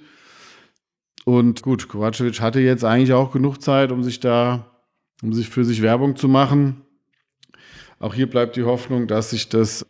Und 1.25 1.63
gut, 1.63 1.89
Kovacevic 1.89 2.41
hatte 2.41 2.61
jetzt 2.61 2.85
eigentlich 2.85 3.13
auch 3.13 3.33
genug 3.33 3.61
Zeit, 3.61 3.93
um 3.93 4.03
sich 4.03 4.21
da, 4.21 4.71
um 5.23 5.33
sich 5.33 5.51
für 5.51 5.65
sich 5.65 5.83
Werbung 5.83 6.17
zu 6.17 6.29
machen. 6.29 6.83
Auch 7.99 8.15
hier 8.15 8.29
bleibt 8.29 8.57
die 8.57 8.65
Hoffnung, 8.65 9.07
dass 9.07 9.31
sich 9.31 9.51
das 9.51 9.87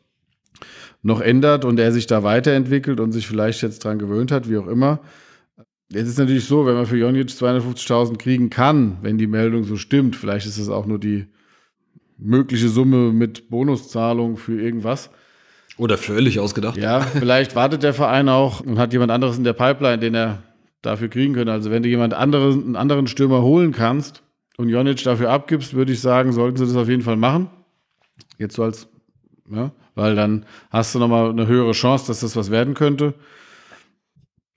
noch 1.03 1.21
ändert 1.21 1.65
und 1.65 1.79
er 1.79 1.93
sich 1.93 2.07
da 2.07 2.25
weiterentwickelt 2.25 2.99
und 2.99 3.13
sich 3.13 3.27
vielleicht 3.27 3.63
jetzt 3.63 3.85
dran 3.85 3.99
gewöhnt 3.99 4.33
hat, 4.33 4.51
wie 4.51 4.59
auch 4.59 4.67
immer. 4.67 5.01
Jetzt 5.93 6.09
ist 6.09 6.19
natürlich 6.19 6.45
so, 6.45 6.67
wenn 6.67 6.75
man 6.75 6.87
für 6.87 6.97
Jonic 6.97 7.29
250.000 7.29 8.17
kriegen 8.17 8.49
kann, 8.49 8.99
wenn 9.03 9.19
die 9.19 9.27
Meldung 9.27 9.65
so 9.65 9.77
stimmt, 9.77 10.15
vielleicht 10.15 10.47
ist 10.47 10.59
es 10.59 10.69
auch 10.69 10.87
nur 10.87 11.01
die 11.01 11.27
mögliche 12.17 12.69
Summe 12.69 13.13
mit 13.13 13.51
Bonuszahlung 13.51 14.37
für 14.37 14.61
irgendwas. 14.61 15.11
Oder 15.79 15.99
völlig 15.99 16.39
ausgedacht. 16.39 16.77
Ja, 16.77 17.01
vielleicht 17.01 17.57
wartet 17.57 17.83
der 17.83 17.95
Verein 17.95 18.29
auch 18.29 18.61
und 18.61 18.79
hat 18.79 18.93
jemand 18.93 19.11
anderes 19.11 19.39
in 19.39 19.45
der 19.45 19.53
Pipeline, 19.53 19.99
den 19.99 20.15
er 20.15 20.43
dafür 20.83 21.09
kriegen 21.09 21.35
könnte. 21.35 21.53
Also 21.53 21.71
wenn 21.71 21.83
du 21.83 21.89
jemand 21.89 22.15
anderen, 22.15 22.63
einen 22.65 22.77
anderen 22.77 23.07
Stürmer 23.07 23.43
holen 23.43 23.73
kannst 23.73 24.23
und 24.59 24.69
Jonic 24.69 25.03
dafür 25.03 25.31
abgibst, 25.31 25.75
würde 25.75 25.93
ich 25.93 26.01
sagen, 26.01 26.33
sollten 26.33 26.57
sie 26.57 26.67
das 26.67 26.77
auf 26.77 26.89
jeden 26.89 27.03
Fall 27.03 27.17
machen. 27.17 27.51
Jetzt 28.39 28.57
so 28.57 28.63
als, 28.63 28.89
ja, 29.51 29.73
weil 29.95 30.15
dann 30.15 30.47
hast 30.71 30.95
du 30.95 30.99
nochmal 30.99 31.31
eine 31.31 31.47
höhere 31.47 31.73
Chance, 31.73 32.07
dass 32.07 32.21
das 32.21 32.37
was 32.37 32.51
werden 32.51 32.75
könnte. 32.75 33.15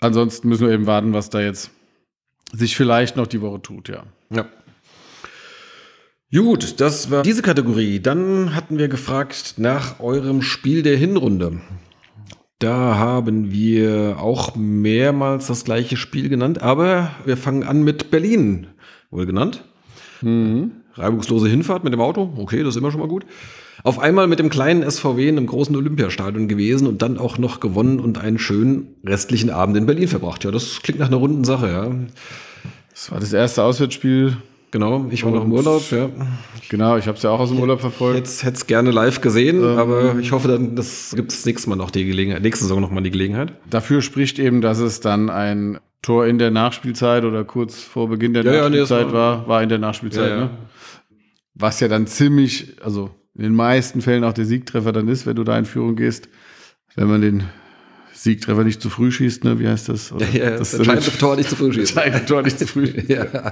Ansonsten 0.04 0.50
müssen 0.50 0.68
wir 0.68 0.74
eben 0.74 0.86
warten, 0.86 1.14
was 1.14 1.30
da 1.30 1.42
jetzt 1.42 1.72
sich 2.52 2.76
vielleicht 2.76 3.16
noch 3.16 3.28
die 3.28 3.42
Woche 3.42 3.62
tut, 3.62 3.90
ja. 3.90 4.04
Ja. 4.30 4.46
Gut, 6.32 6.82
das 6.82 7.12
war 7.12 7.24
diese 7.24 7.42
Kategorie. 7.42 8.00
Dann 8.00 8.56
hatten 8.56 8.78
wir 8.78 8.88
gefragt 8.88 9.56
nach 9.58 10.00
eurem 10.00 10.42
Spiel 10.42 10.82
der 10.82 10.98
Hinrunde. 10.98 11.62
Da 12.60 12.96
haben 12.98 13.52
wir 13.52 14.18
auch 14.20 14.56
mehrmals 14.56 15.48
das 15.48 15.64
gleiche 15.64 15.98
Spiel 15.98 16.30
genannt, 16.30 16.62
aber 16.62 17.12
wir 17.26 17.38
fangen 17.38 17.64
an 17.64 17.84
mit 17.84 18.10
Berlin. 18.10 18.68
Wohl 19.12 19.26
genannt. 19.26 19.64
Mhm. 20.22 20.83
Reibungslose 20.96 21.48
Hinfahrt 21.48 21.84
mit 21.84 21.94
dem 21.94 22.02
Auto. 22.02 22.34
Okay, 22.38 22.64
das 22.64 22.76
ist 22.76 22.80
immer 22.80 22.92
schon 22.92 23.02
mal 23.02 23.08
gut. 23.08 23.26
Auf 23.84 24.00
einmal 24.00 24.28
mit 24.28 24.40
dem 24.40 24.50
kleinen 24.50 24.90
SVW 24.90 25.28
in 25.28 25.38
einem 25.38 25.48
großen 25.48 25.76
Olympiastadion 25.76 26.48
gewesen 26.48 26.88
und 26.88 27.02
dann 27.02 27.18
auch 27.18 27.38
noch 27.38 27.60
gewonnen 27.60 28.00
und 28.00 28.18
einen 28.18 28.40
schönen 28.40 28.96
restlichen 29.06 29.50
Abend 29.50 29.76
in 29.76 29.86
Berlin 29.86 30.08
verbracht. 30.08 30.44
Ja, 30.44 30.52
das 30.52 30.82
klingt 30.84 31.00
nach 31.00 31.08
einer 31.08 31.18
runden 31.18 31.44
Sache, 31.44 31.68
ja. 31.68 31.92
Das 32.92 33.12
war 33.12 33.20
das 33.20 33.34
erste 33.34 33.64
Auswärtsspiel. 33.64 34.38
Genau, 34.74 35.06
ich 35.12 35.24
war 35.24 35.32
noch 35.32 35.44
im 35.44 35.52
Urlaub, 35.52 35.84
ja. 35.92 36.10
Genau, 36.70 36.98
ich 36.98 37.08
habe 37.08 37.16
es 37.16 37.24
ja 37.24 37.30
auch 37.30 37.40
aus 37.40 37.50
dem 37.50 37.60
Urlaub 37.60 37.80
verfolgt. 37.80 38.18
Jetzt 38.18 38.44
hätte 38.44 38.56
es 38.56 38.66
gerne 38.66 38.90
live 38.90 39.22
gesehen, 39.22 39.58
ähm, 39.62 39.78
aber 39.78 40.16
ich 40.18 40.32
hoffe, 40.32 40.48
dann 40.48 40.76
das 40.76 41.14
gibt 41.16 41.32
es 41.32 41.46
nächstes 41.46 41.68
Mal 41.68 41.76
noch 41.76 41.92
die 41.92 42.06
Gelegenheit, 42.06 42.42
nächste 42.42 42.66
Saison 42.66 42.82
noch 42.82 42.90
mal 42.90 43.02
die 43.02 43.12
Gelegenheit. 43.12 43.54
Dafür 43.70 44.02
spricht 44.02 44.40
eben, 44.40 44.62
dass 44.62 44.80
es 44.80 45.00
dann 45.00 45.30
ein 45.30 45.80
Tor 46.02 46.26
in 46.26 46.40
der 46.40 46.50
Nachspielzeit 46.50 47.24
oder 47.24 47.44
kurz 47.44 47.84
vor 47.84 48.10
Beginn 48.10 48.34
der 48.34 48.44
ja, 48.44 48.62
Nachspielzeit 48.62 49.02
ja, 49.02 49.08
nee, 49.08 49.14
war, 49.14 49.40
war, 49.42 49.48
war 49.48 49.64
in 49.64 49.70
der 49.70 49.78
Nachspielzeit, 49.78 50.30
ja, 50.30 50.38
ne? 50.38 50.50
Was 51.56 51.80
ja 51.80 51.88
dann 51.88 52.08
ziemlich, 52.08 52.78
also 52.84 53.12
in 53.36 53.44
den 53.44 53.56
meisten 53.56 54.02
Fällen 54.02 54.24
auch 54.24 54.34
der 54.34 54.46
Siegtreffer 54.46 54.92
dann 54.92 55.08
ist, 55.08 55.26
wenn 55.26 55.36
du 55.36 55.44
da 55.44 55.58
in 55.58 55.66
Führung 55.66 55.96
gehst. 55.96 56.30
Wenn 56.96 57.08
man 57.08 57.22
den 57.22 57.44
Siegtreffer 58.14 58.64
nicht 58.64 58.82
zu 58.82 58.90
früh 58.90 59.12
schießt, 59.12 59.44
ne? 59.44 59.60
Wie 59.60 59.68
heißt 59.68 59.90
das? 59.90 60.12
Oder 60.12 60.28
ja, 60.30 60.44
ja, 60.52 60.58
das 60.58 60.74
entscheidende 60.74 61.18
Tor 61.18 61.36
nicht 61.36 61.50
zu 61.50 61.56
früh 61.56 61.74
schießt. 61.74 61.98
Entscheidende 61.98 62.26
Tor 62.26 62.42
nicht 62.44 62.60
zu 62.60 62.68
früh 62.68 62.88
schießt. 62.92 63.10
ja. 63.10 63.52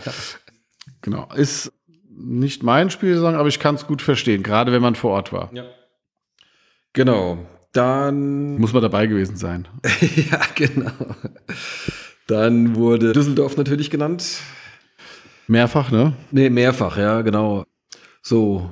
Genau. 1.02 1.28
Ist 1.36 1.72
nicht 2.10 2.62
mein 2.64 2.90
Spiel, 2.92 3.18
aber 3.26 3.48
ich 3.48 3.60
kann 3.60 3.76
es 3.76 3.88
gut 3.88 4.02
verstehen, 4.02 4.44
gerade 4.44 4.72
wenn 4.72 4.82
man 4.82 4.96
vor 4.96 5.12
Ort 5.12 5.34
war. 5.34 5.52
Ja. 5.54 5.66
Genau. 6.94 7.48
Dann. 7.74 8.58
Muss 8.58 8.74
man 8.74 8.82
dabei 8.82 9.08
gewesen 9.08 9.38
sein. 9.38 9.68
ja, 10.30 10.42
genau. 10.56 10.92
Dann 12.28 12.76
wurde 12.76 13.14
Düsseldorf 13.14 13.58
natürlich 13.58 13.90
genannt. 13.90 14.42
Mehrfach, 15.48 15.90
ne? 15.90 16.14
Nee, 16.32 16.50
mehrfach, 16.50 16.98
ja, 16.98 17.22
genau. 17.22 17.66
So, 18.22 18.70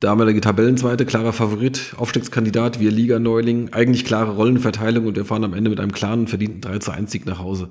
Damalige 0.00 0.42
Tabellenzweite, 0.42 1.06
klarer 1.06 1.32
Favorit, 1.32 1.94
Aufstiegskandidat, 1.96 2.80
wir 2.80 2.90
Liga-Neuling, 2.90 3.72
eigentlich 3.72 4.04
klare 4.04 4.32
Rollenverteilung 4.32 5.06
und 5.06 5.16
wir 5.16 5.24
fahren 5.24 5.42
am 5.42 5.54
Ende 5.54 5.70
mit 5.70 5.80
einem 5.80 5.92
klaren, 5.92 6.26
verdienten 6.26 6.60
3 6.60 6.78
zu 6.80 6.90
1 6.90 7.10
Sieg 7.10 7.24
nach 7.24 7.38
Hause. 7.38 7.70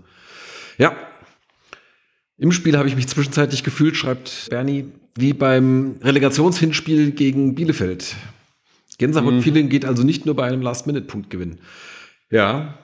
Ja. 0.80 0.96
Im 2.38 2.52
Spiel 2.52 2.78
habe 2.78 2.88
ich 2.88 2.96
mich 2.96 3.08
zwischenzeitlich 3.08 3.64
gefühlt, 3.64 3.96
schreibt 3.96 4.48
Bernie, 4.50 4.86
wie 5.16 5.34
beim 5.34 5.98
Relegationshinspiel 6.02 7.12
gegen 7.12 7.54
Bielefeld. 7.54 8.16
Gänsehaut-Feeling 8.98 9.66
mhm. 9.66 9.70
geht 9.70 9.86
also 9.86 10.04
nicht 10.04 10.26
nur 10.26 10.36
bei 10.36 10.46
einem 10.46 10.62
Last-Minute-Punktgewinn. 10.62 11.60
Ja. 12.32 12.80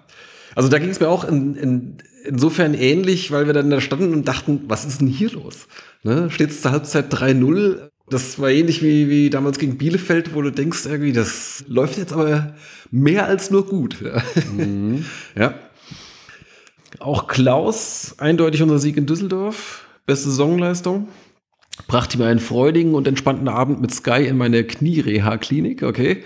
Also 0.53 0.69
da 0.69 0.77
ging 0.77 0.89
es 0.89 0.99
mir 0.99 1.09
auch 1.09 1.23
in, 1.23 1.55
in, 1.55 1.97
insofern 2.25 2.75
ähnlich, 2.75 3.31
weil 3.31 3.47
wir 3.47 3.53
dann 3.53 3.71
da 3.71 3.81
standen 3.81 4.13
und 4.13 4.27
dachten, 4.27 4.65
was 4.67 4.85
ist 4.85 5.01
denn 5.01 5.07
hier 5.07 5.31
los? 5.31 5.67
Ne? 6.03 6.29
Steht 6.29 6.51
es 6.51 6.61
zur 6.61 6.71
Halbzeit 6.71 7.11
3-0? 7.11 7.89
Das 8.11 8.39
war 8.39 8.49
ähnlich 8.49 8.83
wie, 8.83 9.09
wie 9.09 9.29
damals 9.29 9.57
gegen 9.57 9.77
Bielefeld, 9.77 10.35
wo 10.35 10.41
du 10.41 10.51
denkst, 10.51 10.85
irgendwie, 10.85 11.13
das 11.13 11.63
läuft 11.69 11.97
jetzt 11.97 12.11
aber 12.11 12.53
mehr 12.91 13.25
als 13.25 13.51
nur 13.51 13.65
gut. 13.65 13.95
Mhm. 14.57 15.05
ja. 15.35 15.53
Auch 16.99 17.27
Klaus, 17.27 18.15
eindeutig 18.17 18.61
unser 18.61 18.79
Sieg 18.79 18.97
in 18.97 19.05
Düsseldorf. 19.05 19.85
Beste 20.05 20.29
Saisonleistung. 20.29 21.07
Brachte 21.87 22.17
mir 22.17 22.25
einen 22.25 22.41
freudigen 22.41 22.95
und 22.95 23.07
entspannten 23.07 23.47
Abend 23.47 23.79
mit 23.79 23.93
Sky 23.93 24.27
in 24.27 24.37
meine 24.37 24.65
Kniereha-Klinik. 24.65 25.81
Okay. 25.81 26.25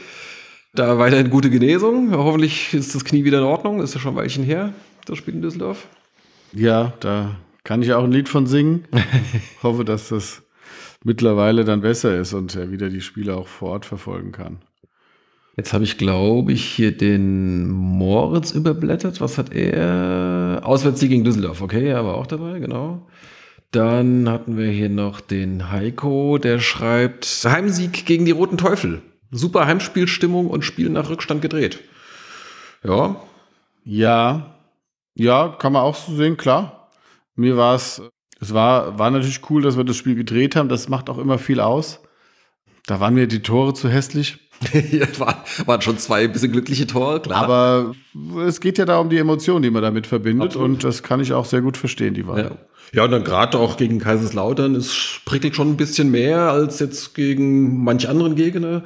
Da 0.73 0.97
weiterhin 0.97 1.29
gute 1.29 1.51
Genesung. 1.51 2.11
Hoffentlich 2.13 2.73
ist 2.73 2.95
das 2.95 3.05
Knie 3.05 3.25
wieder 3.25 3.37
in 3.37 3.45
Ordnung. 3.45 3.79
Ist 3.79 3.93
ja 3.93 3.99
schon 3.99 4.13
ein 4.15 4.17
Weilchen 4.17 4.43
her, 4.43 4.73
das 5.05 5.19
Spiel 5.19 5.35
in 5.35 5.43
Düsseldorf. 5.43 5.87
Ja, 6.51 6.93
da 6.99 7.35
kann 7.63 7.83
ich 7.83 7.93
auch 7.93 8.03
ein 8.03 8.11
Lied 8.11 8.27
von 8.27 8.47
singen. 8.47 8.85
Hoffe, 9.61 9.85
dass 9.85 10.09
das 10.09 10.41
mittlerweile 11.05 11.63
dann 11.63 11.81
besser 11.81 12.17
ist 12.17 12.33
und 12.33 12.55
er 12.55 12.71
wieder 12.71 12.89
die 12.89 13.01
Spiele 13.01 13.35
auch 13.37 13.47
vor 13.47 13.69
Ort 13.71 13.85
verfolgen 13.85 14.31
kann. 14.31 14.57
Jetzt 15.55 15.71
habe 15.71 15.85
ich, 15.85 15.97
glaube 15.97 16.51
ich, 16.51 16.65
hier 16.65 16.97
den 16.97 17.69
Moritz 17.69 18.51
überblättert. 18.51 19.21
Was 19.21 19.37
hat 19.37 19.53
er? 19.53 20.61
Auswärtssieg 20.63 21.09
gegen 21.09 21.23
Düsseldorf. 21.23 21.61
Okay, 21.61 21.87
er 21.87 22.03
war 22.05 22.15
auch 22.15 22.27
dabei, 22.27 22.59
genau. 22.59 23.07
Dann 23.71 24.27
hatten 24.29 24.57
wir 24.57 24.67
hier 24.67 24.89
noch 24.89 25.21
den 25.21 25.71
Heiko, 25.71 26.37
der 26.39 26.59
schreibt 26.59 27.25
Heimsieg 27.45 28.05
gegen 28.05 28.25
die 28.25 28.31
Roten 28.31 28.57
Teufel. 28.57 29.01
Super 29.31 29.65
Heimspielstimmung 29.65 30.47
und 30.49 30.63
Spiel 30.63 30.89
nach 30.89 31.09
Rückstand 31.09 31.41
gedreht. 31.41 31.79
Ja. 32.83 33.21
Ja. 33.85 34.55
Ja, 35.13 35.55
kann 35.59 35.73
man 35.73 35.83
auch 35.83 35.95
so 35.95 36.15
sehen, 36.15 36.35
klar. 36.35 36.89
Mir 37.35 37.55
war 37.57 37.75
es 37.75 38.01
es 38.39 38.53
war, 38.53 38.99
war 38.99 39.11
natürlich 39.11 39.41
cool, 39.49 39.61
dass 39.61 39.77
wir 39.77 39.83
das 39.83 39.95
Spiel 39.95 40.15
gedreht 40.15 40.55
haben. 40.55 40.69
Das 40.69 40.89
macht 40.89 41.09
auch 41.09 41.17
immer 41.17 41.37
viel 41.37 41.59
aus. 41.59 42.01
Da 42.85 42.99
waren 42.99 43.15
mir 43.15 43.27
die 43.27 43.41
Tore 43.41 43.73
zu 43.73 43.89
hässlich. 43.89 44.37
war, 45.17 45.43
waren 45.65 45.81
schon 45.81 45.97
zwei 45.97 46.27
bisschen 46.27 46.51
glückliche 46.51 46.87
Tore, 46.87 47.21
klar. 47.21 47.43
Aber 47.43 47.95
es 48.45 48.61
geht 48.61 48.77
ja 48.77 48.85
da 48.85 48.99
um 48.99 49.09
die 49.09 49.17
Emotionen, 49.17 49.63
die 49.63 49.69
man 49.69 49.81
damit 49.81 50.07
verbindet. 50.07 50.49
Absolut. 50.49 50.69
Und 50.69 50.83
das 50.83 51.03
kann 51.03 51.19
ich 51.19 51.33
auch 51.33 51.45
sehr 51.45 51.61
gut 51.61 51.77
verstehen, 51.77 52.13
die 52.13 52.27
Wahl. 52.27 52.43
Ja. 52.43 52.51
Ja, 52.93 53.03
und 53.03 53.11
dann 53.11 53.23
gerade 53.23 53.57
auch 53.57 53.77
gegen 53.77 53.99
Kaiserslautern 53.99 54.75
ist 54.75 55.21
prickelt 55.25 55.55
schon 55.55 55.71
ein 55.71 55.77
bisschen 55.77 56.11
mehr 56.11 56.51
als 56.51 56.79
jetzt 56.79 57.15
gegen 57.15 57.83
manch 57.83 58.07
anderen 58.07 58.35
Gegner. 58.35 58.83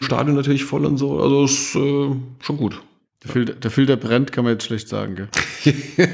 Stadion 0.00 0.36
natürlich 0.36 0.64
voll 0.64 0.84
und 0.84 0.96
so. 0.98 1.18
Also 1.20 1.44
ist 1.44 1.74
äh, 1.74 2.14
schon 2.40 2.56
gut. 2.56 2.80
Der 3.24 3.30
Filter, 3.32 3.54
der 3.54 3.70
Filter 3.70 3.96
brennt, 3.96 4.30
kann 4.30 4.44
man 4.44 4.52
jetzt 4.52 4.64
schlecht 4.64 4.88
sagen, 4.88 5.16
gell? 5.16 5.28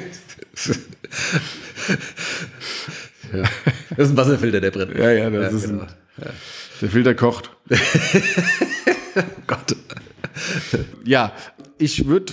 Das 3.97 4.07
ist 4.09 4.15
ein 4.15 4.17
Wasserfilter, 4.17 4.61
der 4.61 4.71
brennt. 4.71 4.97
Ja, 4.99 5.11
ja, 5.11 5.31
das 5.31 5.53
ist 5.53 5.69
genau. 5.69 5.83
ein, 5.83 5.89
der 6.81 6.89
Filter 6.91 7.15
kocht. 7.15 7.51
Gott. 9.47 9.77
Ja, 11.05 11.33
ich 11.79 12.07
würde, 12.07 12.33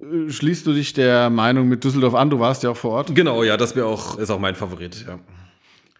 äh, 0.00 0.30
schließt 0.30 0.66
du 0.66 0.72
dich 0.72 0.92
der 0.92 1.30
Meinung 1.30 1.68
mit 1.68 1.84
Düsseldorf 1.84 2.14
an, 2.14 2.30
du 2.30 2.38
warst 2.40 2.62
ja 2.62 2.70
auch 2.70 2.76
vor 2.76 2.92
Ort. 2.92 3.14
Genau, 3.14 3.42
ja, 3.42 3.56
das 3.56 3.76
wäre 3.76 3.86
auch, 3.86 4.18
ist 4.18 4.30
auch 4.30 4.38
mein 4.40 4.54
Favorit, 4.54 5.04
ja. 5.06 5.18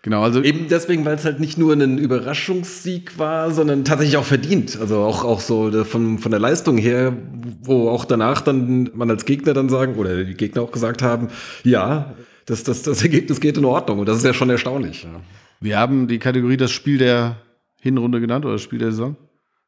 Genau, 0.02 0.22
also 0.22 0.40
Eben 0.42 0.68
deswegen, 0.68 1.04
weil 1.04 1.16
es 1.16 1.24
halt 1.24 1.40
nicht 1.40 1.58
nur 1.58 1.72
ein 1.74 1.98
Überraschungssieg 1.98 3.18
war, 3.18 3.50
sondern 3.50 3.84
tatsächlich 3.84 4.16
auch 4.16 4.24
verdient. 4.24 4.78
Also 4.80 4.98
auch, 5.00 5.24
auch 5.24 5.40
so 5.40 5.70
der- 5.70 5.84
von, 5.84 6.18
von 6.18 6.30
der 6.30 6.38
Leistung 6.40 6.78
her, 6.78 7.16
wo 7.62 7.88
auch 7.90 8.04
danach 8.04 8.40
dann 8.40 8.90
man 8.94 9.10
als 9.10 9.24
Gegner 9.24 9.54
dann 9.54 9.68
sagen, 9.68 9.96
oder 9.96 10.22
die 10.24 10.34
Gegner 10.34 10.62
auch 10.62 10.70
gesagt 10.70 11.02
haben, 11.02 11.28
ja, 11.64 12.14
das, 12.48 12.64
das, 12.64 12.82
das 12.82 13.02
Ergebnis 13.02 13.40
geht 13.40 13.58
in 13.58 13.64
Ordnung. 13.64 14.00
Und 14.00 14.08
das 14.08 14.18
ist 14.18 14.24
ja 14.24 14.32
schon 14.32 14.50
erstaunlich. 14.50 15.04
Ja. 15.04 15.20
wir 15.60 15.78
haben 15.78 16.08
die 16.08 16.18
Kategorie 16.18 16.56
das 16.56 16.70
Spiel 16.70 16.98
der 16.98 17.36
Hinrunde 17.80 18.20
genannt 18.20 18.44
oder 18.44 18.54
das 18.54 18.62
Spiel 18.62 18.78
der 18.78 18.90
Saison? 18.90 19.16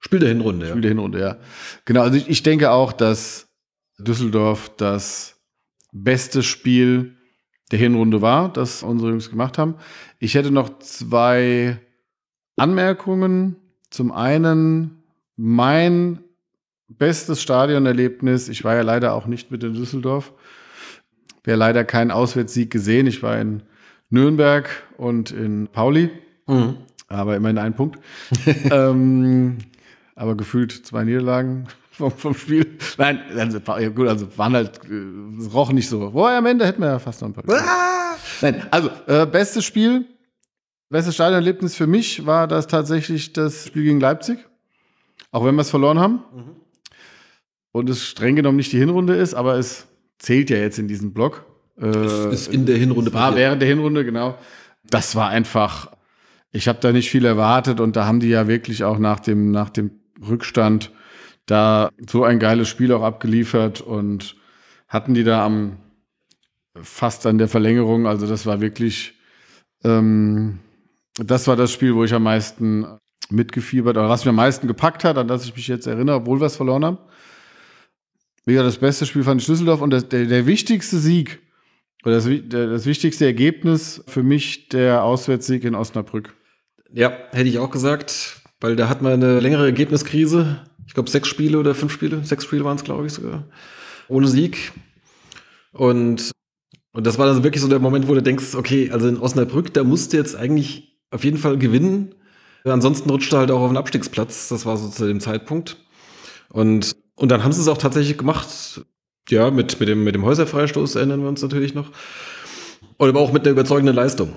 Spiel 0.00 0.18
der 0.18 0.30
Hinrunde, 0.30 0.66
ja. 0.66 0.70
Spiel 0.70 0.80
der 0.80 0.90
Hinrunde, 0.90 1.20
ja. 1.20 1.36
Genau, 1.84 2.02
also 2.02 2.16
ich, 2.16 2.28
ich 2.28 2.42
denke 2.42 2.70
auch, 2.70 2.92
dass 2.92 3.48
Düsseldorf 3.98 4.72
das 4.78 5.36
beste 5.92 6.42
Spiel 6.42 7.16
der 7.70 7.78
Hinrunde 7.78 8.22
war, 8.22 8.50
das 8.52 8.82
unsere 8.82 9.10
Jungs 9.10 9.30
gemacht 9.30 9.58
haben. 9.58 9.74
Ich 10.18 10.34
hätte 10.34 10.50
noch 10.50 10.78
zwei 10.78 11.78
Anmerkungen. 12.56 13.56
Zum 13.90 14.10
einen 14.10 15.02
mein 15.36 16.20
bestes 16.88 17.42
Stadionerlebnis. 17.42 18.48
Ich 18.48 18.64
war 18.64 18.74
ja 18.74 18.82
leider 18.82 19.14
auch 19.14 19.26
nicht 19.26 19.50
mit 19.50 19.62
in 19.62 19.74
Düsseldorf. 19.74 20.32
Wir 21.44 21.56
leider 21.56 21.84
keinen 21.84 22.10
Auswärtssieg 22.10 22.70
gesehen. 22.70 23.06
Ich 23.06 23.22
war 23.22 23.38
in 23.38 23.62
Nürnberg 24.10 24.68
und 24.96 25.30
in 25.30 25.68
Pauli, 25.68 26.10
Mhm. 26.46 26.76
aber 27.08 27.36
immerhin 27.36 27.58
ein 27.58 27.74
Punkt. 27.74 27.98
ähm, 28.70 29.58
aber 30.16 30.36
gefühlt 30.36 30.72
zwei 30.72 31.04
Niederlagen 31.04 31.66
vom, 31.92 32.10
vom 32.10 32.34
Spiel. 32.34 32.78
Nein, 32.98 33.20
also, 33.36 33.60
gut, 33.94 34.08
also 34.08 34.36
waren 34.36 34.54
halt, 34.54 34.80
äh, 34.90 35.40
es 35.40 35.52
roch 35.54 35.72
nicht 35.72 35.88
so. 35.88 36.10
Boah, 36.10 36.30
am 36.32 36.46
Ende 36.46 36.66
hätten 36.66 36.82
wir 36.82 36.88
ja 36.88 36.98
fast 36.98 37.22
noch 37.22 37.28
ein 37.28 37.32
paar. 37.34 37.44
Ah! 37.48 38.16
Nein, 38.42 38.66
also 38.70 38.90
äh, 39.06 39.26
bestes 39.26 39.64
Spiel, 39.64 40.04
bestes 40.88 41.14
Stadionerlebnis 41.14 41.74
für 41.74 41.86
mich 41.86 42.26
war 42.26 42.48
das 42.48 42.66
tatsächlich 42.66 43.32
das 43.32 43.66
Spiel 43.66 43.84
gegen 43.84 44.00
Leipzig. 44.00 44.38
Auch 45.30 45.44
wenn 45.44 45.54
wir 45.54 45.62
es 45.62 45.70
verloren 45.70 46.00
haben. 46.00 46.22
Und 47.72 47.88
es 47.88 48.04
streng 48.04 48.34
genommen 48.34 48.56
nicht 48.56 48.72
die 48.72 48.78
Hinrunde 48.78 49.14
ist, 49.14 49.34
aber 49.34 49.54
es 49.56 49.86
zählt 50.20 50.50
ja 50.50 50.58
jetzt 50.58 50.78
in 50.78 50.86
diesem 50.86 51.12
Block. 51.12 51.44
Äh, 51.80 52.32
Ist 52.32 52.52
in 52.52 52.66
der 52.66 52.76
Hinrunde 52.76 53.12
war 53.12 53.30
passiert. 53.30 53.38
während 53.38 53.62
der 53.62 53.68
Hinrunde, 53.68 54.04
genau. 54.04 54.38
Das 54.88 55.16
war 55.16 55.28
einfach, 55.30 55.90
ich 56.52 56.68
habe 56.68 56.78
da 56.80 56.92
nicht 56.92 57.10
viel 57.10 57.24
erwartet 57.24 57.80
und 57.80 57.96
da 57.96 58.06
haben 58.06 58.20
die 58.20 58.28
ja 58.28 58.46
wirklich 58.46 58.84
auch 58.84 58.98
nach 58.98 59.18
dem, 59.20 59.50
nach 59.50 59.70
dem 59.70 59.90
Rückstand 60.24 60.92
da 61.46 61.90
so 62.08 62.22
ein 62.22 62.38
geiles 62.38 62.68
Spiel 62.68 62.92
auch 62.92 63.02
abgeliefert 63.02 63.80
und 63.80 64.36
hatten 64.86 65.14
die 65.14 65.24
da 65.24 65.44
am 65.44 65.78
fast 66.82 67.26
an 67.26 67.38
der 67.38 67.48
Verlängerung, 67.48 68.06
also 68.06 68.26
das 68.26 68.46
war 68.46 68.60
wirklich, 68.60 69.14
ähm, 69.84 70.60
das 71.14 71.46
war 71.46 71.56
das 71.56 71.72
Spiel, 71.72 71.94
wo 71.94 72.04
ich 72.04 72.14
am 72.14 72.22
meisten 72.22 72.86
mitgefiebert, 73.28 73.96
oder 73.96 74.08
was 74.08 74.24
mich 74.24 74.30
am 74.30 74.36
meisten 74.36 74.66
gepackt 74.66 75.04
hat, 75.04 75.18
an 75.18 75.28
das 75.28 75.44
ich 75.44 75.54
mich 75.54 75.68
jetzt 75.68 75.86
erinnere, 75.86 76.16
obwohl 76.16 76.40
wir 76.40 76.46
es 76.46 76.56
verloren 76.56 76.84
haben. 76.84 76.98
Gesagt, 78.46 78.66
das 78.66 78.78
beste 78.78 79.06
Spiel 79.06 79.22
fand 79.22 79.40
ich 79.40 79.46
Düsseldorf 79.46 79.80
und 79.80 79.90
das, 79.90 80.08
der, 80.08 80.26
der 80.26 80.46
wichtigste 80.46 80.98
Sieg 80.98 81.40
oder 82.04 82.14
das, 82.14 82.28
das 82.48 82.86
wichtigste 82.86 83.26
Ergebnis 83.26 84.02
für 84.06 84.22
mich 84.22 84.68
der 84.68 85.04
Auswärtssieg 85.04 85.64
in 85.64 85.74
Osnabrück. 85.74 86.34
Ja, 86.92 87.12
hätte 87.30 87.48
ich 87.48 87.58
auch 87.58 87.70
gesagt, 87.70 88.42
weil 88.60 88.76
da 88.76 88.88
hat 88.88 89.02
man 89.02 89.12
eine 89.12 89.40
längere 89.40 89.66
Ergebniskrise. 89.66 90.64
Ich 90.86 90.94
glaube, 90.94 91.10
sechs 91.10 91.28
Spiele 91.28 91.58
oder 91.58 91.74
fünf 91.74 91.92
Spiele, 91.92 92.24
sechs 92.24 92.44
Spiele 92.44 92.64
waren 92.64 92.76
es, 92.76 92.84
glaube 92.84 93.06
ich, 93.06 93.12
sogar. 93.12 93.44
Ohne 94.08 94.26
Sieg. 94.26 94.72
Und, 95.72 96.32
und 96.92 97.06
das 97.06 97.18
war 97.18 97.26
dann 97.26 97.44
wirklich 97.44 97.62
so 97.62 97.68
der 97.68 97.78
Moment, 97.78 98.08
wo 98.08 98.14
du 98.14 98.22
denkst, 98.22 98.54
okay, 98.56 98.90
also 98.90 99.06
in 99.06 99.18
Osnabrück, 99.18 99.72
da 99.72 99.84
musst 99.84 100.12
du 100.12 100.16
jetzt 100.16 100.34
eigentlich 100.34 100.98
auf 101.10 101.22
jeden 101.22 101.36
Fall 101.36 101.58
gewinnen. 101.58 102.14
Ansonsten 102.64 103.08
rutscht 103.08 103.32
du 103.32 103.36
halt 103.36 103.50
auch 103.50 103.60
auf 103.60 103.70
den 103.70 103.76
Abstiegsplatz. 103.76 104.48
Das 104.48 104.66
war 104.66 104.76
so 104.76 104.88
zu 104.88 105.06
dem 105.06 105.20
Zeitpunkt. 105.20 105.76
Und, 106.48 106.96
und 107.20 107.28
dann 107.28 107.44
haben 107.44 107.52
sie 107.52 107.60
es 107.60 107.68
auch 107.68 107.76
tatsächlich 107.76 108.16
gemacht. 108.16 108.48
Ja, 109.28 109.50
mit, 109.50 109.78
mit, 109.78 109.90
dem, 109.90 110.04
mit 110.04 110.14
dem 110.14 110.24
Häuserfreistoß 110.24 110.94
erinnern 110.94 111.20
wir 111.20 111.28
uns 111.28 111.42
natürlich 111.42 111.74
noch. 111.74 111.90
Und 112.96 113.10
aber 113.10 113.20
auch 113.20 113.30
mit 113.30 113.42
einer 113.42 113.52
überzeugenden 113.52 113.94
Leistung. 113.94 114.36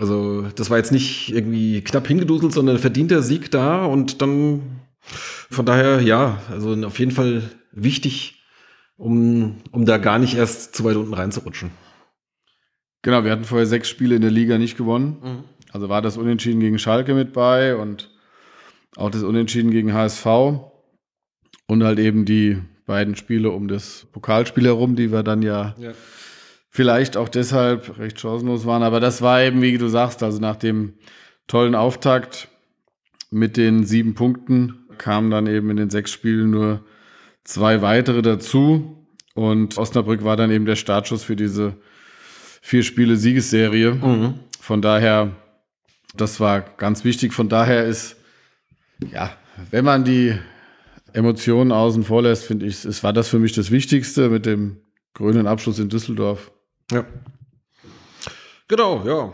Also, 0.00 0.42
das 0.56 0.68
war 0.68 0.78
jetzt 0.78 0.90
nicht 0.90 1.32
irgendwie 1.32 1.80
knapp 1.80 2.08
hingeduselt, 2.08 2.52
sondern 2.52 2.74
ein 2.74 2.82
verdienter 2.82 3.22
Sieg 3.22 3.52
da 3.52 3.84
und 3.84 4.20
dann 4.20 4.80
von 5.00 5.64
daher, 5.64 6.00
ja, 6.00 6.42
also 6.50 6.74
auf 6.84 6.98
jeden 6.98 7.12
Fall 7.12 7.42
wichtig, 7.70 8.42
um, 8.96 9.58
um 9.70 9.86
da 9.86 9.98
gar 9.98 10.18
nicht 10.18 10.34
erst 10.34 10.74
zu 10.74 10.82
weit 10.82 10.96
unten 10.96 11.14
reinzurutschen. 11.14 11.70
Genau, 13.02 13.22
wir 13.22 13.30
hatten 13.30 13.44
vorher 13.44 13.66
sechs 13.66 13.88
Spiele 13.88 14.16
in 14.16 14.22
der 14.22 14.32
Liga 14.32 14.58
nicht 14.58 14.76
gewonnen. 14.76 15.44
Also 15.70 15.88
war 15.88 16.02
das 16.02 16.16
Unentschieden 16.16 16.58
gegen 16.58 16.80
Schalke 16.80 17.14
mit 17.14 17.32
bei 17.32 17.76
und 17.76 18.10
auch 18.96 19.10
das 19.10 19.22
Unentschieden 19.22 19.70
gegen 19.70 19.94
HSV 19.94 20.26
und 21.68 21.84
halt 21.84 21.98
eben 22.00 22.24
die 22.24 22.58
beiden 22.86 23.14
Spiele 23.14 23.50
um 23.50 23.68
das 23.68 24.06
Pokalspiel 24.12 24.64
herum, 24.64 24.96
die 24.96 25.12
wir 25.12 25.22
dann 25.22 25.42
ja 25.42 25.74
Ja. 25.78 25.92
vielleicht 26.70 27.16
auch 27.16 27.28
deshalb 27.28 27.98
recht 27.98 28.18
chancenlos 28.18 28.66
waren. 28.66 28.82
Aber 28.82 28.98
das 28.98 29.22
war 29.22 29.42
eben, 29.42 29.62
wie 29.62 29.78
du 29.78 29.88
sagst, 29.88 30.22
also 30.22 30.40
nach 30.40 30.56
dem 30.56 30.94
tollen 31.46 31.74
Auftakt 31.74 32.48
mit 33.30 33.56
den 33.56 33.84
sieben 33.84 34.14
Punkten 34.14 34.86
kamen 34.96 35.30
dann 35.30 35.46
eben 35.46 35.70
in 35.70 35.76
den 35.76 35.90
sechs 35.90 36.10
Spielen 36.10 36.50
nur 36.50 36.84
zwei 37.44 37.82
weitere 37.82 38.22
dazu. 38.22 39.06
Und 39.34 39.78
Osnabrück 39.78 40.24
war 40.24 40.36
dann 40.36 40.50
eben 40.50 40.64
der 40.64 40.76
Startschuss 40.76 41.22
für 41.22 41.36
diese 41.36 41.76
vier 42.62 42.82
Spiele 42.82 43.16
Siegesserie. 43.16 43.92
Mhm. 43.94 44.34
Von 44.60 44.82
daher, 44.82 45.36
das 46.16 46.40
war 46.40 46.60
ganz 46.62 47.04
wichtig. 47.04 47.32
Von 47.34 47.48
daher 47.48 47.84
ist, 47.84 48.16
ja, 49.12 49.30
wenn 49.70 49.84
man 49.84 50.04
die 50.04 50.34
Emotionen 51.12 51.72
außen 51.72 52.04
vor 52.04 52.22
lässt, 52.22 52.44
finde 52.44 52.66
ich, 52.66 52.84
es 52.84 53.02
war 53.02 53.12
das 53.12 53.28
für 53.28 53.38
mich 53.38 53.52
das 53.52 53.70
Wichtigste 53.70 54.28
mit 54.28 54.46
dem 54.46 54.78
grünen 55.14 55.46
Abschluss 55.46 55.78
in 55.78 55.88
Düsseldorf. 55.88 56.50
Ja. 56.90 57.04
Genau, 58.68 59.02
ja. 59.06 59.32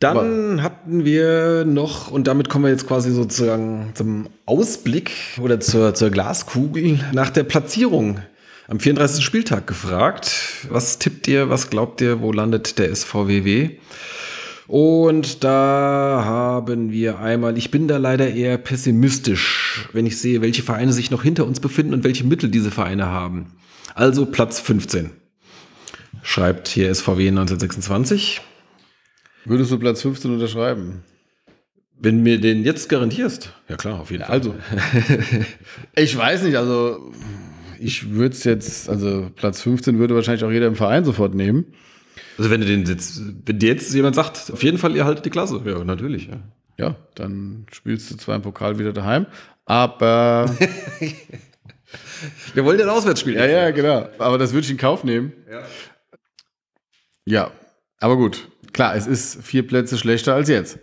Dann 0.00 0.62
hatten 0.62 1.04
wir 1.04 1.64
noch, 1.64 2.10
und 2.10 2.26
damit 2.26 2.48
kommen 2.48 2.64
wir 2.64 2.70
jetzt 2.70 2.86
quasi 2.86 3.10
sozusagen 3.10 3.92
zum 3.94 4.28
Ausblick 4.44 5.12
oder 5.40 5.60
zur, 5.60 5.94
zur 5.94 6.10
Glaskugel 6.10 6.98
nach 7.12 7.30
der 7.30 7.44
Platzierung 7.44 8.20
am 8.68 8.80
34. 8.80 9.24
Spieltag 9.24 9.66
gefragt. 9.66 10.66
Was 10.68 10.98
tippt 10.98 11.28
ihr, 11.28 11.48
was 11.48 11.70
glaubt 11.70 12.00
ihr, 12.00 12.20
wo 12.20 12.32
landet 12.32 12.78
der 12.78 12.94
SVWW? 12.94 13.70
Und 14.66 15.44
da 15.44 16.22
haben 16.24 16.90
wir 16.90 17.18
einmal, 17.18 17.58
ich 17.58 17.70
bin 17.70 17.86
da 17.86 17.98
leider 17.98 18.30
eher 18.30 18.56
pessimistisch, 18.56 19.88
wenn 19.92 20.06
ich 20.06 20.18
sehe, 20.18 20.40
welche 20.40 20.62
Vereine 20.62 20.92
sich 20.92 21.10
noch 21.10 21.22
hinter 21.22 21.46
uns 21.46 21.60
befinden 21.60 21.92
und 21.92 22.04
welche 22.04 22.24
Mittel 22.24 22.50
diese 22.50 22.70
Vereine 22.70 23.06
haben. 23.06 23.52
Also 23.94 24.26
Platz 24.26 24.60
15 24.60 25.10
schreibt 26.22 26.68
hier 26.68 26.92
SVW 26.94 27.28
1926. 27.28 28.40
Würdest 29.44 29.70
du 29.70 29.78
Platz 29.78 30.00
15 30.02 30.32
unterschreiben? 30.32 31.04
Wenn 31.98 32.22
mir 32.22 32.40
den 32.40 32.64
jetzt 32.64 32.88
garantierst, 32.88 33.52
ja 33.68 33.76
klar, 33.76 34.00
auf 34.00 34.10
jeden 34.10 34.24
Fall. 34.24 34.32
Also, 34.32 34.54
ich 35.96 36.16
weiß 36.16 36.42
nicht, 36.42 36.56
also 36.56 37.12
ich 37.78 38.10
würde 38.10 38.34
es 38.34 38.44
jetzt, 38.44 38.88
also 38.88 39.30
Platz 39.36 39.60
15 39.60 39.98
würde 39.98 40.14
wahrscheinlich 40.14 40.44
auch 40.44 40.50
jeder 40.50 40.66
im 40.66 40.76
Verein 40.76 41.04
sofort 41.04 41.34
nehmen. 41.34 41.66
Also 42.38 42.50
wenn 42.50 42.60
du 42.60 42.66
den 42.66 42.84
jetzt, 42.84 43.20
wenn 43.46 43.58
dir 43.58 43.68
jetzt 43.68 43.94
jemand 43.94 44.16
sagt, 44.16 44.50
auf 44.52 44.62
jeden 44.62 44.78
Fall, 44.78 44.96
ihr 44.96 45.04
haltet 45.04 45.24
die 45.24 45.30
Klasse, 45.30 45.60
ja, 45.64 45.84
natürlich. 45.84 46.26
Ja. 46.28 46.40
Ja, 46.76 46.96
dann 47.14 47.66
spielst 47.70 48.10
du 48.10 48.16
zwar 48.16 48.34
im 48.34 48.42
Pokal 48.42 48.78
wieder 48.78 48.92
daheim, 48.92 49.26
aber 49.64 50.52
Wir 52.54 52.64
wollen 52.64 52.78
den 52.78 52.88
Auswärtsspiel. 52.88 53.34
ja, 53.34 53.46
ja, 53.46 53.70
genau. 53.70 54.08
Aber 54.18 54.38
das 54.38 54.52
würde 54.52 54.64
ich 54.64 54.70
in 54.70 54.76
Kauf 54.76 55.04
nehmen. 55.04 55.32
Ja. 55.50 55.62
Ja, 57.26 57.50
aber 58.00 58.16
gut. 58.16 58.48
Klar, 58.72 58.96
es 58.96 59.06
ist 59.06 59.42
vier 59.42 59.66
Plätze 59.66 59.96
schlechter 59.96 60.34
als 60.34 60.48
jetzt. 60.48 60.78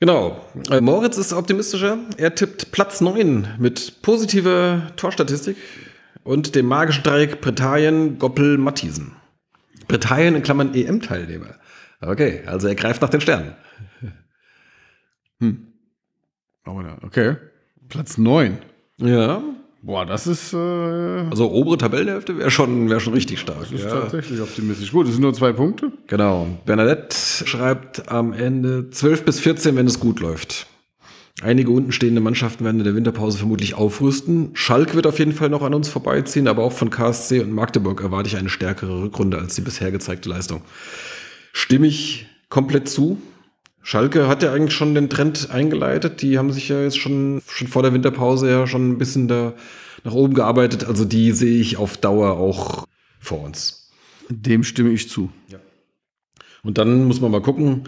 Genau. 0.00 0.44
Äh, 0.70 0.80
Moritz 0.80 1.16
ist 1.16 1.32
optimistischer. 1.32 1.98
Er 2.16 2.34
tippt 2.34 2.70
Platz 2.72 3.00
9 3.00 3.54
mit 3.58 4.02
positiver 4.02 4.92
Torstatistik 4.96 5.56
und 6.24 6.54
dem 6.54 6.66
magischen 6.66 7.02
Dreieck 7.02 7.40
Britannien, 7.40 8.18
Goppel, 8.18 8.58
Matthiesen. 8.58 9.12
Britannien 9.88 10.34
in 10.36 10.42
Klammern 10.42 10.74
EM-Teilnehmer. 10.74 11.54
Okay, 12.00 12.42
also 12.46 12.68
er 12.68 12.74
greift 12.74 13.02
nach 13.02 13.08
den 13.10 13.20
Sternen. 13.20 13.54
Da- 15.40 16.98
Okay. 17.02 17.36
Platz 17.88 18.18
9. 18.18 18.58
Ja. 18.98 19.42
Boah, 19.80 20.04
das 20.04 20.26
ist, 20.26 20.52
äh, 20.52 20.56
Also 20.56 21.50
obere 21.52 21.78
Tabellenhälfte 21.78 22.36
wäre 22.36 22.50
schon, 22.50 22.90
wär 22.90 22.98
schon 23.00 23.14
richtig 23.14 23.38
stark. 23.40 23.60
das 23.60 23.70
ist 23.72 23.84
ja. 23.84 23.90
tatsächlich 24.00 24.40
optimistisch. 24.40 24.90
Gut, 24.92 25.06
es 25.06 25.12
sind 25.12 25.22
nur 25.22 25.32
zwei 25.34 25.52
Punkte. 25.52 25.92
Genau. 26.08 26.48
Bernadette 26.66 27.16
schreibt 27.46 28.08
am 28.10 28.32
Ende 28.32 28.90
12 28.90 29.24
bis 29.24 29.40
14, 29.40 29.76
wenn 29.76 29.86
es 29.86 30.00
gut 30.00 30.20
läuft. 30.20 30.66
Einige 31.40 31.70
untenstehende 31.70 32.20
Mannschaften 32.20 32.64
werden 32.64 32.80
in 32.80 32.84
der 32.84 32.96
Winterpause 32.96 33.38
vermutlich 33.38 33.74
aufrüsten. 33.74 34.50
Schalke 34.54 34.94
wird 34.94 35.06
auf 35.06 35.20
jeden 35.20 35.32
Fall 35.32 35.48
noch 35.50 35.62
an 35.62 35.72
uns 35.72 35.88
vorbeiziehen, 35.88 36.48
aber 36.48 36.64
auch 36.64 36.72
von 36.72 36.90
KSC 36.90 37.40
und 37.40 37.52
Magdeburg 37.52 38.02
erwarte 38.02 38.28
ich 38.28 38.36
eine 38.36 38.48
stärkere 38.48 39.02
Rückrunde 39.02 39.38
als 39.38 39.54
die 39.54 39.60
bisher 39.60 39.92
gezeigte 39.92 40.28
Leistung. 40.28 40.62
Stimme 41.52 41.86
ich 41.86 42.26
komplett 42.48 42.88
zu. 42.88 43.22
Schalke 43.82 44.26
hat 44.26 44.42
ja 44.42 44.52
eigentlich 44.52 44.74
schon 44.74 44.96
den 44.96 45.08
Trend 45.08 45.50
eingeleitet. 45.50 46.22
Die 46.22 46.38
haben 46.38 46.52
sich 46.52 46.68
ja 46.68 46.82
jetzt 46.82 46.98
schon, 46.98 47.40
schon 47.46 47.68
vor 47.68 47.82
der 47.82 47.94
Winterpause 47.94 48.50
ja 48.50 48.66
schon 48.66 48.90
ein 48.90 48.98
bisschen 48.98 49.28
da 49.28 49.54
nach 50.02 50.14
oben 50.14 50.34
gearbeitet. 50.34 50.84
Also 50.84 51.04
die 51.04 51.30
sehe 51.30 51.60
ich 51.60 51.76
auf 51.76 51.96
Dauer 51.96 52.32
auch 52.32 52.84
vor 53.20 53.42
uns. 53.44 53.90
Dem 54.28 54.64
stimme 54.64 54.90
ich 54.90 55.08
zu. 55.08 55.30
Und 56.64 56.78
dann 56.78 57.04
muss 57.04 57.20
man 57.20 57.30
mal 57.30 57.40
gucken. 57.40 57.84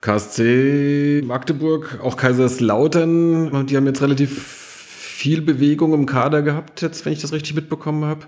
KSC 0.00 1.22
Magdeburg, 1.24 2.00
auch 2.02 2.16
Kaiserslautern, 2.16 3.66
die 3.66 3.76
haben 3.76 3.86
jetzt 3.86 4.00
relativ 4.00 4.42
viel 5.20 5.42
Bewegung 5.42 5.92
im 5.92 6.06
Kader 6.06 6.40
gehabt, 6.42 6.80
jetzt, 6.80 7.04
wenn 7.04 7.12
ich 7.12 7.20
das 7.20 7.32
richtig 7.32 7.54
mitbekommen 7.54 8.04
habe. 8.04 8.26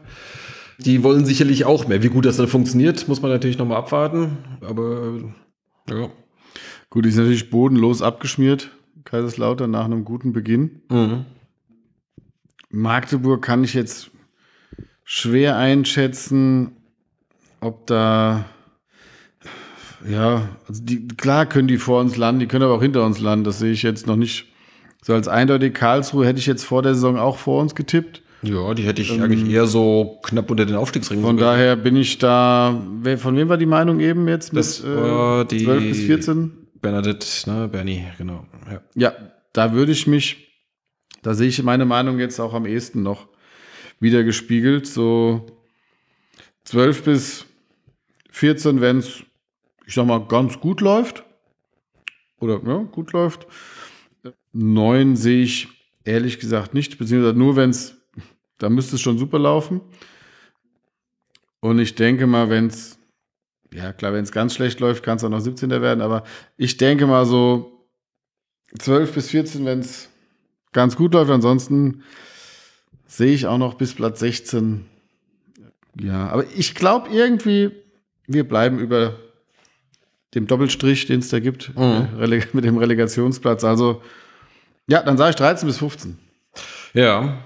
Die 0.79 1.03
wollen 1.03 1.25
sicherlich 1.25 1.65
auch 1.65 1.89
mehr. 1.89 2.03
Wie 2.03 2.09
gut 2.09 2.27
das 2.27 2.37
dann 2.37 2.49
funktioniert, 2.49 3.09
muss 3.09 3.23
man 3.23 3.31
natürlich 3.31 3.59
nochmal 3.59 3.79
abwarten. 3.79 4.39
Aber 4.61 5.21
ja. 5.89 6.11
Gut, 6.91 7.05
die 7.05 7.09
ist 7.09 7.17
natürlich 7.17 7.49
bodenlos 7.49 8.03
abgeschmiert. 8.03 8.71
Kaiserslautern 9.05 9.71
nach 9.71 9.87
einem 9.87 10.05
guten 10.05 10.33
Beginn. 10.33 10.83
Mhm. 10.91 11.25
Magdeburg 12.69 13.43
kann 13.43 13.65
ich 13.65 13.75
jetzt 13.75 14.11
schwer 15.05 15.57
einschätzen, 15.57 16.77
ob 17.61 17.87
da, 17.87 18.45
ja, 20.09 20.49
also 20.69 20.83
die, 20.83 21.07
klar 21.09 21.47
können 21.47 21.69
die 21.69 21.79
vor 21.79 22.01
uns 22.01 22.17
landen, 22.17 22.41
die 22.41 22.47
können 22.47 22.65
aber 22.65 22.75
auch 22.75 22.83
hinter 22.83 23.05
uns 23.05 23.21
landen. 23.21 23.45
Das 23.45 23.59
sehe 23.59 23.73
ich 23.73 23.83
jetzt 23.83 24.07
noch 24.07 24.17
nicht 24.17 24.47
so 25.03 25.15
als 25.15 25.29
eindeutig. 25.29 25.75
Karlsruhe 25.75 26.27
hätte 26.27 26.38
ich 26.38 26.47
jetzt 26.47 26.65
vor 26.65 26.83
der 26.83 26.95
Saison 26.95 27.19
auch 27.19 27.37
vor 27.37 27.61
uns 27.61 27.75
getippt. 27.75 28.23
Ja, 28.43 28.75
die 28.75 28.83
hätte 28.83 29.03
ich 29.03 29.12
eigentlich 29.21 29.49
eher 29.49 29.67
so 29.67 30.19
knapp 30.25 30.51
unter 30.51 30.67
den 30.67 30.75
Aufstiegsringen. 30.75 31.25
Von 31.25 31.37
sogar. 31.37 31.53
daher 31.53 31.77
bin 31.77 31.95
ich 31.95 32.19
da, 32.19 32.83
wer, 33.01 33.17
von 33.17 33.37
wem 33.37 33.49
war 33.49 33.57
die 33.57 33.67
Meinung 33.67 34.01
eben 34.01 34.27
jetzt? 34.27 34.57
Das 34.57 34.85
war 34.85 35.45
die 35.45 35.65
12 35.65 35.83
bis 35.85 36.01
14? 36.01 36.53
Bernadette, 36.81 37.27
ne, 37.49 37.69
Bernie, 37.69 38.05
genau. 38.19 38.45
Ja. 38.69 38.83
Ja, 38.95 39.12
da 39.53 39.73
würde 39.73 39.93
ich 39.93 40.09
mich, 40.09 40.49
da 41.23 41.35
sehe 41.35 41.47
ich 41.47 41.62
meine 41.62 41.85
Meinung 41.85 42.19
jetzt 42.19 42.41
auch 42.41 42.55
am 42.55 42.67
ehesten 42.67 43.05
noch 43.05 43.29
wieder 44.01 44.25
gespiegelt. 44.25 44.88
So 44.88 45.47
12 46.65 47.05
bis 47.05 47.47
14, 48.31 48.81
wenn 48.81 48.99
es, 48.99 49.23
ich 49.87 49.95
sag 49.95 50.07
mal, 50.07 50.27
ganz 50.27 50.61
gut 50.61 50.81
läuft. 50.81 51.25
Oder 52.40 52.61
ja, 52.64 52.79
gut 52.79 53.12
läuft. 53.12 53.47
9 54.53 55.16
sehe 55.16 55.42
ich 55.42 55.68
ehrlich 56.05 56.40
gesagt 56.40 56.75
nicht, 56.75 56.99
beziehungsweise 56.99 57.38
nur 57.38 57.57
wenn 57.57 57.71
es, 57.71 57.97
da 58.59 58.68
müsste 58.68 58.97
es 58.97 59.03
schon 59.03 59.18
super 59.18 59.38
laufen. 59.38 59.81
Und 61.61 61.79
ich 61.79 61.95
denke 61.95 62.27
mal, 62.27 62.51
wenn 62.51 62.66
es, 62.66 62.99
ja 63.73 63.92
klar, 63.92 64.12
wenn 64.12 64.25
es 64.25 64.33
ganz 64.33 64.55
schlecht 64.55 64.81
läuft, 64.81 65.05
kann 65.05 65.16
es 65.16 65.25
auch 65.25 65.29
noch 65.29 65.40
17. 65.40 65.71
werden, 65.71 66.01
aber 66.01 66.25
ich 66.57 66.77
denke 66.77 67.07
mal 67.07 67.25
so 67.25 67.87
12 68.79 69.12
bis 69.14 69.31
14, 69.31 69.64
wenn 69.64 69.81
es 69.81 70.09
ganz 70.73 70.97
gut 70.97 71.14
läuft. 71.14 71.31
Ansonsten 71.31 72.03
sehe 73.07 73.33
ich 73.33 73.47
auch 73.47 73.59
noch 73.59 73.75
bis 73.75 73.95
Platz 73.95 74.21
16. 74.21 74.87
Ja, 76.01 76.29
aber 76.29 76.45
ich 76.57 76.75
glaube 76.75 77.11
irgendwie, 77.11 77.71
wir 78.27 78.49
bleiben 78.49 78.79
über 78.79 79.18
dem 80.35 80.47
Doppelstrich, 80.47 81.07
den 81.07 81.21
es 81.21 81.29
da 81.29 81.40
gibt, 81.40 81.73
Mhm. 81.77 82.09
äh, 82.21 82.40
mit 82.53 82.64
dem 82.64 82.79
Relegationsplatz. 82.79 83.64
Also, 83.64 84.03
ja, 84.88 85.03
dann 85.03 85.16
sage 85.16 85.31
ich 85.31 85.37
13 85.37 85.66
bis 85.66 85.79
15. 85.79 86.18
Ja. 86.95 87.38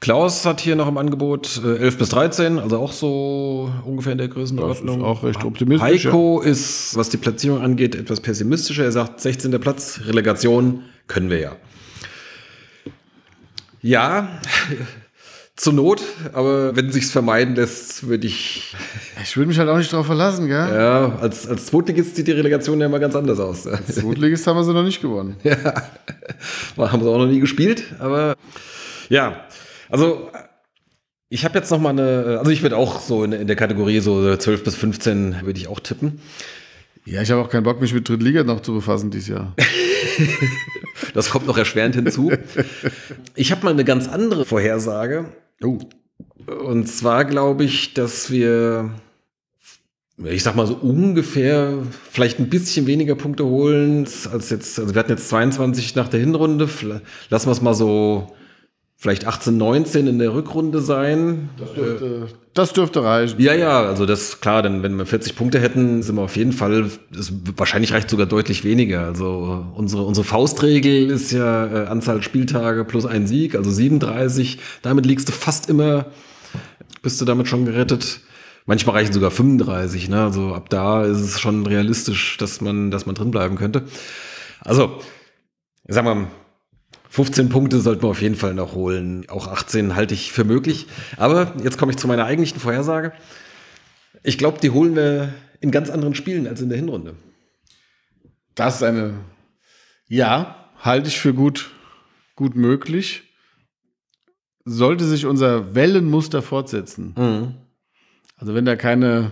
Klaus 0.00 0.44
hat 0.44 0.60
hier 0.60 0.76
noch 0.76 0.86
im 0.88 0.98
Angebot 0.98 1.62
äh, 1.64 1.76
11 1.78 1.96
bis 1.98 2.08
13, 2.10 2.58
also 2.58 2.78
auch 2.78 2.92
so 2.92 3.72
ungefähr 3.86 4.12
in 4.12 4.18
der 4.18 4.28
Größenordnung. 4.28 4.86
Das 4.86 4.96
ist 4.96 5.02
auch 5.02 5.24
recht 5.24 5.44
optimistisch, 5.44 6.04
Heiko 6.06 6.42
ist, 6.42 6.94
was 6.94 7.08
die 7.08 7.16
Platzierung 7.16 7.62
angeht, 7.62 7.94
etwas 7.94 8.20
pessimistischer. 8.20 8.84
Er 8.84 8.92
sagt 8.92 9.20
16. 9.20 9.58
Platz, 9.60 10.00
Relegation 10.04 10.82
können 11.06 11.30
wir 11.30 11.38
ja. 11.38 11.56
Ja, 13.80 14.28
zur 15.56 15.72
Not, 15.72 16.02
aber 16.32 16.74
wenn 16.74 16.90
sich's 16.90 17.12
vermeiden 17.12 17.54
lässt, 17.54 18.08
würde 18.08 18.26
ich, 18.26 18.74
Ich 19.22 19.36
würde 19.36 19.48
mich 19.48 19.58
halt 19.58 19.68
auch 19.68 19.78
nicht 19.78 19.92
drauf 19.92 20.06
verlassen, 20.06 20.48
gell? 20.48 20.68
ja, 20.74 21.16
als, 21.20 21.46
als 21.46 21.66
Zweitligist 21.66 22.16
sieht 22.16 22.26
die 22.26 22.32
Relegation 22.32 22.80
ja 22.80 22.86
immer 22.86 22.98
ganz 22.98 23.14
anders 23.14 23.38
aus. 23.38 23.62
Zweitligist 23.62 24.46
haben 24.46 24.56
wir 24.56 24.64
sie 24.64 24.74
noch 24.74 24.82
nicht 24.82 25.00
gewonnen. 25.00 25.36
haben 26.76 27.02
sie 27.02 27.08
auch 27.08 27.18
noch 27.18 27.26
nie 27.28 27.38
gespielt, 27.40 27.84
aber 28.00 28.34
ja, 29.08 29.44
also 29.88 30.28
ich 31.28 31.44
habe 31.44 31.58
jetzt 31.58 31.70
noch 31.70 31.78
mal 31.80 31.90
eine, 31.90 32.38
also 32.38 32.50
ich 32.50 32.62
würde 32.62 32.76
auch 32.76 33.00
so 33.00 33.22
in, 33.22 33.32
in 33.32 33.46
der 33.46 33.56
Kategorie 33.56 34.00
so 34.00 34.36
12 34.36 34.64
bis 34.64 34.74
15 34.74 35.36
würde 35.42 35.58
ich 35.58 35.68
auch 35.68 35.78
tippen. 35.78 36.20
Ja, 37.04 37.22
ich 37.22 37.30
habe 37.30 37.42
auch 37.42 37.50
keinen 37.50 37.64
Bock, 37.64 37.80
mich 37.80 37.92
mit 37.92 38.08
Drittliga 38.08 38.44
noch 38.44 38.60
zu 38.60 38.74
befassen 38.74 39.10
dieses 39.10 39.28
Jahr. 39.28 39.54
Das 41.12 41.30
kommt 41.30 41.46
noch 41.46 41.58
erschwerend 41.58 41.94
hinzu. 41.96 42.32
Ich 43.34 43.50
habe 43.52 43.64
mal 43.64 43.70
eine 43.72 43.84
ganz 43.84 44.08
andere 44.08 44.44
Vorhersage. 44.44 45.26
Oh. 45.62 45.78
Und 46.46 46.88
zwar 46.88 47.24
glaube 47.24 47.64
ich, 47.64 47.94
dass 47.94 48.30
wir, 48.30 48.90
ich 50.22 50.42
sag 50.42 50.56
mal 50.56 50.66
so 50.66 50.74
ungefähr, 50.74 51.78
vielleicht 52.10 52.38
ein 52.38 52.50
bisschen 52.50 52.86
weniger 52.86 53.14
Punkte 53.14 53.44
holen 53.44 54.06
als 54.30 54.50
jetzt. 54.50 54.78
Also 54.78 54.94
wir 54.94 54.98
hatten 54.98 55.12
jetzt 55.12 55.28
22 55.28 55.94
nach 55.94 56.08
der 56.08 56.20
Hinrunde. 56.20 56.68
Lassen 57.30 57.46
wir 57.46 57.52
es 57.52 57.62
mal 57.62 57.74
so 57.74 58.34
vielleicht 58.96 59.26
18, 59.26 59.56
19 59.56 60.06
in 60.06 60.18
der 60.18 60.34
Rückrunde 60.34 60.80
sein. 60.80 61.50
Das 61.58 61.72
dürfte, 61.74 62.28
das 62.54 62.72
dürfte 62.72 63.02
reichen. 63.02 63.40
Ja, 63.40 63.52
ja, 63.52 63.82
also 63.82 64.06
das 64.06 64.40
klar, 64.40 64.62
denn 64.62 64.84
wenn 64.84 64.96
wir 64.96 65.06
40 65.06 65.34
Punkte 65.34 65.60
hätten, 65.60 66.02
sind 66.02 66.14
wir 66.14 66.22
auf 66.22 66.36
jeden 66.36 66.52
Fall, 66.52 66.88
das, 67.10 67.32
wahrscheinlich 67.56 67.92
reicht 67.92 68.08
sogar 68.08 68.26
deutlich 68.26 68.62
weniger. 68.62 69.04
Also 69.04 69.66
unsere, 69.74 70.02
unsere 70.02 70.24
Faustregel 70.24 71.10
ist 71.10 71.32
ja 71.32 71.66
äh, 71.66 71.86
Anzahl 71.88 72.22
Spieltage 72.22 72.84
plus 72.84 73.06
ein 73.06 73.26
Sieg, 73.26 73.56
also 73.56 73.70
37. 73.70 74.60
Damit 74.82 75.04
liegst 75.04 75.28
du 75.28 75.32
fast 75.32 75.68
immer, 75.68 76.06
bist 77.02 77.20
du 77.20 77.24
damit 77.24 77.48
schon 77.48 77.64
gerettet. 77.64 78.20
Manchmal 78.66 78.96
reichen 78.96 79.12
sogar 79.12 79.32
35, 79.32 80.08
ne? 80.08 80.22
Also 80.22 80.54
ab 80.54 80.70
da 80.70 81.04
ist 81.04 81.20
es 81.20 81.40
schon 81.40 81.66
realistisch, 81.66 82.38
dass 82.38 82.60
man, 82.60 82.90
dass 82.90 83.04
man 83.04 83.16
drin 83.16 83.32
bleiben 83.32 83.56
könnte. 83.56 83.82
Also, 84.60 85.00
sagen 85.86 86.06
wir 86.06 86.14
mal, 86.14 86.28
15 87.14 87.48
Punkte 87.48 87.78
sollten 87.78 88.02
wir 88.02 88.08
auf 88.08 88.20
jeden 88.20 88.34
Fall 88.34 88.54
noch 88.54 88.74
holen. 88.74 89.24
Auch 89.28 89.46
18 89.46 89.94
halte 89.94 90.14
ich 90.14 90.32
für 90.32 90.42
möglich. 90.42 90.88
Aber 91.16 91.54
jetzt 91.62 91.78
komme 91.78 91.92
ich 91.92 91.96
zu 91.96 92.08
meiner 92.08 92.24
eigentlichen 92.24 92.58
Vorhersage. 92.58 93.12
Ich 94.24 94.36
glaube, 94.36 94.58
die 94.58 94.70
holen 94.70 94.96
wir 94.96 95.32
in 95.60 95.70
ganz 95.70 95.90
anderen 95.90 96.16
Spielen 96.16 96.48
als 96.48 96.60
in 96.60 96.70
der 96.70 96.76
Hinrunde. 96.76 97.14
Das 98.56 98.76
ist 98.76 98.82
eine, 98.82 99.14
ja, 100.08 100.72
halte 100.80 101.06
ich 101.06 101.20
für 101.20 101.34
gut, 101.34 101.70
gut 102.34 102.56
möglich. 102.56 103.22
Sollte 104.64 105.04
sich 105.04 105.24
unser 105.24 105.76
Wellenmuster 105.76 106.42
fortsetzen, 106.42 107.14
also 108.36 108.56
wenn 108.56 108.64
da 108.64 108.74
keine, 108.74 109.30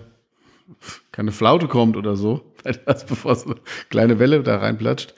keine 1.11 1.33
Flaute 1.33 1.66
kommt 1.66 1.97
oder 1.97 2.14
so, 2.14 2.55
bevor 3.09 3.35
so 3.35 3.51
eine 3.51 3.61
kleine 3.90 4.21
Welle 4.21 4.45
da 4.45 4.59
reinplatscht. 4.59 5.14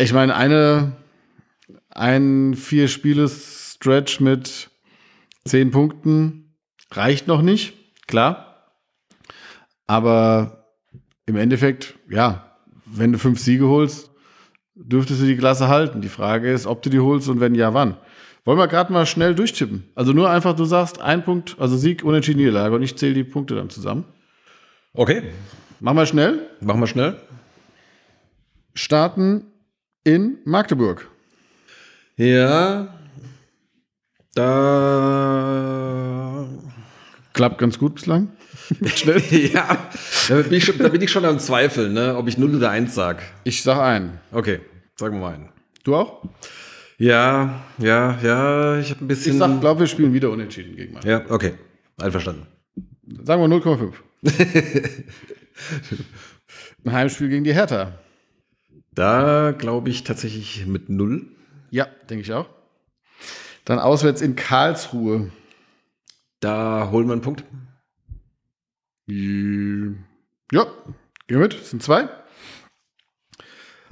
Ich 0.00 0.12
meine, 0.12 0.34
eine, 0.34 0.96
ein 2.00 2.54
vier 2.54 2.88
Spieles 2.88 3.74
Stretch 3.76 4.20
mit 4.20 4.70
zehn 5.44 5.70
Punkten 5.70 6.54
reicht 6.90 7.28
noch 7.28 7.42
nicht, 7.42 7.74
klar. 8.06 8.66
Aber 9.86 10.66
im 11.26 11.36
Endeffekt, 11.36 11.94
ja, 12.08 12.56
wenn 12.86 13.12
du 13.12 13.18
fünf 13.18 13.38
Siege 13.38 13.66
holst, 13.66 14.10
dürftest 14.74 15.20
du 15.20 15.26
die 15.26 15.36
Klasse 15.36 15.68
halten. 15.68 16.00
Die 16.00 16.08
Frage 16.08 16.50
ist, 16.50 16.66
ob 16.66 16.82
du 16.82 16.90
die 16.90 17.00
holst 17.00 17.28
und 17.28 17.40
wenn 17.40 17.54
ja, 17.54 17.74
wann. 17.74 17.96
Wollen 18.44 18.58
wir 18.58 18.68
gerade 18.68 18.92
mal 18.92 19.04
schnell 19.04 19.34
durchtippen? 19.34 19.84
Also 19.94 20.12
nur 20.12 20.30
einfach, 20.30 20.56
du 20.56 20.64
sagst 20.64 21.00
ein 21.00 21.22
Punkt, 21.22 21.56
also 21.58 21.76
Sieg, 21.76 22.02
Unentschieden, 22.02 22.38
Niederlage 22.38 22.74
und 22.74 22.82
ich 22.82 22.96
zähle 22.96 23.14
die 23.14 23.24
Punkte 23.24 23.54
dann 23.54 23.68
zusammen. 23.68 24.04
Okay, 24.94 25.22
Machen 25.80 25.96
wir 25.96 26.06
schnell. 26.06 26.46
machen 26.60 26.80
wir 26.80 26.86
schnell. 26.86 27.20
Starten 28.74 29.44
in 30.04 30.38
Magdeburg. 30.44 31.09
Ja, 32.20 32.92
da. 34.34 34.46
Klappt 37.32 37.56
ganz 37.56 37.78
gut 37.78 37.94
bislang. 37.94 38.28
schnell. 38.94 39.22
ja, 39.30 39.88
da 40.28 40.34
bin, 40.42 40.52
ich 40.52 40.66
schon, 40.66 40.76
da 40.76 40.88
bin 40.88 41.00
ich 41.00 41.10
schon 41.10 41.24
am 41.24 41.38
Zweifeln, 41.38 41.94
ne, 41.94 42.14
ob 42.18 42.28
ich 42.28 42.36
0 42.36 42.56
oder 42.56 42.68
1 42.68 42.94
sag. 42.94 43.22
Ich 43.44 43.62
sag 43.62 43.78
ein. 43.78 44.20
Okay, 44.32 44.60
sagen 44.96 45.14
wir 45.16 45.20
mal 45.22 45.34
einen. 45.34 45.48
Du 45.82 45.96
auch? 45.96 46.22
Ja, 46.98 47.64
ja, 47.78 48.18
ja, 48.22 48.78
ich 48.78 48.90
habe 48.90 49.02
ein 49.02 49.08
bisschen. 49.08 49.32
Ich 49.32 49.38
sag, 49.38 49.58
glaube, 49.62 49.80
wir 49.80 49.86
spielen 49.86 50.12
wieder 50.12 50.28
unentschieden 50.30 50.76
gegen 50.76 50.92
Mainz. 50.92 51.06
ja, 51.06 51.22
okay. 51.30 51.54
Einverstanden. 51.96 52.46
Sagen 53.24 53.40
wir 53.40 53.48
0,5. 53.48 53.94
Ein 56.84 56.92
Heimspiel 56.92 57.30
gegen 57.30 57.44
die 57.44 57.54
Hertha. 57.54 57.98
Da 58.92 59.54
glaube 59.56 59.88
ich 59.88 60.04
tatsächlich 60.04 60.66
mit 60.66 60.90
null. 60.90 61.26
Ja, 61.70 61.86
denke 62.08 62.22
ich 62.22 62.32
auch. 62.32 62.46
Dann 63.64 63.78
auswärts 63.78 64.20
in 64.20 64.36
Karlsruhe. 64.36 65.30
Da 66.40 66.88
holen 66.90 67.06
wir 67.06 67.12
einen 67.12 67.22
Punkt. 67.22 67.44
Ja, 69.06 70.64
gehen 71.26 71.38
wir 71.38 71.38
mit. 71.38 71.54
Das 71.54 71.70
sind 71.70 71.82
zwei. 71.82 72.08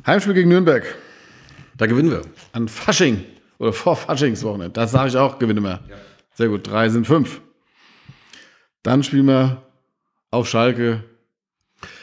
Heimspiel 0.07 0.35
gegen 0.35 0.49
Nürnberg. 0.49 0.85
Da 1.77 1.87
gewinnen 1.87 2.11
wir. 2.11 2.23
An 2.53 2.69
Fasching. 2.69 3.25
Oder 3.59 3.73
vor 3.73 3.97
Faschingswochenende. 3.97 4.73
Das 4.73 4.93
sage 4.93 5.09
ich 5.09 5.17
auch, 5.17 5.39
gewinne 5.39 5.61
wir. 5.61 5.81
Sehr 6.35 6.49
gut. 6.49 6.67
Drei 6.67 6.89
sind 6.89 7.07
fünf. 7.07 7.41
Dann 8.83 9.03
spielen 9.03 9.27
wir 9.27 9.63
auf 10.31 10.49
Schalke. 10.49 11.05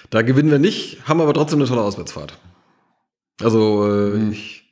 Da 0.09 0.21
gewinnen 0.21 0.51
wir 0.51 0.59
nicht, 0.59 1.07
haben 1.07 1.21
aber 1.21 1.33
trotzdem 1.33 1.59
eine 1.59 1.67
tolle 1.67 1.81
Auswärtsfahrt. 1.81 2.37
Also, 3.41 3.89
äh, 3.89 4.29
ich. 4.31 4.64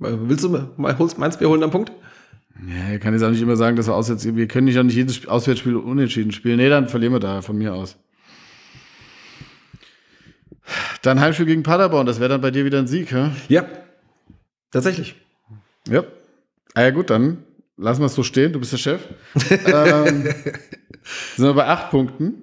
Willst 0.00 0.44
du 0.44 0.48
mal, 0.76 0.96
holst, 0.98 1.18
meinst 1.18 1.36
du, 1.36 1.40
wir 1.40 1.48
holen 1.48 1.62
einen 1.62 1.72
Punkt? 1.72 1.92
Ja, 2.66 2.94
ich 2.94 3.00
kann 3.00 3.14
jetzt 3.14 3.22
auch 3.22 3.30
nicht 3.30 3.42
immer 3.42 3.56
sagen, 3.56 3.76
dass 3.76 3.86
wir 3.86 3.94
auswärts, 3.94 4.24
wir 4.34 4.48
können 4.48 4.64
nicht 4.66 4.78
auch 4.78 4.82
nicht 4.82 4.94
jedes 4.96 5.14
Sp- 5.18 5.28
Auswärtsspiel 5.30 5.76
unentschieden 5.76 6.32
spielen. 6.32 6.56
Nee, 6.56 6.68
dann 6.68 6.88
verlieren 6.88 7.12
wir 7.12 7.20
da 7.20 7.40
von 7.42 7.56
mir 7.56 7.74
aus. 7.74 7.96
Dann 11.02 11.20
Heimspiel 11.20 11.46
gegen 11.46 11.62
Paderborn, 11.62 12.06
das 12.06 12.20
wäre 12.20 12.28
dann 12.28 12.40
bei 12.40 12.50
dir 12.50 12.64
wieder 12.64 12.78
ein 12.78 12.86
Sieg, 12.86 13.12
hä? 13.12 13.30
Ja. 13.48 13.66
Tatsächlich. 14.70 15.14
Ja. 15.88 16.04
Ah 16.74 16.82
ja, 16.82 16.90
gut, 16.90 17.10
dann 17.10 17.44
lassen 17.76 18.00
wir 18.02 18.06
es 18.06 18.14
so 18.14 18.22
stehen, 18.22 18.52
du 18.52 18.58
bist 18.60 18.72
der 18.72 18.78
Chef. 18.78 19.00
ähm, 19.66 20.24
sind 21.36 21.44
wir 21.46 21.54
bei 21.54 21.66
acht 21.66 21.90
Punkten. 21.90 22.42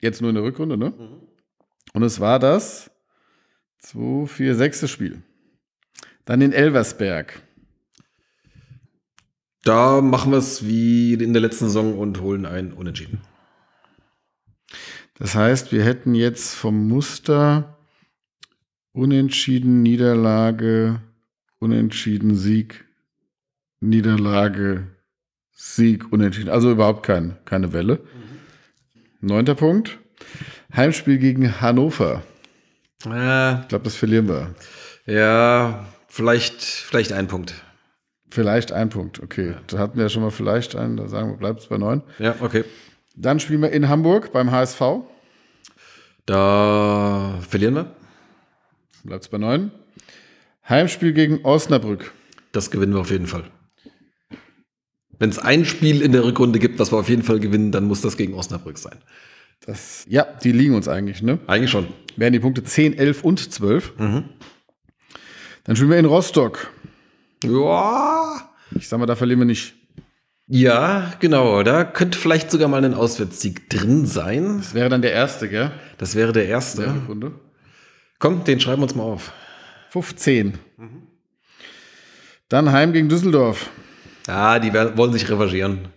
Jetzt 0.00 0.20
nur 0.20 0.30
in 0.30 0.36
der 0.36 0.44
Rückrunde, 0.44 0.76
ne? 0.78 0.92
Und 1.92 2.02
es 2.02 2.20
war 2.20 2.38
das 2.38 2.90
2, 3.80 4.26
4, 4.26 4.54
6. 4.54 4.88
Spiel. 4.88 5.22
Dann 6.24 6.40
in 6.40 6.52
Elversberg. 6.52 7.42
Da 9.64 10.00
machen 10.00 10.32
wir 10.32 10.38
es 10.38 10.66
wie 10.66 11.14
in 11.14 11.32
der 11.32 11.42
letzten 11.42 11.66
Saison 11.66 11.98
und 11.98 12.20
holen 12.20 12.46
ein 12.46 12.72
Unentschieden. 12.72 13.20
Das 15.18 15.34
heißt, 15.34 15.70
wir 15.72 15.84
hätten 15.84 16.14
jetzt 16.14 16.54
vom 16.54 16.88
Muster 16.88 17.76
Unentschieden, 18.92 19.82
Niederlage, 19.82 21.00
Unentschieden, 21.58 22.34
Sieg, 22.36 22.86
Niederlage, 23.80 24.86
Sieg, 25.52 26.10
Unentschieden. 26.10 26.48
Also 26.48 26.70
überhaupt 26.72 27.04
kein, 27.04 27.36
keine 27.44 27.72
Welle. 27.74 28.00
Neunter 29.20 29.54
Punkt. 29.54 29.98
Heimspiel 30.74 31.18
gegen 31.18 31.60
Hannover. 31.60 32.22
Äh, 33.04 33.60
Ich 33.62 33.68
glaube, 33.68 33.84
das 33.84 33.94
verlieren 33.96 34.28
wir. 34.28 34.54
ja, 35.06 35.86
vielleicht, 36.10 36.62
vielleicht 36.62 37.12
ein 37.12 37.26
Punkt. 37.28 37.54
Vielleicht 38.30 38.72
ein 38.72 38.90
Punkt. 38.90 39.22
Okay, 39.22 39.54
da 39.68 39.78
hatten 39.78 39.96
wir 39.96 40.04
ja 40.04 40.08
schon 40.08 40.22
mal 40.22 40.30
vielleicht 40.30 40.76
einen. 40.76 40.96
Da 40.96 41.08
sagen 41.08 41.30
wir, 41.30 41.36
bleibt 41.38 41.60
es 41.60 41.66
bei 41.66 41.78
neun. 41.78 42.02
Ja, 42.18 42.36
okay. 42.40 42.64
Dann 43.16 43.40
spielen 43.40 43.62
wir 43.62 43.70
in 43.70 43.88
Hamburg 43.88 44.32
beim 44.32 44.50
HSV. 44.50 44.80
Da 46.26 47.40
verlieren 47.48 47.74
wir. 47.74 47.96
Bleibt 49.04 49.24
es 49.24 49.28
bei 49.30 49.38
neun. 49.38 49.72
Heimspiel 50.68 51.12
gegen 51.12 51.44
Osnabrück. 51.44 52.12
Das 52.52 52.70
gewinnen 52.70 52.92
wir 52.92 53.00
auf 53.00 53.10
jeden 53.10 53.26
Fall. 53.26 53.44
Wenn 55.18 55.30
es 55.30 55.38
ein 55.38 55.64
Spiel 55.64 56.02
in 56.02 56.12
der 56.12 56.24
Rückrunde 56.24 56.58
gibt, 56.58 56.78
was 56.78 56.92
wir 56.92 56.98
auf 56.98 57.08
jeden 57.08 57.22
Fall 57.22 57.40
gewinnen, 57.40 57.72
dann 57.72 57.84
muss 57.84 58.00
das 58.00 58.16
gegen 58.16 58.34
Osnabrück 58.34 58.78
sein. 58.78 58.98
Das, 59.66 60.06
ja, 60.08 60.24
die 60.24 60.52
liegen 60.52 60.74
uns 60.74 60.88
eigentlich, 60.88 61.20
ne? 61.20 61.38
Eigentlich 61.46 61.70
schon. 61.70 61.88
wären 62.16 62.32
die 62.32 62.40
Punkte 62.40 62.64
10, 62.64 62.96
11 62.96 63.24
und 63.24 63.52
12. 63.52 63.92
Dann 65.64 65.76
spielen 65.76 65.90
wir 65.90 65.98
in 65.98 66.04
Rostock. 66.04 66.70
Ja. 67.44 68.50
Ich 68.76 68.88
sag 68.88 68.98
mal, 68.98 69.06
da 69.06 69.16
verlieren 69.16 69.40
wir 69.40 69.46
nicht. 69.46 69.74
Ja, 70.46 71.12
genau. 71.20 71.62
Da 71.62 71.84
könnte 71.84 72.18
vielleicht 72.18 72.50
sogar 72.50 72.68
mal 72.68 72.84
ein 72.84 72.94
Auswärtssieg 72.94 73.70
drin 73.70 74.06
sein. 74.06 74.58
Das 74.58 74.74
wäre 74.74 74.88
dann 74.88 75.02
der 75.02 75.12
erste, 75.12 75.48
gell? 75.48 75.70
Das 75.98 76.14
wäre 76.14 76.32
der 76.32 76.46
erste. 76.46 76.92
Runde. 77.08 77.32
Komm, 78.18 78.44
den 78.44 78.60
schreiben 78.60 78.80
wir 78.80 78.84
uns 78.84 78.94
mal 78.94 79.04
auf. 79.04 79.32
15. 79.90 80.58
Dann 82.48 82.72
heim 82.72 82.92
gegen 82.92 83.08
Düsseldorf. 83.08 83.70
Ah, 84.26 84.58
die 84.58 84.72
werden, 84.72 84.96
wollen 84.96 85.12
sich 85.12 85.28
revanchieren. 85.28 85.88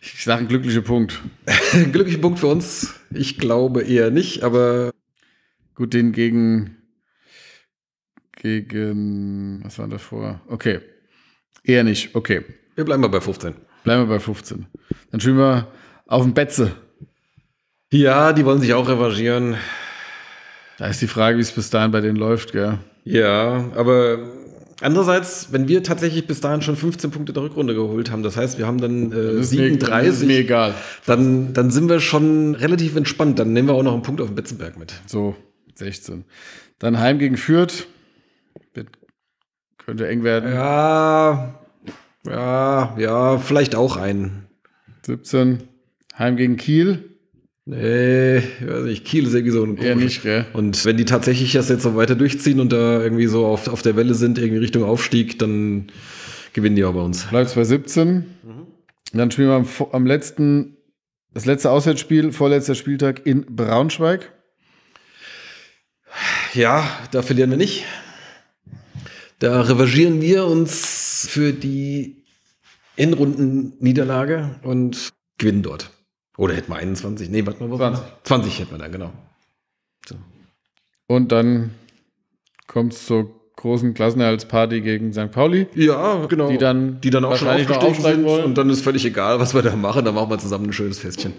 Ich 0.00 0.24
sage 0.24 0.38
einen 0.38 0.48
glücklichen 0.48 0.84
Punkt. 0.84 1.20
Glücklicher 1.92 2.18
Punkt 2.18 2.38
für 2.38 2.46
uns. 2.46 2.94
Ich 3.10 3.38
glaube 3.38 3.82
eher 3.82 4.10
nicht, 4.10 4.42
aber 4.42 4.90
Gut, 5.74 5.92
den 5.92 6.12
gegen. 6.12 6.76
Gegen. 8.44 9.60
Was 9.64 9.78
war 9.78 9.88
davor? 9.88 10.38
Okay. 10.48 10.80
Eher 11.64 11.82
nicht. 11.82 12.14
Okay. 12.14 12.42
wir 12.74 12.84
bleiben 12.84 13.00
mal 13.00 13.08
bei 13.08 13.22
15. 13.22 13.54
Bleiben 13.84 14.02
wir 14.02 14.16
bei 14.16 14.20
15. 14.20 14.66
Dann 15.10 15.18
spielen 15.20 15.38
wir 15.38 15.66
auf 16.06 16.22
dem 16.24 16.34
Betze. 16.34 16.72
Ja, 17.90 18.34
die 18.34 18.44
wollen 18.44 18.60
sich 18.60 18.74
auch 18.74 18.86
revanchieren. 18.86 19.56
Da 20.76 20.88
ist 20.88 21.00
die 21.00 21.06
Frage, 21.06 21.38
wie 21.38 21.40
es 21.40 21.52
bis 21.52 21.70
dahin 21.70 21.90
bei 21.90 22.02
denen 22.02 22.16
läuft, 22.16 22.52
gell? 22.52 22.78
Ja, 23.04 23.70
aber 23.76 24.18
andererseits, 24.82 25.48
wenn 25.52 25.66
wir 25.68 25.82
tatsächlich 25.82 26.26
bis 26.26 26.42
dahin 26.42 26.60
schon 26.60 26.76
15 26.76 27.10
Punkte 27.12 27.32
der 27.32 27.44
Rückrunde 27.44 27.74
geholt 27.74 28.10
haben, 28.10 28.22
das 28.22 28.36
heißt, 28.36 28.58
wir 28.58 28.66
haben 28.66 28.78
dann 28.78 29.10
äh, 29.10 29.14
Das 29.36 29.52
ist 29.52 29.52
mir- 29.54 29.70
das 29.78 29.88
ist 29.88 30.20
37, 30.20 30.26
mir 30.26 30.38
egal. 30.40 30.74
dann, 31.06 31.54
dann 31.54 31.70
sind 31.70 31.88
wir 31.88 32.00
schon 32.00 32.56
relativ 32.56 32.94
entspannt. 32.96 33.38
Dann 33.38 33.54
nehmen 33.54 33.68
wir 33.68 33.74
auch 33.74 33.82
noch 33.82 33.94
einen 33.94 34.02
Punkt 34.02 34.20
auf 34.20 34.28
den 34.28 34.34
Betzenberg 34.34 34.78
mit. 34.78 34.92
So, 35.06 35.34
16. 35.76 36.24
Dann 36.78 36.98
heim 36.98 37.18
gegen 37.18 37.38
Fürth. 37.38 37.86
Wird, 38.74 38.88
könnte 39.78 40.08
eng 40.08 40.24
werden. 40.24 40.52
Ja, 40.52 41.60
ja, 42.26 42.96
ja, 42.98 43.38
vielleicht 43.38 43.74
auch 43.74 43.96
einen. 43.96 44.46
17. 45.06 45.64
Heim 46.18 46.36
gegen 46.36 46.56
Kiel. 46.56 47.10
Nee, 47.66 48.38
ich 48.38 48.66
weiß 48.66 48.84
nicht, 48.84 49.04
Kiel 49.06 49.26
ist 49.26 49.32
irgendwie 49.32 49.52
so 49.52 49.64
ein 49.64 49.78
Eher 49.78 49.96
nicht, 49.96 50.22
gell? 50.22 50.44
Und 50.52 50.84
wenn 50.84 50.98
die 50.98 51.06
tatsächlich 51.06 51.52
das 51.52 51.70
jetzt 51.70 51.82
so 51.82 51.96
weiter 51.96 52.14
durchziehen 52.14 52.60
und 52.60 52.72
da 52.72 53.02
irgendwie 53.02 53.26
so 53.26 53.46
auf, 53.46 53.68
auf 53.68 53.80
der 53.80 53.96
Welle 53.96 54.14
sind, 54.14 54.38
irgendwie 54.38 54.58
Richtung 54.58 54.84
Aufstieg, 54.84 55.38
dann 55.38 55.86
gewinnen 56.52 56.76
die 56.76 56.84
auch 56.84 56.92
bei 56.92 57.00
uns. 57.00 57.24
Bleibt 57.24 57.54
bei 57.54 57.64
17. 57.64 58.24
Dann 59.14 59.30
spielen 59.30 59.48
wir 59.48 59.54
am, 59.54 59.66
am 59.92 60.06
letzten, 60.06 60.76
das 61.32 61.46
letzte 61.46 61.70
Auswärtsspiel, 61.70 62.32
vorletzter 62.32 62.74
Spieltag 62.74 63.26
in 63.26 63.46
Braunschweig. 63.46 64.30
Ja, 66.52 66.86
da 67.12 67.22
verlieren 67.22 67.50
wir 67.50 67.56
nicht. 67.56 67.84
Da 69.44 69.60
revanchieren 69.60 70.22
wir 70.22 70.46
uns 70.46 71.26
für 71.28 71.52
die 71.52 72.24
Hinrunden-Niederlage 72.96 74.58
und 74.62 75.10
gewinnen 75.38 75.62
dort. 75.62 75.90
Oder 76.38 76.54
hätten 76.54 76.70
wir 76.72 76.76
21? 76.76 77.28
Nee, 77.28 77.44
warte 77.44 77.62
mal. 77.62 77.70
wo- 77.70 77.76
20. 77.76 78.02
20 78.24 78.58
hätten 78.60 78.70
wir 78.72 78.78
dann, 78.78 78.92
genau. 78.92 79.12
So. 80.08 80.14
Und 81.06 81.30
dann 81.30 81.70
kommt 82.66 82.94
es 82.94 83.04
zur 83.06 83.30
großen 83.56 83.92
Klassenerhaltsparty 83.94 84.80
gegen 84.80 85.12
St. 85.12 85.30
Pauli. 85.30 85.66
Ja, 85.74 86.24
genau. 86.26 86.48
Die 86.48 86.56
dann 86.58 87.00
die 87.02 87.10
dann 87.10 87.24
auch 87.26 87.36
schon 87.36 87.48
aufgestiegen 87.48 87.94
sind. 88.02 88.24
wollen. 88.24 88.44
Und 88.46 88.56
dann 88.58 88.70
ist 88.70 88.80
völlig 88.82 89.04
egal, 89.04 89.38
was 89.40 89.54
wir 89.54 89.60
da 89.62 89.76
machen. 89.76 90.04
Dann 90.06 90.14
machen 90.14 90.30
wir 90.30 90.38
zusammen 90.38 90.66
ein 90.66 90.72
schönes 90.72 90.98
Festchen. 90.98 91.34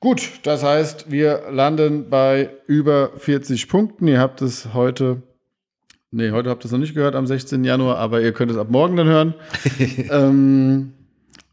Gut, 0.00 0.22
das 0.42 0.62
heißt, 0.62 1.10
wir 1.10 1.44
landen 1.50 2.10
bei 2.10 2.50
über 2.66 3.12
40 3.16 3.68
Punkten. 3.68 4.06
Ihr 4.06 4.20
habt 4.20 4.42
es 4.42 4.74
heute, 4.74 5.22
nee, 6.12 6.30
heute 6.30 6.48
habt 6.50 6.64
ihr 6.64 6.66
es 6.66 6.72
noch 6.72 6.78
nicht 6.78 6.94
gehört, 6.94 7.16
am 7.16 7.26
16. 7.26 7.64
Januar, 7.64 7.98
aber 7.98 8.20
ihr 8.20 8.32
könnt 8.32 8.50
es 8.50 8.56
ab 8.56 8.70
morgen 8.70 8.96
dann 8.96 9.08
hören. 9.08 9.34
ähm, 10.10 10.92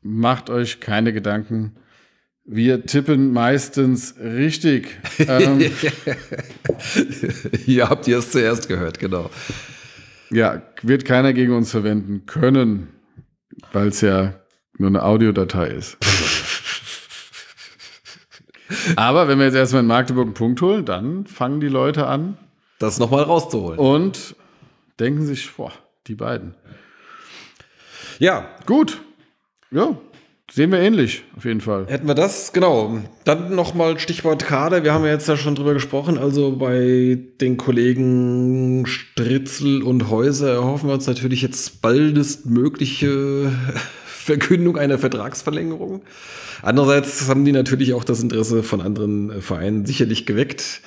macht 0.01 0.49
euch 0.49 0.79
keine 0.79 1.11
Gedanken. 1.13 1.75
Wir 2.45 2.85
tippen 2.85 3.31
meistens 3.31 4.15
richtig. 4.19 4.97
Ähm, 5.19 5.59
Hier 7.65 7.89
habt 7.89 8.07
ihr 8.07 8.17
es 8.17 8.31
zuerst 8.31 8.67
gehört, 8.67 8.99
genau. 8.99 9.29
ja, 10.31 10.61
wird 10.81 11.05
keiner 11.05 11.33
gegen 11.33 11.53
uns 11.53 11.69
verwenden 11.71 12.25
können, 12.25 12.87
weil 13.71 13.89
es 13.89 14.01
ja 14.01 14.33
nur 14.77 14.89
eine 14.89 15.03
Audiodatei 15.03 15.67
ist. 15.67 15.97
Aber 18.95 19.27
wenn 19.27 19.37
wir 19.39 19.45
jetzt 19.45 19.55
erstmal 19.55 19.81
in 19.81 19.87
Magdeburg 19.87 20.25
einen 20.25 20.33
Punkt 20.33 20.61
holen, 20.61 20.85
dann 20.85 21.25
fangen 21.25 21.59
die 21.59 21.67
Leute 21.67 22.07
an, 22.07 22.37
Das 22.79 22.99
nochmal 22.99 23.23
rauszuholen. 23.23 23.79
und 23.79 24.35
denken 24.99 25.25
sich, 25.25 25.51
boah, 25.55 25.71
die 26.07 26.15
beiden. 26.15 26.55
Ja, 28.19 28.49
Gut. 28.65 28.99
Ja. 29.71 29.95
sehen 30.51 30.71
wir 30.71 30.79
ähnlich, 30.79 31.23
auf 31.37 31.45
jeden 31.45 31.61
Fall. 31.61 31.85
Hätten 31.87 32.07
wir 32.07 32.15
das, 32.15 32.53
genau. 32.53 32.99
Dann 33.23 33.53
nochmal 33.53 33.99
Stichwort 33.99 34.45
Kader. 34.45 34.83
Wir 34.83 34.93
haben 34.93 35.05
ja 35.05 35.11
jetzt 35.11 35.27
ja 35.27 35.37
schon 35.37 35.53
drüber 35.53 35.73
gesprochen. 35.73 36.17
Also 36.17 36.55
bei 36.55 37.19
den 37.39 37.57
Kollegen 37.57 38.85
Stritzel 38.87 39.83
und 39.83 40.09
Häuser 40.09 40.51
erhoffen 40.53 40.89
wir 40.89 40.95
uns 40.95 41.05
natürlich 41.05 41.43
jetzt 41.43 41.83
baldestmögliche 41.83 43.51
Verkündung 44.05 44.77
einer 44.77 44.97
Vertragsverlängerung. 44.97 46.01
Andererseits 46.61 47.29
haben 47.29 47.45
die 47.45 47.51
natürlich 47.51 47.93
auch 47.93 48.03
das 48.03 48.21
Interesse 48.21 48.63
von 48.63 48.81
anderen 48.81 49.41
Vereinen 49.41 49.85
sicherlich 49.85 50.25
geweckt. 50.25 50.81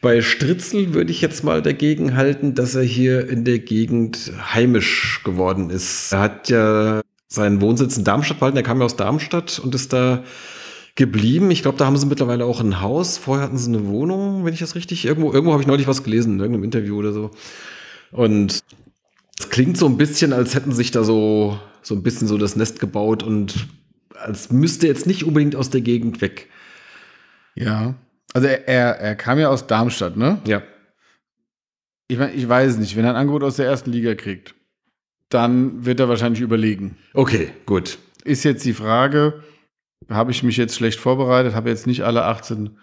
Bei 0.00 0.20
Stritzel 0.20 0.94
würde 0.94 1.10
ich 1.10 1.20
jetzt 1.20 1.44
mal 1.44 1.62
dagegen 1.62 2.16
halten, 2.16 2.54
dass 2.54 2.74
er 2.74 2.82
hier 2.82 3.28
in 3.28 3.44
der 3.44 3.58
Gegend 3.58 4.32
heimisch 4.52 5.22
geworden 5.24 5.70
ist. 5.70 6.12
Er 6.12 6.20
hat 6.20 6.48
ja 6.48 7.00
seinen 7.28 7.60
Wohnsitz 7.60 7.96
in 7.96 8.04
Darmstadt 8.04 8.38
behalten. 8.38 8.56
Er 8.56 8.62
kam 8.62 8.78
ja 8.78 8.84
aus 8.84 8.96
Darmstadt 8.96 9.58
und 9.58 9.74
ist 9.74 9.92
da 9.92 10.24
geblieben. 10.94 11.50
Ich 11.50 11.62
glaube, 11.62 11.78
da 11.78 11.86
haben 11.86 11.96
sie 11.96 12.06
mittlerweile 12.06 12.44
auch 12.44 12.60
ein 12.60 12.80
Haus. 12.80 13.18
Vorher 13.18 13.44
hatten 13.44 13.58
sie 13.58 13.68
eine 13.68 13.86
Wohnung, 13.86 14.44
wenn 14.44 14.54
ich 14.54 14.60
das 14.60 14.74
richtig. 14.74 15.04
Irgendwo, 15.04 15.32
irgendwo 15.32 15.52
habe 15.52 15.62
ich 15.62 15.66
neulich 15.66 15.88
was 15.88 16.04
gelesen, 16.04 16.34
in 16.34 16.40
irgendeinem 16.40 16.64
Interview 16.64 16.96
oder 16.98 17.12
so. 17.12 17.30
Und 18.12 18.62
es 19.38 19.50
klingt 19.50 19.76
so 19.76 19.86
ein 19.86 19.96
bisschen, 19.96 20.32
als 20.32 20.54
hätten 20.54 20.72
sich 20.72 20.90
da 20.90 21.02
so, 21.02 21.58
so 21.82 21.94
ein 21.94 22.02
bisschen 22.02 22.28
so 22.28 22.38
das 22.38 22.56
Nest 22.56 22.78
gebaut 22.78 23.22
und 23.22 23.66
als 24.14 24.52
müsste 24.52 24.86
jetzt 24.86 25.06
nicht 25.06 25.24
unbedingt 25.24 25.56
aus 25.56 25.70
der 25.70 25.80
Gegend 25.80 26.20
weg. 26.20 26.48
Ja. 27.56 27.94
Also 28.34 28.48
er, 28.48 28.68
er, 28.68 29.00
er 29.00 29.14
kam 29.14 29.38
ja 29.38 29.48
aus 29.48 29.66
Darmstadt, 29.66 30.16
ne? 30.16 30.40
Ja. 30.46 30.62
Ich 32.08 32.18
meine, 32.18 32.32
ich 32.32 32.46
weiß 32.46 32.76
nicht, 32.78 32.96
wenn 32.96 33.04
er 33.04 33.10
ein 33.10 33.16
Angebot 33.16 33.44
aus 33.44 33.56
der 33.56 33.66
ersten 33.66 33.92
Liga 33.92 34.14
kriegt, 34.14 34.54
dann 35.30 35.86
wird 35.86 36.00
er 36.00 36.08
wahrscheinlich 36.08 36.40
überlegen. 36.40 36.98
Okay, 37.14 37.50
gut. 37.64 37.98
Ist 38.24 38.44
jetzt 38.44 38.64
die 38.64 38.74
Frage, 38.74 39.42
habe 40.10 40.32
ich 40.32 40.42
mich 40.42 40.56
jetzt 40.56 40.74
schlecht 40.74 40.98
vorbereitet, 40.98 41.54
habe 41.54 41.70
jetzt 41.70 41.86
nicht 41.86 42.02
alle 42.02 42.24
18 42.24 42.76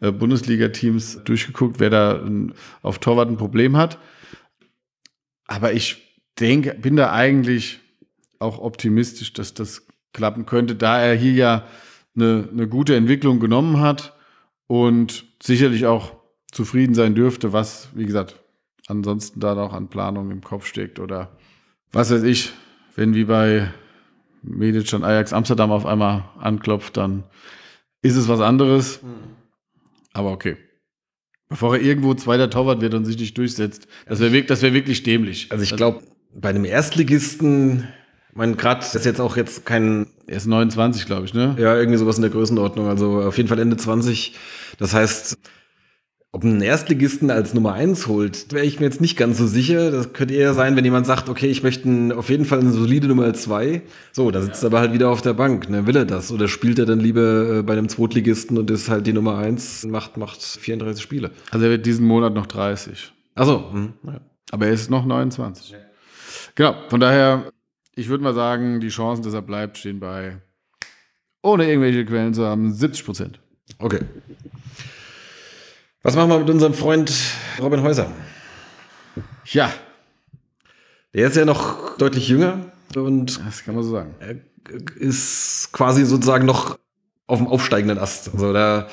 äh, 0.00 0.12
Bundesliga-Teams 0.12 1.24
durchgeguckt, 1.24 1.80
wer 1.80 1.90
da 1.90 2.16
äh, 2.24 2.52
auf 2.82 2.98
Torwart 2.98 3.30
ein 3.30 3.36
Problem 3.38 3.76
hat. 3.76 3.98
Aber 5.46 5.72
ich 5.72 6.20
denke, 6.38 6.74
bin 6.74 6.96
da 6.96 7.12
eigentlich 7.12 7.80
auch 8.38 8.58
optimistisch, 8.58 9.32
dass 9.32 9.54
das 9.54 9.86
klappen 10.12 10.44
könnte, 10.44 10.76
da 10.76 11.00
er 11.00 11.14
hier 11.14 11.32
ja 11.32 11.66
eine, 12.14 12.48
eine 12.52 12.68
gute 12.68 12.94
Entwicklung 12.94 13.40
genommen 13.40 13.80
hat 13.80 14.17
und 14.68 15.24
sicherlich 15.42 15.86
auch 15.86 16.12
zufrieden 16.52 16.94
sein 16.94 17.16
dürfte, 17.16 17.52
was, 17.52 17.88
wie 17.94 18.06
gesagt, 18.06 18.40
ansonsten 18.86 19.40
da 19.40 19.56
noch 19.56 19.72
an 19.72 19.88
Planung 19.88 20.30
im 20.30 20.42
Kopf 20.42 20.66
steckt 20.66 21.00
oder 21.00 21.36
was 21.90 22.10
weiß 22.10 22.22
ich, 22.22 22.52
wenn 22.94 23.14
wie 23.14 23.24
bei 23.24 23.72
Medic 24.42 24.92
und 24.92 25.04
Ajax 25.04 25.32
Amsterdam 25.32 25.72
auf 25.72 25.86
einmal 25.86 26.24
anklopft, 26.38 26.96
dann 26.96 27.24
ist 28.02 28.16
es 28.16 28.28
was 28.28 28.40
anderes. 28.40 29.00
Aber 30.12 30.30
okay. 30.30 30.56
Bevor 31.48 31.76
er 31.76 31.82
irgendwo 31.82 32.12
zweiter 32.14 32.50
Torwart 32.50 32.82
wird 32.82 32.94
und 32.94 33.06
sich 33.06 33.18
nicht 33.18 33.36
durchsetzt, 33.38 33.88
das 34.06 34.20
wäre 34.20 34.42
das 34.44 34.62
wär 34.62 34.74
wirklich 34.74 35.02
dämlich. 35.02 35.50
Also 35.50 35.64
ich 35.64 35.74
glaube, 35.74 36.02
bei 36.34 36.50
einem 36.50 36.66
Erstligisten, 36.66 37.88
ich 38.30 38.36
meine, 38.36 38.56
gerade 38.56 38.84
ist 38.84 39.04
jetzt 39.04 39.20
auch 39.20 39.36
jetzt 39.36 39.64
kein 39.66 40.06
Er 40.26 40.36
ist 40.36 40.46
29, 40.46 41.06
glaube 41.06 41.24
ich, 41.24 41.34
ne? 41.34 41.56
Ja, 41.58 41.76
irgendwie 41.76 41.98
sowas 41.98 42.16
in 42.16 42.22
der 42.22 42.30
Größenordnung. 42.30 42.88
Also 42.88 43.22
auf 43.22 43.36
jeden 43.36 43.48
Fall 43.48 43.58
Ende 43.58 43.76
20. 43.76 44.34
Das 44.78 44.94
heißt, 44.94 45.38
ob 46.30 46.44
ein 46.44 46.60
Erstligisten 46.60 47.30
als 47.30 47.54
Nummer 47.54 47.72
1 47.72 48.06
holt, 48.06 48.52
wäre 48.52 48.66
ich 48.66 48.78
mir 48.80 48.86
jetzt 48.86 49.00
nicht 49.00 49.16
ganz 49.16 49.38
so 49.38 49.46
sicher. 49.46 49.90
Das 49.90 50.12
könnte 50.12 50.34
eher 50.34 50.52
sein, 50.52 50.76
wenn 50.76 50.84
jemand 50.84 51.06
sagt, 51.06 51.30
okay, 51.30 51.46
ich 51.46 51.62
möchte 51.62 52.14
auf 52.16 52.28
jeden 52.28 52.44
Fall 52.44 52.60
eine 52.60 52.70
solide 52.70 53.08
Nummer 53.08 53.32
2. 53.32 53.80
So, 54.12 54.30
da 54.30 54.42
sitzt 54.42 54.62
er 54.62 54.66
aber 54.66 54.80
halt 54.80 54.92
wieder 54.92 55.08
auf 55.08 55.22
der 55.22 55.32
Bank. 55.32 55.70
Ne? 55.70 55.86
Will 55.86 55.96
er 55.96 56.04
das? 56.04 56.30
Oder 56.30 56.46
spielt 56.46 56.78
er 56.78 56.84
dann 56.84 57.00
lieber 57.00 57.58
äh, 57.58 57.62
bei 57.62 57.72
einem 57.72 57.88
Zweitligisten 57.88 58.58
und 58.58 58.70
ist 58.70 58.90
halt 58.90 59.06
die 59.06 59.14
Nummer 59.14 59.38
1, 59.38 59.86
macht, 59.86 60.18
macht 60.18 60.42
34 60.42 61.02
Spiele? 61.02 61.30
Also 61.50 61.64
er 61.64 61.70
wird 61.70 61.86
diesen 61.86 62.06
Monat 62.06 62.34
noch 62.34 62.46
30. 62.46 63.10
Achso, 63.34 63.72
hm, 63.72 63.94
ja. 64.06 64.20
Aber 64.50 64.66
er 64.66 64.72
ist 64.72 64.90
noch 64.90 65.06
29. 65.06 65.74
Genau, 66.54 66.74
von 66.88 67.00
daher, 67.00 67.50
ich 67.98 68.08
würde 68.08 68.22
mal 68.22 68.34
sagen, 68.34 68.80
die 68.80 68.88
Chancen, 68.88 69.24
dass 69.24 69.34
er 69.34 69.42
bleibt, 69.42 69.76
stehen 69.78 69.98
bei, 70.00 70.36
ohne 71.42 71.68
irgendwelche 71.68 72.04
Quellen 72.04 72.32
zu 72.32 72.46
haben, 72.46 72.72
70 72.72 73.04
Prozent. 73.04 73.40
okay. 73.78 74.00
Was 76.02 76.14
machen 76.14 76.30
wir 76.30 76.38
mit 76.38 76.48
unserem 76.48 76.74
Freund 76.74 77.12
Robin 77.60 77.82
Häuser? 77.82 78.10
Ja, 79.46 79.72
Der 81.12 81.26
ist 81.26 81.36
ja 81.36 81.44
noch 81.44 81.96
deutlich 81.98 82.28
jünger 82.28 82.66
und 82.94 83.44
das 83.44 83.64
kann 83.64 83.74
man 83.74 83.82
so 83.82 83.90
sagen. 83.90 84.14
er 84.20 84.36
ist 84.96 85.70
quasi 85.72 86.04
sozusagen 86.04 86.46
noch 86.46 86.78
auf 87.26 87.38
dem 87.38 87.48
aufsteigenden 87.48 87.98
Ast. 87.98 88.32
Also 88.32 88.52
da 88.52 88.88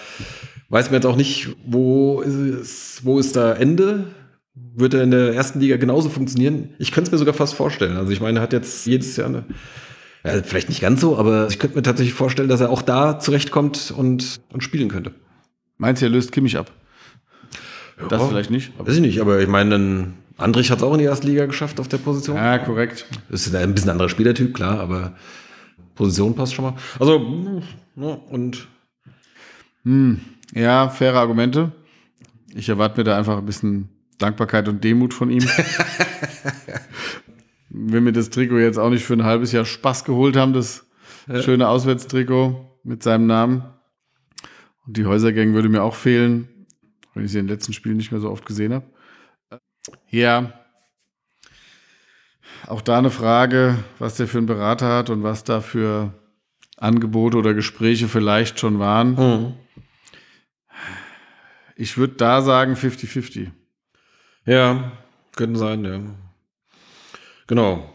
weiß 0.69 0.87
man 0.87 0.95
jetzt 0.95 1.05
auch 1.05 1.15
nicht, 1.15 1.55
wo 1.65 2.21
ist, 2.21 3.05
wo 3.05 3.19
ist 3.19 3.35
da 3.35 3.53
Ende? 3.53 4.07
Wird 4.55 4.93
er 4.93 5.03
in 5.03 5.11
der 5.11 5.33
ersten 5.33 5.59
Liga 5.59 5.77
genauso 5.77 6.09
funktionieren? 6.09 6.69
Ich 6.79 6.91
könnte 6.91 7.09
es 7.09 7.11
mir 7.11 7.17
sogar 7.17 7.33
fast 7.33 7.53
vorstellen. 7.55 7.97
Also 7.97 8.11
ich 8.11 8.21
meine, 8.21 8.39
er 8.39 8.41
hat 8.41 8.53
jetzt 8.53 8.85
jedes 8.87 9.15
Jahr 9.17 9.27
eine, 9.27 9.43
ja, 10.23 10.41
vielleicht 10.43 10.69
nicht 10.69 10.81
ganz 10.81 11.01
so, 11.01 11.17
aber 11.17 11.47
ich 11.49 11.59
könnte 11.59 11.75
mir 11.75 11.83
tatsächlich 11.83 12.13
vorstellen, 12.13 12.47
dass 12.49 12.61
er 12.61 12.69
auch 12.69 12.81
da 12.81 13.19
zurechtkommt 13.19 13.93
und, 13.95 14.39
und 14.51 14.63
spielen 14.63 14.89
könnte. 14.89 15.11
Meinst 15.77 16.01
du, 16.01 16.05
er 16.05 16.09
löst 16.09 16.31
Kimmich 16.31 16.57
ab? 16.57 16.71
Das 18.09 18.21
Ja. 18.21 18.27
vielleicht 18.27 18.49
nicht. 18.49 18.71
Aber 18.77 18.87
Weiß 18.87 18.95
ich 18.95 19.01
nicht, 19.01 19.19
aber 19.21 19.39
ich 19.41 19.47
meine, 19.47 19.71
dann 19.71 20.13
Andrich 20.37 20.71
hat 20.71 20.77
es 20.79 20.83
auch 20.83 20.93
in 20.93 20.99
die 20.99 21.05
erste 21.05 21.27
Liga 21.27 21.45
geschafft 21.45 21.79
auf 21.79 21.87
der 21.87 21.97
Position. 21.97 22.35
ja, 22.37 22.57
korrekt. 22.57 23.05
Das 23.29 23.47
ist 23.47 23.55
ein 23.55 23.73
bisschen 23.73 23.89
anderer 23.89 24.09
Spielertyp, 24.09 24.53
klar, 24.53 24.79
aber 24.79 25.15
Position 25.95 26.35
passt 26.35 26.53
schon 26.53 26.65
mal. 26.65 26.75
Also, 26.99 27.61
ja, 27.95 28.07
und 28.29 28.67
Hm, 29.83 30.19
ja, 30.53 30.89
faire 30.89 31.19
Argumente. 31.19 31.71
Ich 32.53 32.67
erwarte 32.69 32.97
mir 32.99 33.03
da 33.03 33.17
einfach 33.17 33.37
ein 33.37 33.45
bisschen 33.45 33.89
Dankbarkeit 34.17 34.67
und 34.67 34.83
Demut 34.83 35.13
von 35.13 35.29
ihm. 35.29 35.43
Wenn 37.69 38.05
wir 38.05 38.11
das 38.11 38.29
Trikot 38.29 38.59
jetzt 38.59 38.77
auch 38.77 38.89
nicht 38.89 39.05
für 39.05 39.13
ein 39.13 39.23
halbes 39.23 39.51
Jahr 39.51 39.65
Spaß 39.65 40.05
geholt 40.05 40.35
haben, 40.37 40.53
das 40.53 40.85
schöne 41.41 41.67
Auswärtstrikot 41.67 42.79
mit 42.83 43.03
seinem 43.03 43.27
Namen. 43.27 43.65
Und 44.85 44.97
die 44.97 45.05
Häusergang 45.05 45.53
würde 45.53 45.69
mir 45.69 45.83
auch 45.83 45.95
fehlen, 45.95 46.47
wenn 47.13 47.25
ich 47.25 47.31
sie 47.31 47.39
in 47.39 47.47
den 47.47 47.53
letzten 47.53 47.73
Spielen 47.73 47.97
nicht 47.97 48.11
mehr 48.11 48.21
so 48.21 48.29
oft 48.29 48.45
gesehen 48.45 48.73
habe. 48.73 48.85
Ja. 50.09 50.53
Auch 52.67 52.81
da 52.81 52.97
eine 52.97 53.11
Frage, 53.11 53.77
was 53.99 54.15
der 54.15 54.27
für 54.27 54.37
einen 54.37 54.47
Berater 54.47 54.87
hat 54.87 55.09
und 55.09 55.23
was 55.23 55.43
da 55.43 55.61
für 55.61 56.13
Angebote 56.77 57.37
oder 57.37 57.53
Gespräche 57.53 58.07
vielleicht 58.07 58.59
schon 58.59 58.79
waren. 58.79 59.55
Ich 61.75 61.97
würde 61.97 62.13
da 62.15 62.41
sagen 62.41 62.75
50-50. 62.75 63.51
Ja, 64.45 64.91
könnten 65.35 65.55
sein, 65.55 65.85
ja. 65.85 65.99
Genau. 67.47 67.89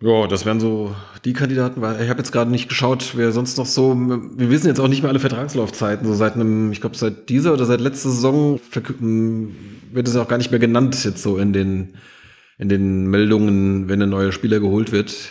Ja, 0.00 0.28
das 0.28 0.46
wären 0.46 0.60
so 0.60 0.94
die 1.24 1.32
Kandidaten, 1.32 1.80
weil 1.80 2.00
ich 2.00 2.08
habe 2.08 2.20
jetzt 2.20 2.30
gerade 2.30 2.52
nicht 2.52 2.68
geschaut, 2.68 3.14
wer 3.16 3.32
sonst 3.32 3.58
noch 3.58 3.66
so. 3.66 3.96
Wir 3.96 4.48
wissen 4.48 4.68
jetzt 4.68 4.78
auch 4.78 4.86
nicht 4.86 5.02
mehr 5.02 5.10
alle 5.10 5.18
Vertragslaufzeiten. 5.18 6.06
So 6.06 6.14
seit 6.14 6.34
einem, 6.34 6.70
ich 6.70 6.80
glaube, 6.80 6.96
seit 6.96 7.28
dieser 7.28 7.52
oder 7.52 7.64
seit 7.64 7.80
letzter 7.80 8.10
Saison 8.10 8.60
verkü- 8.72 9.00
m, 9.00 9.56
wird 9.90 10.06
es 10.06 10.14
auch 10.14 10.28
gar 10.28 10.38
nicht 10.38 10.52
mehr 10.52 10.60
genannt, 10.60 11.02
jetzt 11.04 11.22
so 11.22 11.38
in 11.38 11.52
den, 11.52 11.94
in 12.58 12.68
den 12.68 13.06
Meldungen, 13.08 13.88
wenn 13.88 14.00
ein 14.00 14.10
neuer 14.10 14.30
Spieler 14.30 14.60
geholt 14.60 14.92
wird. 14.92 15.30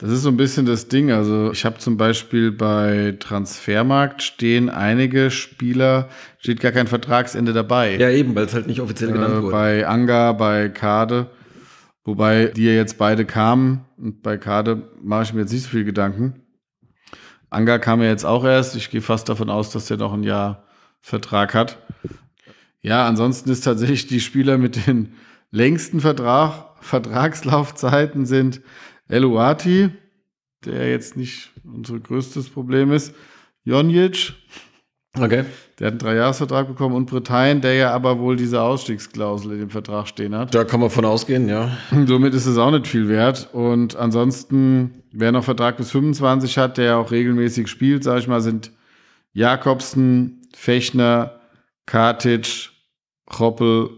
Das 0.00 0.10
ist 0.10 0.22
so 0.22 0.30
ein 0.30 0.38
bisschen 0.38 0.64
das 0.64 0.88
Ding. 0.88 1.12
Also 1.12 1.52
ich 1.52 1.66
habe 1.66 1.78
zum 1.78 1.98
Beispiel 1.98 2.52
bei 2.52 3.16
Transfermarkt 3.20 4.22
stehen 4.22 4.70
einige 4.70 5.30
Spieler, 5.30 6.08
steht 6.38 6.60
gar 6.60 6.72
kein 6.72 6.86
Vertragsende 6.86 7.52
dabei. 7.52 7.96
Ja, 7.98 8.08
eben, 8.08 8.34
weil 8.34 8.46
es 8.46 8.54
halt 8.54 8.66
nicht 8.66 8.80
offiziell 8.80 9.12
genannt 9.12 9.34
äh, 9.34 9.42
wurde. 9.42 9.52
bei 9.52 9.86
Anga, 9.86 10.32
bei 10.32 10.70
Kade, 10.70 11.26
wobei 12.04 12.46
die 12.46 12.64
ja 12.64 12.72
jetzt 12.72 12.96
beide 12.96 13.26
kamen. 13.26 13.84
Und 13.98 14.22
bei 14.22 14.38
Kade 14.38 14.88
mache 15.02 15.24
ich 15.24 15.32
mir 15.34 15.42
jetzt 15.42 15.52
nicht 15.52 15.64
so 15.64 15.68
viel 15.68 15.84
Gedanken. 15.84 16.46
Anga 17.50 17.78
kam 17.78 18.00
ja 18.00 18.08
jetzt 18.08 18.24
auch 18.24 18.44
erst. 18.44 18.76
Ich 18.76 18.88
gehe 18.88 19.02
fast 19.02 19.28
davon 19.28 19.50
aus, 19.50 19.70
dass 19.70 19.86
der 19.86 19.98
noch 19.98 20.14
ein 20.14 20.22
Jahr 20.22 20.64
Vertrag 21.00 21.52
hat. 21.52 21.76
Ja, 22.80 23.06
ansonsten 23.06 23.50
ist 23.50 23.64
tatsächlich 23.64 24.06
die 24.06 24.20
Spieler 24.20 24.56
mit 24.56 24.86
den 24.86 25.12
längsten 25.50 26.00
Vertrag, 26.00 26.70
Vertragslaufzeiten 26.80 28.24
sind 28.24 28.62
Eluati, 29.10 29.90
der 30.64 30.90
jetzt 30.90 31.16
nicht 31.16 31.50
unser 31.64 31.98
größtes 31.98 32.48
Problem 32.50 32.92
ist, 32.92 33.14
Jonjic, 33.64 34.34
Okay. 35.18 35.44
der 35.78 35.86
hat 35.88 35.92
einen 35.94 35.98
Dreijahresvertrag 35.98 36.68
bekommen 36.68 36.94
und 36.94 37.06
Britannien, 37.06 37.60
der 37.60 37.74
ja 37.74 37.90
aber 37.92 38.20
wohl 38.20 38.36
diese 38.36 38.62
Ausstiegsklausel 38.62 39.52
in 39.52 39.58
dem 39.58 39.70
Vertrag 39.70 40.06
stehen 40.06 40.36
hat. 40.36 40.54
Da 40.54 40.62
kann 40.62 40.78
man 40.78 40.88
von 40.90 41.04
ausgehen, 41.04 41.48
ja. 41.48 41.76
Somit 42.06 42.32
ist 42.32 42.46
es 42.46 42.56
auch 42.56 42.70
nicht 42.70 42.86
viel 42.86 43.08
wert. 43.08 43.48
Und 43.52 43.96
ansonsten, 43.96 45.02
wer 45.12 45.32
noch 45.32 45.42
Vertrag 45.42 45.76
bis 45.78 45.90
25 45.90 46.58
hat, 46.58 46.78
der 46.78 46.98
auch 46.98 47.10
regelmäßig 47.10 47.66
spielt, 47.66 48.04
sage 48.04 48.20
ich 48.20 48.28
mal, 48.28 48.40
sind 48.40 48.70
Jakobsen, 49.32 50.42
Fechner, 50.54 51.40
Kartic, 51.86 52.70
Choppel, 53.26 53.90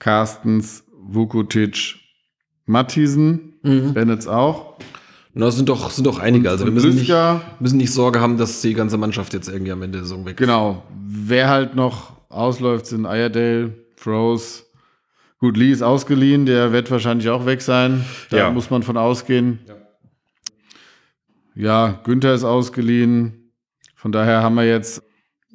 Carstens, 0.00 0.84
Vukotic, 0.92 1.96
Mattisen, 2.66 3.51
Mhm. 3.62 3.94
Bennetts 3.94 4.26
auch. 4.26 4.76
Na, 5.34 5.50
sind 5.50 5.68
doch, 5.68 5.90
sind 5.90 6.06
doch 6.06 6.18
einige. 6.18 6.50
Also 6.50 6.64
wir 6.64 6.68
und 6.68 6.74
müssen 6.74 6.94
nicht, 6.94 7.12
müssen 7.60 7.78
nicht 7.78 7.92
Sorge 7.92 8.20
haben, 8.20 8.36
dass 8.36 8.60
die 8.60 8.74
ganze 8.74 8.98
Mannschaft 8.98 9.32
jetzt 9.32 9.48
irgendwie 9.48 9.72
am 9.72 9.80
Ende 9.82 9.98
der 9.98 10.04
Saison 10.04 10.24
weg 10.26 10.32
ist. 10.32 10.46
Genau. 10.46 10.82
Wer 11.06 11.48
halt 11.48 11.74
noch 11.74 12.12
ausläuft, 12.28 12.86
sind 12.86 13.04
Iredale, 13.06 13.72
Froze. 13.96 14.64
Gut, 15.38 15.56
Lee 15.56 15.72
ist 15.72 15.82
ausgeliehen, 15.82 16.46
der 16.46 16.72
wird 16.72 16.90
wahrscheinlich 16.90 17.28
auch 17.30 17.46
weg 17.46 17.62
sein. 17.62 18.04
Da 18.30 18.36
Ja. 18.36 18.50
muss 18.50 18.70
man 18.70 18.82
von 18.82 18.96
ausgehen. 18.96 19.58
Ja. 21.54 22.00
Günther 22.04 22.34
ist 22.34 22.44
ausgeliehen. 22.44 23.52
Von 23.94 24.12
daher 24.12 24.42
haben 24.42 24.54
wir 24.56 24.66
jetzt, 24.66 25.02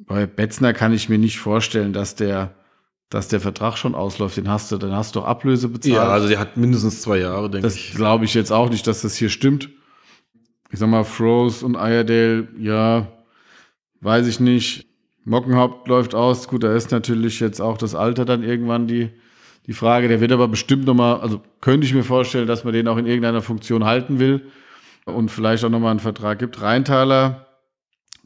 bei 0.06 0.26
Betzner 0.26 0.72
kann 0.72 0.92
ich 0.92 1.08
mir 1.08 1.18
nicht 1.18 1.38
vorstellen, 1.38 1.92
dass 1.92 2.14
der, 2.14 2.54
dass 3.10 3.28
der 3.28 3.40
Vertrag 3.40 3.76
schon 3.78 3.94
ausläuft. 3.94 4.36
Den 4.36 4.48
hast 4.48 4.70
du, 4.70 4.76
dann 4.76 4.92
hast 4.92 5.14
du 5.14 5.20
doch 5.20 5.26
Ablöse 5.26 5.68
bezahlt. 5.68 5.94
Ja, 5.94 6.08
also 6.08 6.28
der 6.28 6.38
hat 6.38 6.56
mindestens 6.56 7.00
zwei 7.02 7.18
Jahre, 7.18 7.50
denke 7.50 7.66
Das 7.66 7.76
ich. 7.76 7.94
glaube 7.94 8.24
ich 8.24 8.34
jetzt 8.34 8.52
auch 8.52 8.68
nicht, 8.70 8.86
dass 8.86 9.02
das 9.02 9.16
hier 9.16 9.30
stimmt. 9.30 9.70
Ich 10.70 10.78
sag 10.78 10.88
mal, 10.88 11.04
Froze 11.04 11.64
und 11.64 11.74
Iredale, 11.74 12.48
ja, 12.58 13.06
weiß 14.00 14.26
ich 14.26 14.40
nicht. 14.40 14.86
Mockenhaupt 15.24 15.88
läuft 15.88 16.14
aus. 16.14 16.48
Gut, 16.48 16.62
da 16.62 16.74
ist 16.74 16.90
natürlich 16.90 17.40
jetzt 17.40 17.60
auch 17.60 17.78
das 17.78 17.94
Alter 17.94 18.24
dann 18.24 18.42
irgendwann 18.42 18.86
die, 18.86 19.10
die 19.66 19.72
Frage. 19.72 20.08
Der 20.08 20.20
wird 20.20 20.32
aber 20.32 20.48
bestimmt 20.48 20.84
nochmal, 20.86 21.20
also 21.20 21.40
könnte 21.60 21.86
ich 21.86 21.94
mir 21.94 22.04
vorstellen, 22.04 22.46
dass 22.46 22.64
man 22.64 22.72
den 22.74 22.88
auch 22.88 22.96
in 22.98 23.06
irgendeiner 23.06 23.42
Funktion 23.42 23.84
halten 23.84 24.18
will 24.18 24.46
und 25.06 25.30
vielleicht 25.30 25.64
auch 25.64 25.70
nochmal 25.70 25.92
einen 25.92 26.00
Vertrag 26.00 26.38
gibt. 26.38 26.60
Rheintaler, 26.60 27.46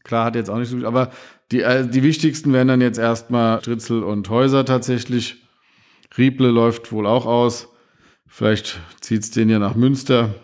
klar, 0.03 0.25
hat 0.27 0.35
jetzt 0.35 0.51
auch 0.51 0.59
nicht 0.59 0.69
so 0.69 0.77
viel, 0.77 0.87
aber 0.87 1.11
die, 1.53 1.61
äh, 1.61 1.87
die 1.87 2.03
wichtigsten 2.03 2.53
wären 2.53 2.69
dann 2.69 2.81
jetzt 2.81 2.99
erstmal 2.99 3.61
Stritzel 3.61 4.03
und 4.03 4.29
Häuser 4.31 4.65
tatsächlich. 4.65 5.43
Rieble 6.17 6.51
läuft 6.51 6.93
wohl 6.93 7.07
auch 7.07 7.27
aus. 7.27 7.69
Vielleicht 8.27 8.81
zieht 9.01 9.23
es 9.23 9.31
den 9.31 9.51
ja 9.51 9.59
nach 9.59 9.75
Münster. 9.75 10.35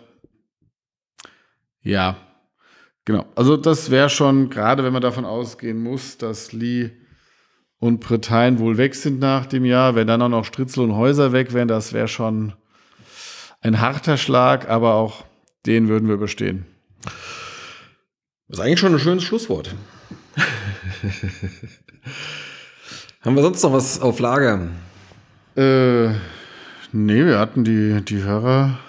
Ja, 1.81 2.17
genau. 3.05 3.25
Also 3.35 3.57
das 3.57 3.89
wäre 3.89 4.09
schon, 4.09 4.49
gerade 4.49 4.83
wenn 4.83 4.93
man 4.93 5.01
davon 5.01 5.25
ausgehen 5.25 5.81
muss, 5.81 6.17
dass 6.17 6.53
Lee 6.53 6.91
und 7.79 7.99
Bretagne 7.99 8.59
wohl 8.59 8.77
weg 8.77 8.93
sind 8.93 9.19
nach 9.19 9.45
dem 9.45 9.65
Jahr, 9.65 9.95
wenn 9.95 10.07
dann 10.07 10.21
auch 10.21 10.29
noch 10.29 10.45
Stritzel 10.45 10.83
und 10.83 10.95
Häuser 10.95 11.31
weg 11.31 11.53
wären, 11.53 11.67
das 11.67 11.93
wäre 11.93 12.07
schon 12.07 12.53
ein 13.61 13.79
harter 13.79 14.17
Schlag, 14.17 14.69
aber 14.69 14.93
auch 14.93 15.25
den 15.65 15.87
würden 15.87 16.07
wir 16.07 16.17
bestehen. 16.17 16.65
Das 18.47 18.59
ist 18.59 18.59
eigentlich 18.59 18.79
schon 18.79 18.93
ein 18.93 18.99
schönes 18.99 19.23
Schlusswort. 19.23 19.73
Haben 23.21 23.35
wir 23.35 23.43
sonst 23.43 23.63
noch 23.63 23.73
was 23.73 24.01
auf 24.01 24.19
Lager? 24.19 24.67
Äh, 25.55 26.09
nee, 26.91 27.25
wir 27.25 27.39
hatten 27.39 27.63
die, 27.63 28.01
die 28.03 28.23
Hörer, 28.23 28.79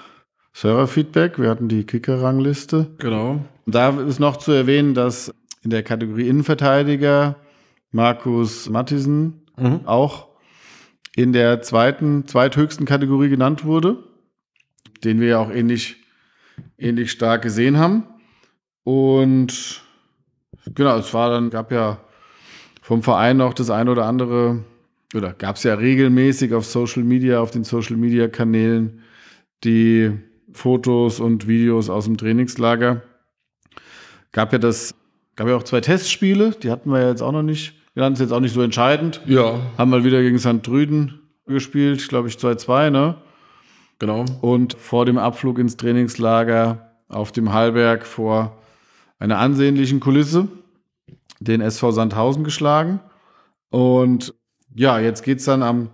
das 0.53 0.65
Hörerfeedback, 0.65 1.39
wir 1.39 1.51
hatten 1.51 1.69
die 1.69 1.85
Kicker-Rangliste. 1.85 2.95
Genau. 2.99 3.45
Da 3.67 3.91
ist 4.01 4.21
noch 4.21 4.37
zu 4.37 4.53
erwähnen, 4.53 4.95
dass 4.95 5.35
in 5.63 5.71
der 5.71 5.83
Kategorie 5.83 6.29
Innenverteidiger 6.29 7.37
Markus 7.91 8.69
Mattisen 8.69 9.41
Mhm. 9.61 9.87
auch 9.87 10.29
in 11.17 11.33
der 11.33 11.61
zweiten, 11.61 12.27
zweithöchsten 12.27 12.87
Kategorie 12.87 13.29
genannt 13.29 13.65
wurde, 13.65 14.03
den 15.05 15.21
wir 15.21 15.29
ja 15.29 15.39
auch 15.39 15.51
ähnlich, 15.51 15.97
ähnlich 16.79 17.11
stark 17.11 17.43
gesehen 17.43 17.77
haben. 17.77 18.05
Und 18.85 19.83
genau, 20.75 20.99
es 20.99 21.13
war 21.15 21.31
dann, 21.31 21.51
gab 21.51 21.73
ja 21.73 21.99
vom 22.83 23.03
Verein 23.03 23.37
noch 23.37 23.55
das 23.55 23.71
ein 23.71 23.89
oder 23.89 24.07
andere, 24.07 24.65
oder 25.15 25.33
gab 25.33 25.57
es 25.57 25.65
ja 25.65 25.75
regelmäßig 25.75 26.55
auf 26.55 26.65
Social 26.65 27.03
Media, 27.03 27.41
auf 27.41 27.51
den 27.51 27.65
Social 27.65 27.97
Media 27.97 28.29
Kanälen 28.29 29.03
die 29.65 30.13
Fotos 30.53 31.21
und 31.21 31.47
Videos 31.47 31.91
aus 31.91 32.05
dem 32.05 32.17
Trainingslager. 32.17 33.03
Gab 34.33 34.53
ja 34.53 34.59
das, 34.59 34.95
gab 35.37 35.49
ja 35.49 35.57
auch 35.57 35.63
zwei 35.63 35.81
Testspiele, 35.81 36.53
die 36.53 36.71
hatten 36.71 36.91
wir 36.91 37.01
ja 37.01 37.09
jetzt 37.11 37.23
auch 37.23 37.33
noch 37.33 37.43
nicht. 37.43 37.75
Wir 37.95 38.05
hatten 38.05 38.15
es 38.15 38.21
jetzt 38.21 38.33
auch 38.33 38.41
nicht 38.41 38.55
so 38.55 38.63
entscheidend. 38.63 39.21
Ja, 39.27 39.59
Haben 39.77 39.91
mal 39.91 40.05
wieder 40.05 40.23
gegen 40.23 40.39
St. 40.39 40.67
Drüden 40.67 41.21
gespielt, 41.47 42.09
glaube 42.09 42.29
ich 42.29 42.37
2-2, 42.37 42.91
ne? 42.91 43.17
genau. 43.99 44.25
Und 44.41 44.75
vor 44.75 45.05
dem 45.07 45.19
Abflug 45.19 45.59
ins 45.59 45.77
Trainingslager 45.77 46.91
auf 47.09 47.33
dem 47.33 47.53
Hallberg 47.53 48.07
vor 48.07 48.60
einer 49.21 49.39
ansehnlichen 49.39 50.01
Kulisse 50.01 50.49
den 51.39 51.61
SV 51.61 51.93
Sandhausen 51.93 52.43
geschlagen. 52.43 53.01
Und 53.71 54.35
ja, 54.75 54.99
jetzt 54.99 55.23
geht's 55.23 55.45
dann 55.45 55.63
am 55.63 55.91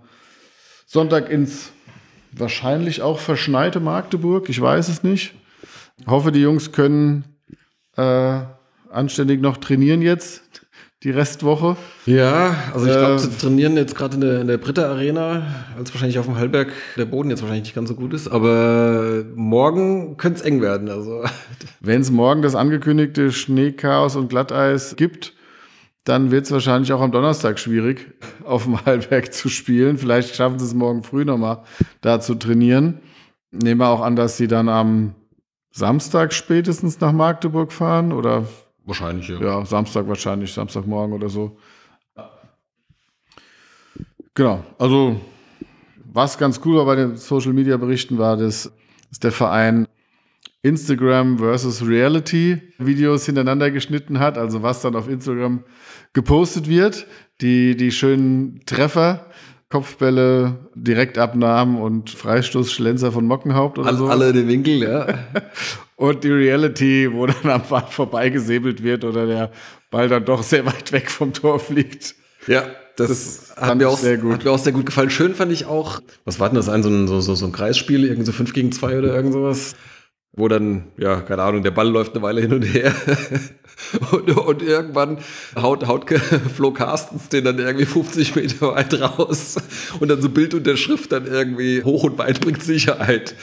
Sonntag 0.87 1.29
ins 1.29 1.71
wahrscheinlich 2.31 3.01
auch 3.01 3.19
verschneite 3.19 3.79
Magdeburg. 3.79 4.49
Ich 4.49 4.59
weiß 4.59 4.89
es 4.89 5.03
nicht. 5.03 5.35
Hoffe, 6.05 6.31
die 6.31 6.41
Jungs 6.41 6.71
können 6.71 7.25
äh, 7.95 8.41
anständig 8.91 9.41
noch 9.41 9.57
trainieren 9.57 10.01
jetzt, 10.01 10.43
die 11.07 11.11
Restwoche. 11.13 11.77
Ja, 12.05 12.53
also 12.73 12.85
ich 12.85 12.93
Äh, 12.93 12.97
glaube, 12.99 13.19
sie 13.19 13.29
trainieren 13.29 13.77
jetzt 13.77 13.95
gerade 13.95 14.15
in 14.15 14.21
der, 14.21 14.41
in 14.41 14.47
der 14.47 14.57
Britta 14.57 14.89
Arena, 14.89 15.43
als 15.77 15.93
wahrscheinlich 15.93 16.19
auf 16.19 16.25
dem 16.25 16.35
Hallberg 16.35 16.73
der 16.97 17.05
Boden 17.05 17.29
jetzt 17.29 17.41
wahrscheinlich 17.41 17.63
nicht 17.67 17.75
ganz 17.75 17.87
so 17.87 17.95
gut 17.95 18.13
ist, 18.13 18.27
aber 18.27 19.23
morgen 19.35 20.17
könnte 20.17 20.39
es 20.39 20.45
eng 20.45 20.61
werden. 20.61 20.89
Also 20.89 21.23
Wenn 21.79 22.01
es 22.01 22.11
morgen 22.11 22.41
das 22.41 22.55
angekündigte 22.55 23.31
Schneechaos 23.31 24.17
und 24.17 24.27
Glatteis 24.27 24.97
gibt, 24.97 25.33
dann 26.03 26.29
wird 26.29 26.45
es 26.45 26.51
wahrscheinlich 26.51 26.91
auch 26.91 27.01
am 27.01 27.11
Donnerstag 27.13 27.57
schwierig, 27.57 28.13
auf 28.43 28.65
dem 28.65 28.85
Hallberg 28.85 29.33
zu 29.33 29.47
spielen. 29.47 29.97
Vielleicht 29.97 30.35
schaffen 30.35 30.59
sie 30.59 30.65
es 30.65 30.73
morgen 30.73 31.03
früh 31.03 31.23
nochmal 31.23 31.63
da 32.01 32.19
zu 32.19 32.35
trainieren. 32.35 32.99
Nehmen 33.51 33.79
wir 33.79 33.87
auch 33.87 34.01
an, 34.01 34.17
dass 34.17 34.35
sie 34.35 34.47
dann 34.47 34.67
am 34.67 35.15
Samstag 35.71 36.33
spätestens 36.33 36.99
nach 36.99 37.13
Magdeburg 37.13 37.71
fahren 37.71 38.11
oder 38.11 38.45
wahrscheinlich, 38.87 39.27
ja. 39.27 39.39
ja, 39.39 39.65
Samstag 39.65 40.07
wahrscheinlich, 40.07 40.51
Samstagmorgen 40.51 41.13
oder 41.13 41.29
so. 41.29 41.57
Genau, 44.33 44.63
also 44.77 45.19
was 46.13 46.37
ganz 46.37 46.59
cool 46.63 46.77
war 46.77 46.85
bei 46.85 46.95
den 46.95 47.17
Social 47.17 47.53
Media 47.53 47.77
Berichten 47.77 48.17
war, 48.17 48.37
dass, 48.37 48.71
dass 49.09 49.19
der 49.19 49.31
Verein 49.31 49.87
Instagram 50.61 51.37
versus 51.37 51.85
Reality 51.85 52.61
Videos 52.77 53.25
hintereinander 53.25 53.71
geschnitten 53.71 54.19
hat, 54.19 54.37
also 54.37 54.63
was 54.63 54.81
dann 54.81 54.95
auf 54.95 55.07
Instagram 55.07 55.63
gepostet 56.13 56.67
wird, 56.67 57.05
die, 57.41 57.75
die 57.77 57.91
schönen 57.91 58.61
Treffer, 58.65 59.26
Kopfbälle, 59.69 60.69
Direktabnahmen 60.75 61.81
und 61.81 62.09
Freistoßschlenzer 62.09 63.11
von 63.11 63.25
Mockenhaupt 63.25 63.77
oder 63.77 63.89
Alle, 63.89 63.97
so. 63.97 64.07
alle 64.07 64.29
in 64.29 64.35
den 64.35 64.47
Winkel, 64.47 64.81
ja. 64.81 65.07
Und 65.97 66.23
die 66.23 66.29
Reality, 66.29 67.09
wo 67.11 67.25
dann 67.25 67.49
am 67.49 67.63
Ball 67.67 67.87
vorbeigesäbelt 67.89 68.83
wird 68.83 69.03
oder 69.03 69.25
der 69.25 69.51
Ball 69.89 70.07
dann 70.07 70.23
doch 70.25 70.43
sehr 70.43 70.63
weit 70.65 70.91
weg 70.91 71.09
vom 71.09 71.33
Tor 71.33 71.59
fliegt. 71.59 72.13
Ja, 72.45 72.65
das, 72.97 73.53
hat, 73.57 73.67
fand 73.67 73.81
mir 73.81 73.89
auch, 73.89 73.97
sehr 73.97 74.17
gut. 74.17 74.33
hat 74.33 74.45
mir 74.45 74.51
auch 74.51 74.59
sehr 74.59 74.73
gut 74.73 74.85
gefallen. 74.85 75.09
Schön 75.09 75.33
fand 75.35 75.51
ich 75.51 75.65
auch, 75.65 75.99
was 76.23 76.39
war 76.39 76.49
denn 76.49 76.55
das, 76.55 76.69
ein 76.69 76.83
so 76.83 76.89
ein, 76.89 77.07
so, 77.07 77.19
so, 77.19 77.35
so 77.35 77.45
ein 77.47 77.51
Kreisspiel, 77.51 78.03
irgendwie 78.05 78.25
so 78.25 78.31
5 78.31 78.53
gegen 78.53 78.71
2 78.71 78.99
oder 78.99 79.15
irgend 79.15 79.33
sowas, 79.33 79.75
wo 80.37 80.47
dann, 80.47 80.85
ja, 80.97 81.19
keine 81.21 81.41
Ahnung, 81.41 81.63
der 81.63 81.71
Ball 81.71 81.89
läuft 81.89 82.13
eine 82.13 82.21
Weile 82.21 82.39
hin 82.41 82.53
und 82.53 82.61
her 82.61 82.93
und, 84.11 84.29
und 84.37 84.61
irgendwann 84.61 85.17
haut, 85.59 85.85
haut 85.87 86.05
Flo 86.55 86.71
Carstens 86.71 87.27
den 87.29 87.43
dann 87.43 87.59
irgendwie 87.59 87.85
50 87.85 88.35
Meter 88.35 88.73
weit 88.75 89.01
raus 89.01 89.55
und 89.99 90.07
dann 90.09 90.21
so 90.21 90.29
Bildunterschrift 90.29 91.11
dann 91.11 91.25
irgendwie 91.27 91.83
hoch 91.83 92.03
und 92.03 92.17
weit 92.17 92.39
bringt 92.39 92.63
Sicherheit. 92.63 93.35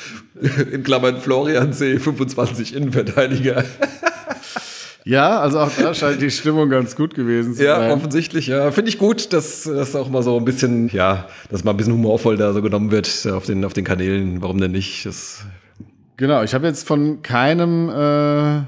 In 0.73 0.83
Klammern 0.85 1.21
Florian 1.21 1.73
C. 1.73 1.99
25 1.99 2.75
Innenverteidiger. 2.75 3.65
Ja, 5.07 5.41
also 5.41 5.59
auch 5.61 5.71
da 5.79 5.93
scheint 5.93 6.23
die 6.23 6.31
Stimmung 6.31 6.71
ganz 6.71 6.97
gut 6.97 7.15
gewesen 7.15 7.55
zu 7.55 7.63
Ja, 7.65 7.77
sein. 7.77 7.91
offensichtlich, 7.91 8.47
ja. 8.47 8.71
Finde 8.71 8.89
ich 8.89 8.99
gut, 8.99 9.35
dass 9.35 9.65
das 9.65 9.95
auch 9.95 10.09
mal 10.09 10.23
so 10.23 10.39
ein 10.39 10.47
bisschen, 10.47 10.89
ja, 10.89 11.29
dass 11.51 11.63
mal 11.63 11.73
ein 11.73 11.77
bisschen 11.77 11.93
humorvoll 11.93 12.39
da 12.39 12.55
so 12.55 12.63
genommen 12.63 12.91
wird 12.91 13.29
auf 13.31 13.45
den, 13.45 13.65
auf 13.67 13.75
den 13.75 13.85
Kanälen. 13.85 14.41
Warum 14.41 14.59
denn 14.59 14.73
nicht? 14.73 15.05
Das, 15.05 15.45
Genau, 16.17 16.43
ich 16.43 16.55
habe 16.55 16.67
jetzt 16.67 16.87
von 16.87 17.23
keinem 17.23 17.89
äh, 17.89 18.63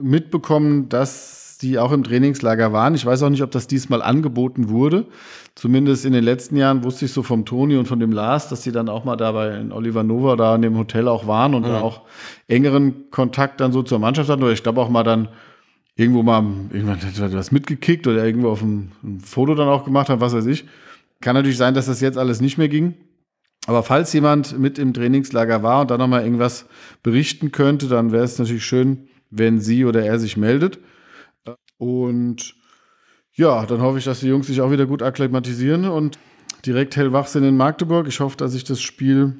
mitbekommen, 0.00 0.88
dass 0.88 1.58
die 1.60 1.78
auch 1.78 1.90
im 1.90 2.04
Trainingslager 2.04 2.72
waren. 2.72 2.94
Ich 2.94 3.04
weiß 3.04 3.22
auch 3.24 3.30
nicht, 3.30 3.42
ob 3.42 3.50
das 3.50 3.66
diesmal 3.66 4.00
angeboten 4.00 4.68
wurde. 4.68 5.06
Zumindest 5.56 6.04
in 6.04 6.12
den 6.12 6.22
letzten 6.22 6.56
Jahren 6.56 6.84
wusste 6.84 7.06
ich 7.06 7.12
so 7.12 7.24
vom 7.24 7.44
Toni 7.44 7.76
und 7.76 7.86
von 7.86 7.98
dem 7.98 8.12
Lars, 8.12 8.48
dass 8.48 8.60
die 8.60 8.70
dann 8.70 8.88
auch 8.88 9.04
mal 9.04 9.16
da 9.16 9.32
bei 9.32 9.56
in 9.56 9.72
Oliver 9.72 10.04
Nova 10.04 10.36
da 10.36 10.54
in 10.54 10.62
dem 10.62 10.78
Hotel 10.78 11.08
auch 11.08 11.26
waren 11.26 11.54
und 11.54 11.64
da 11.64 11.80
auch 11.80 12.02
engeren 12.46 13.10
Kontakt 13.10 13.60
dann 13.60 13.72
so 13.72 13.82
zur 13.82 13.98
Mannschaft 13.98 14.30
hatten. 14.30 14.42
Oder 14.42 14.52
ich 14.52 14.62
glaube 14.62 14.80
auch 14.80 14.88
mal 14.88 15.02
dann 15.02 15.28
irgendwo 15.96 16.22
mal 16.22 16.44
irgendwann 16.70 17.00
was 17.32 17.50
mitgekickt 17.50 18.06
oder 18.06 18.24
irgendwo 18.24 18.50
auf 18.50 18.62
ein, 18.62 18.92
ein 19.02 19.20
Foto 19.20 19.56
dann 19.56 19.66
auch 19.66 19.84
gemacht 19.84 20.08
hat, 20.08 20.20
was 20.20 20.34
weiß 20.34 20.46
ich. 20.46 20.64
Kann 21.20 21.34
natürlich 21.34 21.56
sein, 21.56 21.74
dass 21.74 21.86
das 21.86 22.00
jetzt 22.00 22.18
alles 22.18 22.40
nicht 22.40 22.56
mehr 22.56 22.68
ging. 22.68 22.94
Aber 23.68 23.82
falls 23.82 24.14
jemand 24.14 24.58
mit 24.58 24.78
im 24.78 24.94
Trainingslager 24.94 25.62
war 25.62 25.82
und 25.82 25.90
dann 25.90 25.98
nochmal 25.98 26.24
irgendwas 26.24 26.64
berichten 27.02 27.52
könnte, 27.52 27.86
dann 27.86 28.12
wäre 28.12 28.24
es 28.24 28.38
natürlich 28.38 28.64
schön, 28.64 29.08
wenn 29.28 29.60
sie 29.60 29.84
oder 29.84 30.02
er 30.06 30.18
sich 30.18 30.38
meldet. 30.38 30.78
Und 31.76 32.54
ja, 33.34 33.66
dann 33.66 33.82
hoffe 33.82 33.98
ich, 33.98 34.06
dass 34.06 34.20
die 34.20 34.28
Jungs 34.28 34.46
sich 34.46 34.62
auch 34.62 34.70
wieder 34.70 34.86
gut 34.86 35.02
akklimatisieren 35.02 35.84
und 35.84 36.18
direkt 36.64 36.96
hellwach 36.96 37.26
sind 37.26 37.44
in 37.44 37.58
Magdeburg. 37.58 38.08
Ich 38.08 38.20
hoffe, 38.20 38.38
dass 38.38 38.54
ich 38.54 38.64
das 38.64 38.80
Spiel 38.80 39.36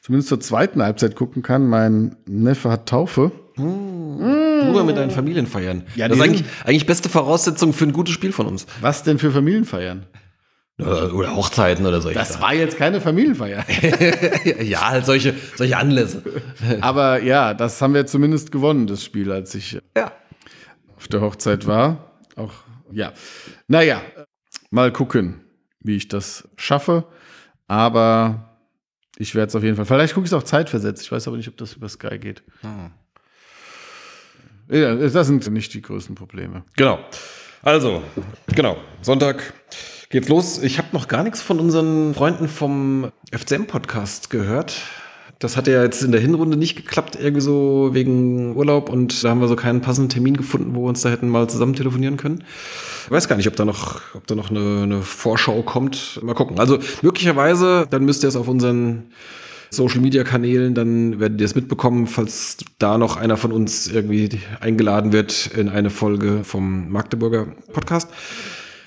zumindest 0.00 0.30
zur 0.30 0.40
zweiten 0.40 0.82
Halbzeit 0.82 1.14
gucken 1.14 1.42
kann. 1.42 1.68
Mein 1.68 2.16
Neffe 2.26 2.68
hat 2.68 2.88
Taufe. 2.88 3.30
Nur 3.56 4.82
mit 4.84 4.96
deinen 4.96 5.12
Familien 5.12 5.46
feiern. 5.46 5.84
Ja, 5.94 6.08
das 6.08 6.18
ist 6.18 6.24
eigentlich, 6.24 6.44
eigentlich 6.64 6.86
beste 6.86 7.08
Voraussetzung 7.08 7.74
für 7.74 7.84
ein 7.84 7.92
gutes 7.92 8.12
Spiel 8.12 8.32
von 8.32 8.46
uns. 8.46 8.66
Was 8.80 9.04
denn 9.04 9.20
für 9.20 9.30
Familienfeiern? 9.30 10.06
Oder, 10.80 11.14
oder 11.14 11.36
Hochzeiten 11.36 11.86
oder 11.86 12.00
solche 12.00 12.18
Das 12.18 12.40
war 12.40 12.54
jetzt 12.54 12.76
keine 12.76 13.00
Familienfeier. 13.00 13.64
ja, 14.62 14.88
halt 14.90 15.06
solche, 15.06 15.34
solche 15.56 15.76
Anlässe. 15.76 16.22
Aber 16.80 17.22
ja, 17.22 17.54
das 17.54 17.80
haben 17.82 17.94
wir 17.94 18.06
zumindest 18.06 18.50
gewonnen, 18.50 18.86
das 18.86 19.04
Spiel, 19.04 19.30
als 19.30 19.54
ich 19.54 19.78
Ja. 19.96 20.12
auf 20.96 21.08
der 21.08 21.20
Hochzeit 21.20 21.66
war. 21.66 22.12
Auch, 22.36 22.52
ja. 22.90 23.12
Naja, 23.68 24.00
mal 24.70 24.90
gucken, 24.92 25.42
wie 25.80 25.96
ich 25.96 26.08
das 26.08 26.48
schaffe. 26.56 27.04
Aber 27.68 28.56
ich 29.18 29.34
werde 29.34 29.48
es 29.48 29.54
auf 29.56 29.62
jeden 29.62 29.76
Fall. 29.76 29.84
Vielleicht 29.84 30.14
gucke 30.14 30.24
ich 30.24 30.32
es 30.32 30.34
auch 30.36 30.42
zeitversetzt. 30.42 31.02
Ich 31.02 31.12
weiß 31.12 31.28
aber 31.28 31.36
nicht, 31.36 31.48
ob 31.48 31.56
das 31.58 31.74
über 31.74 31.88
Sky 31.88 32.18
geht. 32.18 32.42
Ja, 34.68 34.94
das 34.94 35.26
sind 35.26 35.48
nicht 35.50 35.74
die 35.74 35.82
größten 35.82 36.14
Probleme. 36.14 36.64
Genau. 36.76 36.98
Also, 37.62 38.02
genau. 38.54 38.78
Sonntag 39.02 39.52
geht's 40.12 40.28
los. 40.28 40.58
Ich 40.62 40.78
habe 40.78 40.88
noch 40.92 41.08
gar 41.08 41.24
nichts 41.24 41.40
von 41.40 41.58
unseren 41.58 42.14
Freunden 42.14 42.46
vom 42.46 43.10
FCM-Podcast 43.32 44.28
gehört. 44.30 44.82
Das 45.38 45.56
hat 45.56 45.66
ja 45.66 45.82
jetzt 45.82 46.02
in 46.02 46.12
der 46.12 46.20
Hinrunde 46.20 46.56
nicht 46.56 46.76
geklappt, 46.76 47.18
irgendwie 47.20 47.40
so 47.40 47.90
wegen 47.92 48.54
Urlaub 48.54 48.90
und 48.90 49.24
da 49.24 49.30
haben 49.30 49.40
wir 49.40 49.48
so 49.48 49.56
keinen 49.56 49.80
passenden 49.80 50.10
Termin 50.10 50.36
gefunden, 50.36 50.74
wo 50.74 50.82
wir 50.82 50.88
uns 50.90 51.00
da 51.00 51.08
hätten 51.08 51.28
mal 51.28 51.48
zusammen 51.48 51.74
telefonieren 51.74 52.16
können. 52.16 52.44
Ich 53.06 53.10
weiß 53.10 53.26
gar 53.26 53.36
nicht, 53.36 53.48
ob 53.48 53.56
da 53.56 53.64
noch, 53.64 54.02
ob 54.14 54.26
da 54.26 54.36
noch 54.36 54.50
eine, 54.50 54.82
eine 54.82 55.02
Vorschau 55.02 55.62
kommt. 55.62 56.20
Mal 56.22 56.34
gucken. 56.34 56.60
Also 56.60 56.78
möglicherweise, 57.00 57.88
dann 57.90 58.04
müsst 58.04 58.22
ihr 58.22 58.28
es 58.28 58.36
auf 58.36 58.46
unseren 58.46 59.04
Social 59.70 60.00
Media 60.00 60.22
Kanälen, 60.24 60.74
dann 60.74 61.18
werdet 61.18 61.40
ihr 61.40 61.46
es 61.46 61.54
mitbekommen, 61.54 62.06
falls 62.06 62.58
da 62.78 62.98
noch 62.98 63.16
einer 63.16 63.38
von 63.38 63.50
uns 63.50 63.88
irgendwie 63.88 64.28
eingeladen 64.60 65.12
wird 65.12 65.50
in 65.56 65.70
eine 65.70 65.88
Folge 65.88 66.44
vom 66.44 66.92
Magdeburger 66.92 67.46
Podcast. 67.72 68.10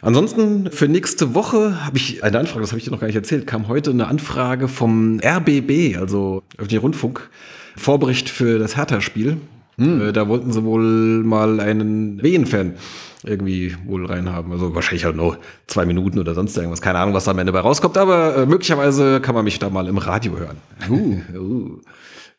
Ansonsten 0.01 0.69
für 0.71 0.87
nächste 0.87 1.33
Woche 1.33 1.83
habe 1.85 1.97
ich 1.97 2.23
eine 2.23 2.39
Anfrage, 2.39 2.61
das 2.61 2.71
habe 2.71 2.79
ich 2.79 2.85
dir 2.85 2.91
noch 2.91 2.99
gar 2.99 3.07
nicht 3.07 3.15
erzählt, 3.15 3.47
kam 3.47 3.67
heute 3.67 3.91
eine 3.91 4.07
Anfrage 4.07 4.67
vom 4.67 5.19
RBB, 5.19 5.97
also 5.97 6.43
öffentlicher 6.57 6.81
Rundfunk, 6.81 7.29
Vorbericht 7.75 8.29
für 8.29 8.59
das 8.59 8.75
Hertha-Spiel. 8.77 9.37
Äh, 9.77 10.13
Da 10.13 10.27
wollten 10.27 10.51
sie 10.53 10.63
wohl 10.63 11.23
mal 11.23 11.59
einen 11.59 12.21
Wien-Fan 12.23 12.75
irgendwie 13.23 13.75
wohl 13.85 14.05
reinhaben. 14.05 14.51
Also 14.51 14.75
wahrscheinlich 14.75 15.03
halt 15.03 15.15
nur 15.15 15.37
zwei 15.67 15.85
Minuten 15.85 16.19
oder 16.19 16.33
sonst 16.35 16.55
irgendwas. 16.55 16.81
Keine 16.81 16.99
Ahnung, 16.99 17.13
was 17.15 17.23
da 17.25 17.31
am 17.31 17.39
Ende 17.39 17.51
bei 17.51 17.59
rauskommt, 17.59 17.97
aber 17.97 18.37
äh, 18.37 18.45
möglicherweise 18.45 19.19
kann 19.19 19.33
man 19.35 19.43
mich 19.43 19.57
da 19.59 19.69
mal 19.69 19.87
im 19.87 19.97
Radio 19.97 20.37
hören. 20.37 20.57
Uh, 20.89 21.19
Uh. 21.35 21.81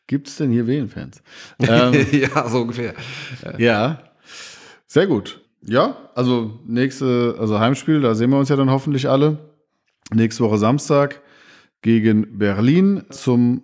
Gibt 0.07 0.29
es 0.29 0.37
denn 0.37 0.51
hier 0.51 0.65
Wählenfans? 0.67 1.21
ähm, 1.59 1.93
ja, 2.13 2.47
so 2.47 2.61
ungefähr. 2.61 2.93
ja, 3.57 3.99
sehr 4.87 5.05
gut. 5.05 5.41
Ja, 5.61 6.09
also 6.15 6.59
nächste, 6.65 7.35
also 7.39 7.59
Heimspiel, 7.59 8.01
da 8.01 8.15
sehen 8.15 8.29
wir 8.29 8.39
uns 8.39 8.49
ja 8.49 8.55
dann 8.55 8.71
hoffentlich 8.71 9.09
alle. 9.09 9.37
Nächste 10.13 10.43
Woche 10.43 10.57
Samstag 10.57 11.21
gegen 11.81 12.37
Berlin 12.37 13.03
zum 13.09 13.63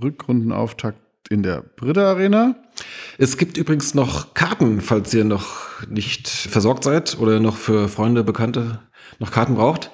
Rückrundenauftakt 0.00 1.00
in 1.30 1.42
der 1.42 1.62
Britta 1.62 2.10
Arena. 2.10 2.56
Es 3.18 3.36
gibt 3.36 3.56
übrigens 3.56 3.94
noch 3.94 4.34
Karten, 4.34 4.80
falls 4.80 5.14
ihr 5.14 5.24
noch 5.24 5.86
nicht 5.88 6.28
versorgt 6.28 6.84
seid 6.84 7.18
oder 7.18 7.40
noch 7.40 7.56
für 7.56 7.88
Freunde, 7.88 8.24
Bekannte 8.24 8.80
noch 9.18 9.30
Karten 9.30 9.54
braucht. 9.54 9.90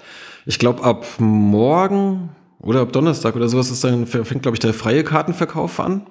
Ich 0.47 0.59
glaube, 0.59 0.83
ab 0.83 1.07
morgen 1.19 2.31
oder 2.59 2.81
ab 2.81 2.93
Donnerstag 2.93 3.37
oder 3.37 3.49
sowas 3.49 3.71
ist 3.71 3.85
dann, 3.85 4.07
fängt, 4.07 4.43
glaube 4.43 4.57
ich, 4.57 4.61
der 4.61 4.75
freie 4.75 5.05
Kartenverkauf 5.05 5.81
an. 5.81 6.07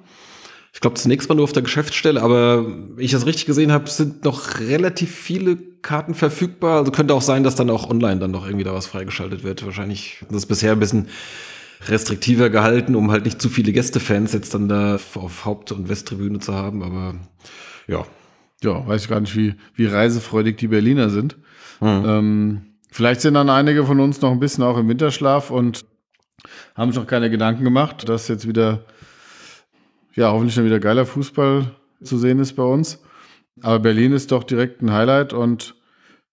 Ich 0.74 0.82
glaube, 0.82 0.96
zunächst 0.98 1.28
mal 1.30 1.36
nur 1.36 1.46
auf 1.46 1.52
der 1.52 1.64
Geschäftsstelle, 1.64 2.22
aber 2.22 2.66
wenn 2.66 3.04
ich 3.04 3.12
das 3.12 3.26
richtig 3.26 3.46
gesehen 3.48 3.72
habe, 3.72 3.90
sind 3.90 4.24
noch 4.24 4.60
relativ 4.60 5.14
viele 5.14 5.58
Karten 5.82 6.14
verfügbar. 6.14 6.78
Also 6.80 6.92
könnte 6.92 7.14
auch 7.14 7.22
sein, 7.22 7.44
dass 7.44 7.56
dann 7.56 7.70
auch 7.70 7.90
online 7.90 8.20
dann 8.20 8.32
noch 8.32 8.46
irgendwie 8.46 8.66
da 8.66 8.74
was 8.74 8.86
freigeschaltet 8.88 9.44
wird. 9.44 9.66
Wahrscheinlich 9.66 10.22
ist 10.22 10.32
das 10.32 10.46
bisher 10.46 10.74
ein 10.74 10.80
bisschen 10.80 11.08
restriktiver 11.88 12.50
gehalten, 12.50 12.96
um 12.96 13.10
halt 13.10 13.26
nicht 13.26 13.42
zu 13.42 13.50
viele 13.50 13.72
Gästefans 13.72 14.34
jetzt 14.34 14.54
dann 14.54 14.68
da 14.68 15.00
auf 15.16 15.46
Haupt- 15.46 15.72
und 15.72 15.90
Westtribüne 15.90 16.40
zu 16.40 16.54
haben. 16.54 16.84
Aber 16.84 17.16
ja, 17.88 18.06
Ja, 18.62 18.86
weiß 18.86 19.04
ich 19.04 19.10
gar 19.10 19.22
nicht, 19.22 19.36
wie, 19.36 19.56
wie 19.76 19.86
reisefreudig 19.86 20.58
die 20.58 20.68
Berliner 20.68 21.10
sind. 21.10 21.38
Ähm, 22.06 22.62
vielleicht 22.92 23.22
sind 23.22 23.36
dann 23.36 23.50
einige 23.50 23.86
von 23.86 24.00
uns 24.02 24.20
noch 24.22 24.32
ein 24.32 24.40
bisschen 24.42 24.66
auch 24.66 24.78
im 24.78 24.90
Winterschlaf 24.90 25.50
und 25.50 25.86
haben 26.76 26.92
sich 26.92 27.00
noch 27.00 27.08
keine 27.08 27.30
Gedanken 27.30 27.64
gemacht, 27.64 28.08
dass 28.10 28.28
jetzt 28.28 28.48
wieder, 28.48 28.84
ja, 30.20 30.34
hoffentlich 30.34 30.56
dann 30.56 30.66
wieder 30.66 30.82
geiler 30.82 31.06
Fußball 31.06 31.72
zu 32.04 32.18
sehen 32.18 32.40
ist 32.40 32.54
bei 32.58 32.64
uns. 32.64 33.02
Aber 33.62 33.80
Berlin 33.80 34.12
ist 34.12 34.34
doch 34.34 34.44
direkt 34.44 34.82
ein 34.82 34.92
Highlight 34.92 35.32
und 35.32 35.76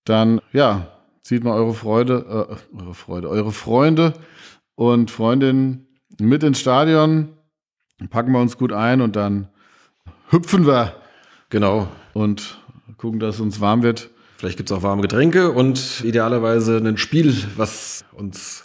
dann, 0.04 0.40
ja, 0.52 0.88
zieht 1.22 1.44
mal 1.44 1.54
eure 1.54 1.72
Freude, 1.72 2.48
äh, 2.50 2.80
eure 2.82 2.94
Freude, 2.94 3.28
eure 3.28 3.52
Freunde 3.52 4.14
und 4.74 5.12
Freundinnen 5.12 5.86
mit 6.20 6.42
ins 6.42 6.58
Stadion, 6.58 7.36
packen 8.10 8.32
wir 8.32 8.40
uns 8.40 8.58
gut 8.58 8.72
ein 8.72 9.00
und 9.00 9.14
dann 9.14 9.50
hüpfen 10.30 10.66
wir 10.66 10.96
genau. 11.48 11.86
und 12.12 12.60
gucken, 12.96 13.20
dass 13.20 13.36
es 13.36 13.40
uns 13.40 13.60
warm 13.60 13.84
wird. 13.84 14.10
Vielleicht 14.38 14.56
gibt's 14.56 14.72
auch 14.72 14.82
warme 14.82 15.02
Getränke 15.02 15.52
und 15.52 16.02
idealerweise 16.04 16.78
ein 16.78 16.98
Spiel, 16.98 17.36
was 17.56 18.04
uns 18.12 18.64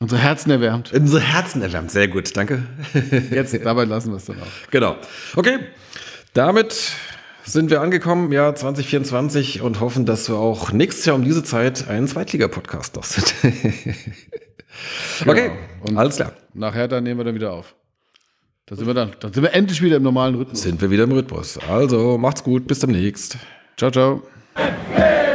Unsere 0.00 0.20
Herzen 0.20 0.50
erwärmt. 0.50 0.92
unsere 0.92 1.20
Herzen 1.20 1.60
erwärmt. 1.60 1.90
Sehr 1.90 2.06
gut, 2.08 2.36
danke. 2.36 2.62
Jetzt, 3.30 3.58
dabei 3.64 3.84
lassen 3.84 4.10
wir 4.10 4.16
es 4.16 4.26
dann 4.26 4.36
auch. 4.36 4.46
genau. 4.70 4.96
Okay, 5.34 5.58
damit 6.34 6.92
sind 7.44 7.70
wir 7.70 7.80
angekommen 7.80 8.26
im 8.26 8.32
Jahr 8.32 8.54
2024 8.54 9.60
und 9.62 9.80
hoffen, 9.80 10.06
dass 10.06 10.28
wir 10.28 10.36
auch 10.36 10.70
nächstes 10.70 11.04
Jahr 11.06 11.16
um 11.16 11.24
diese 11.24 11.42
Zeit 11.42 11.88
einen 11.88 12.06
Zweitliga-Podcast 12.06 12.94
noch 12.94 13.04
sind. 13.04 13.34
okay, 15.26 15.50
Und 15.82 15.96
alles 15.98 16.16
klar. 16.16 16.32
Nachher 16.54 16.86
dann 16.86 17.02
nehmen 17.02 17.18
wir 17.18 17.24
dann 17.24 17.34
wieder 17.34 17.52
auf. 17.52 17.74
Da 18.66 18.76
sind 18.76 18.86
wir 18.86 18.94
dann. 18.94 19.12
Dann 19.18 19.32
sind 19.32 19.42
wir 19.42 19.52
endlich 19.54 19.82
wieder 19.82 19.96
im 19.96 20.02
normalen 20.02 20.34
Rhythmus. 20.34 20.62
Sind 20.62 20.80
wir 20.80 20.90
wieder 20.90 21.04
im 21.04 21.12
Rhythmus. 21.12 21.58
Also, 21.68 22.18
macht's 22.18 22.44
gut, 22.44 22.66
bis 22.66 22.80
demnächst. 22.80 23.38
Ciao, 23.76 23.90
ciao. 23.90 24.22
Hey! 24.94 25.27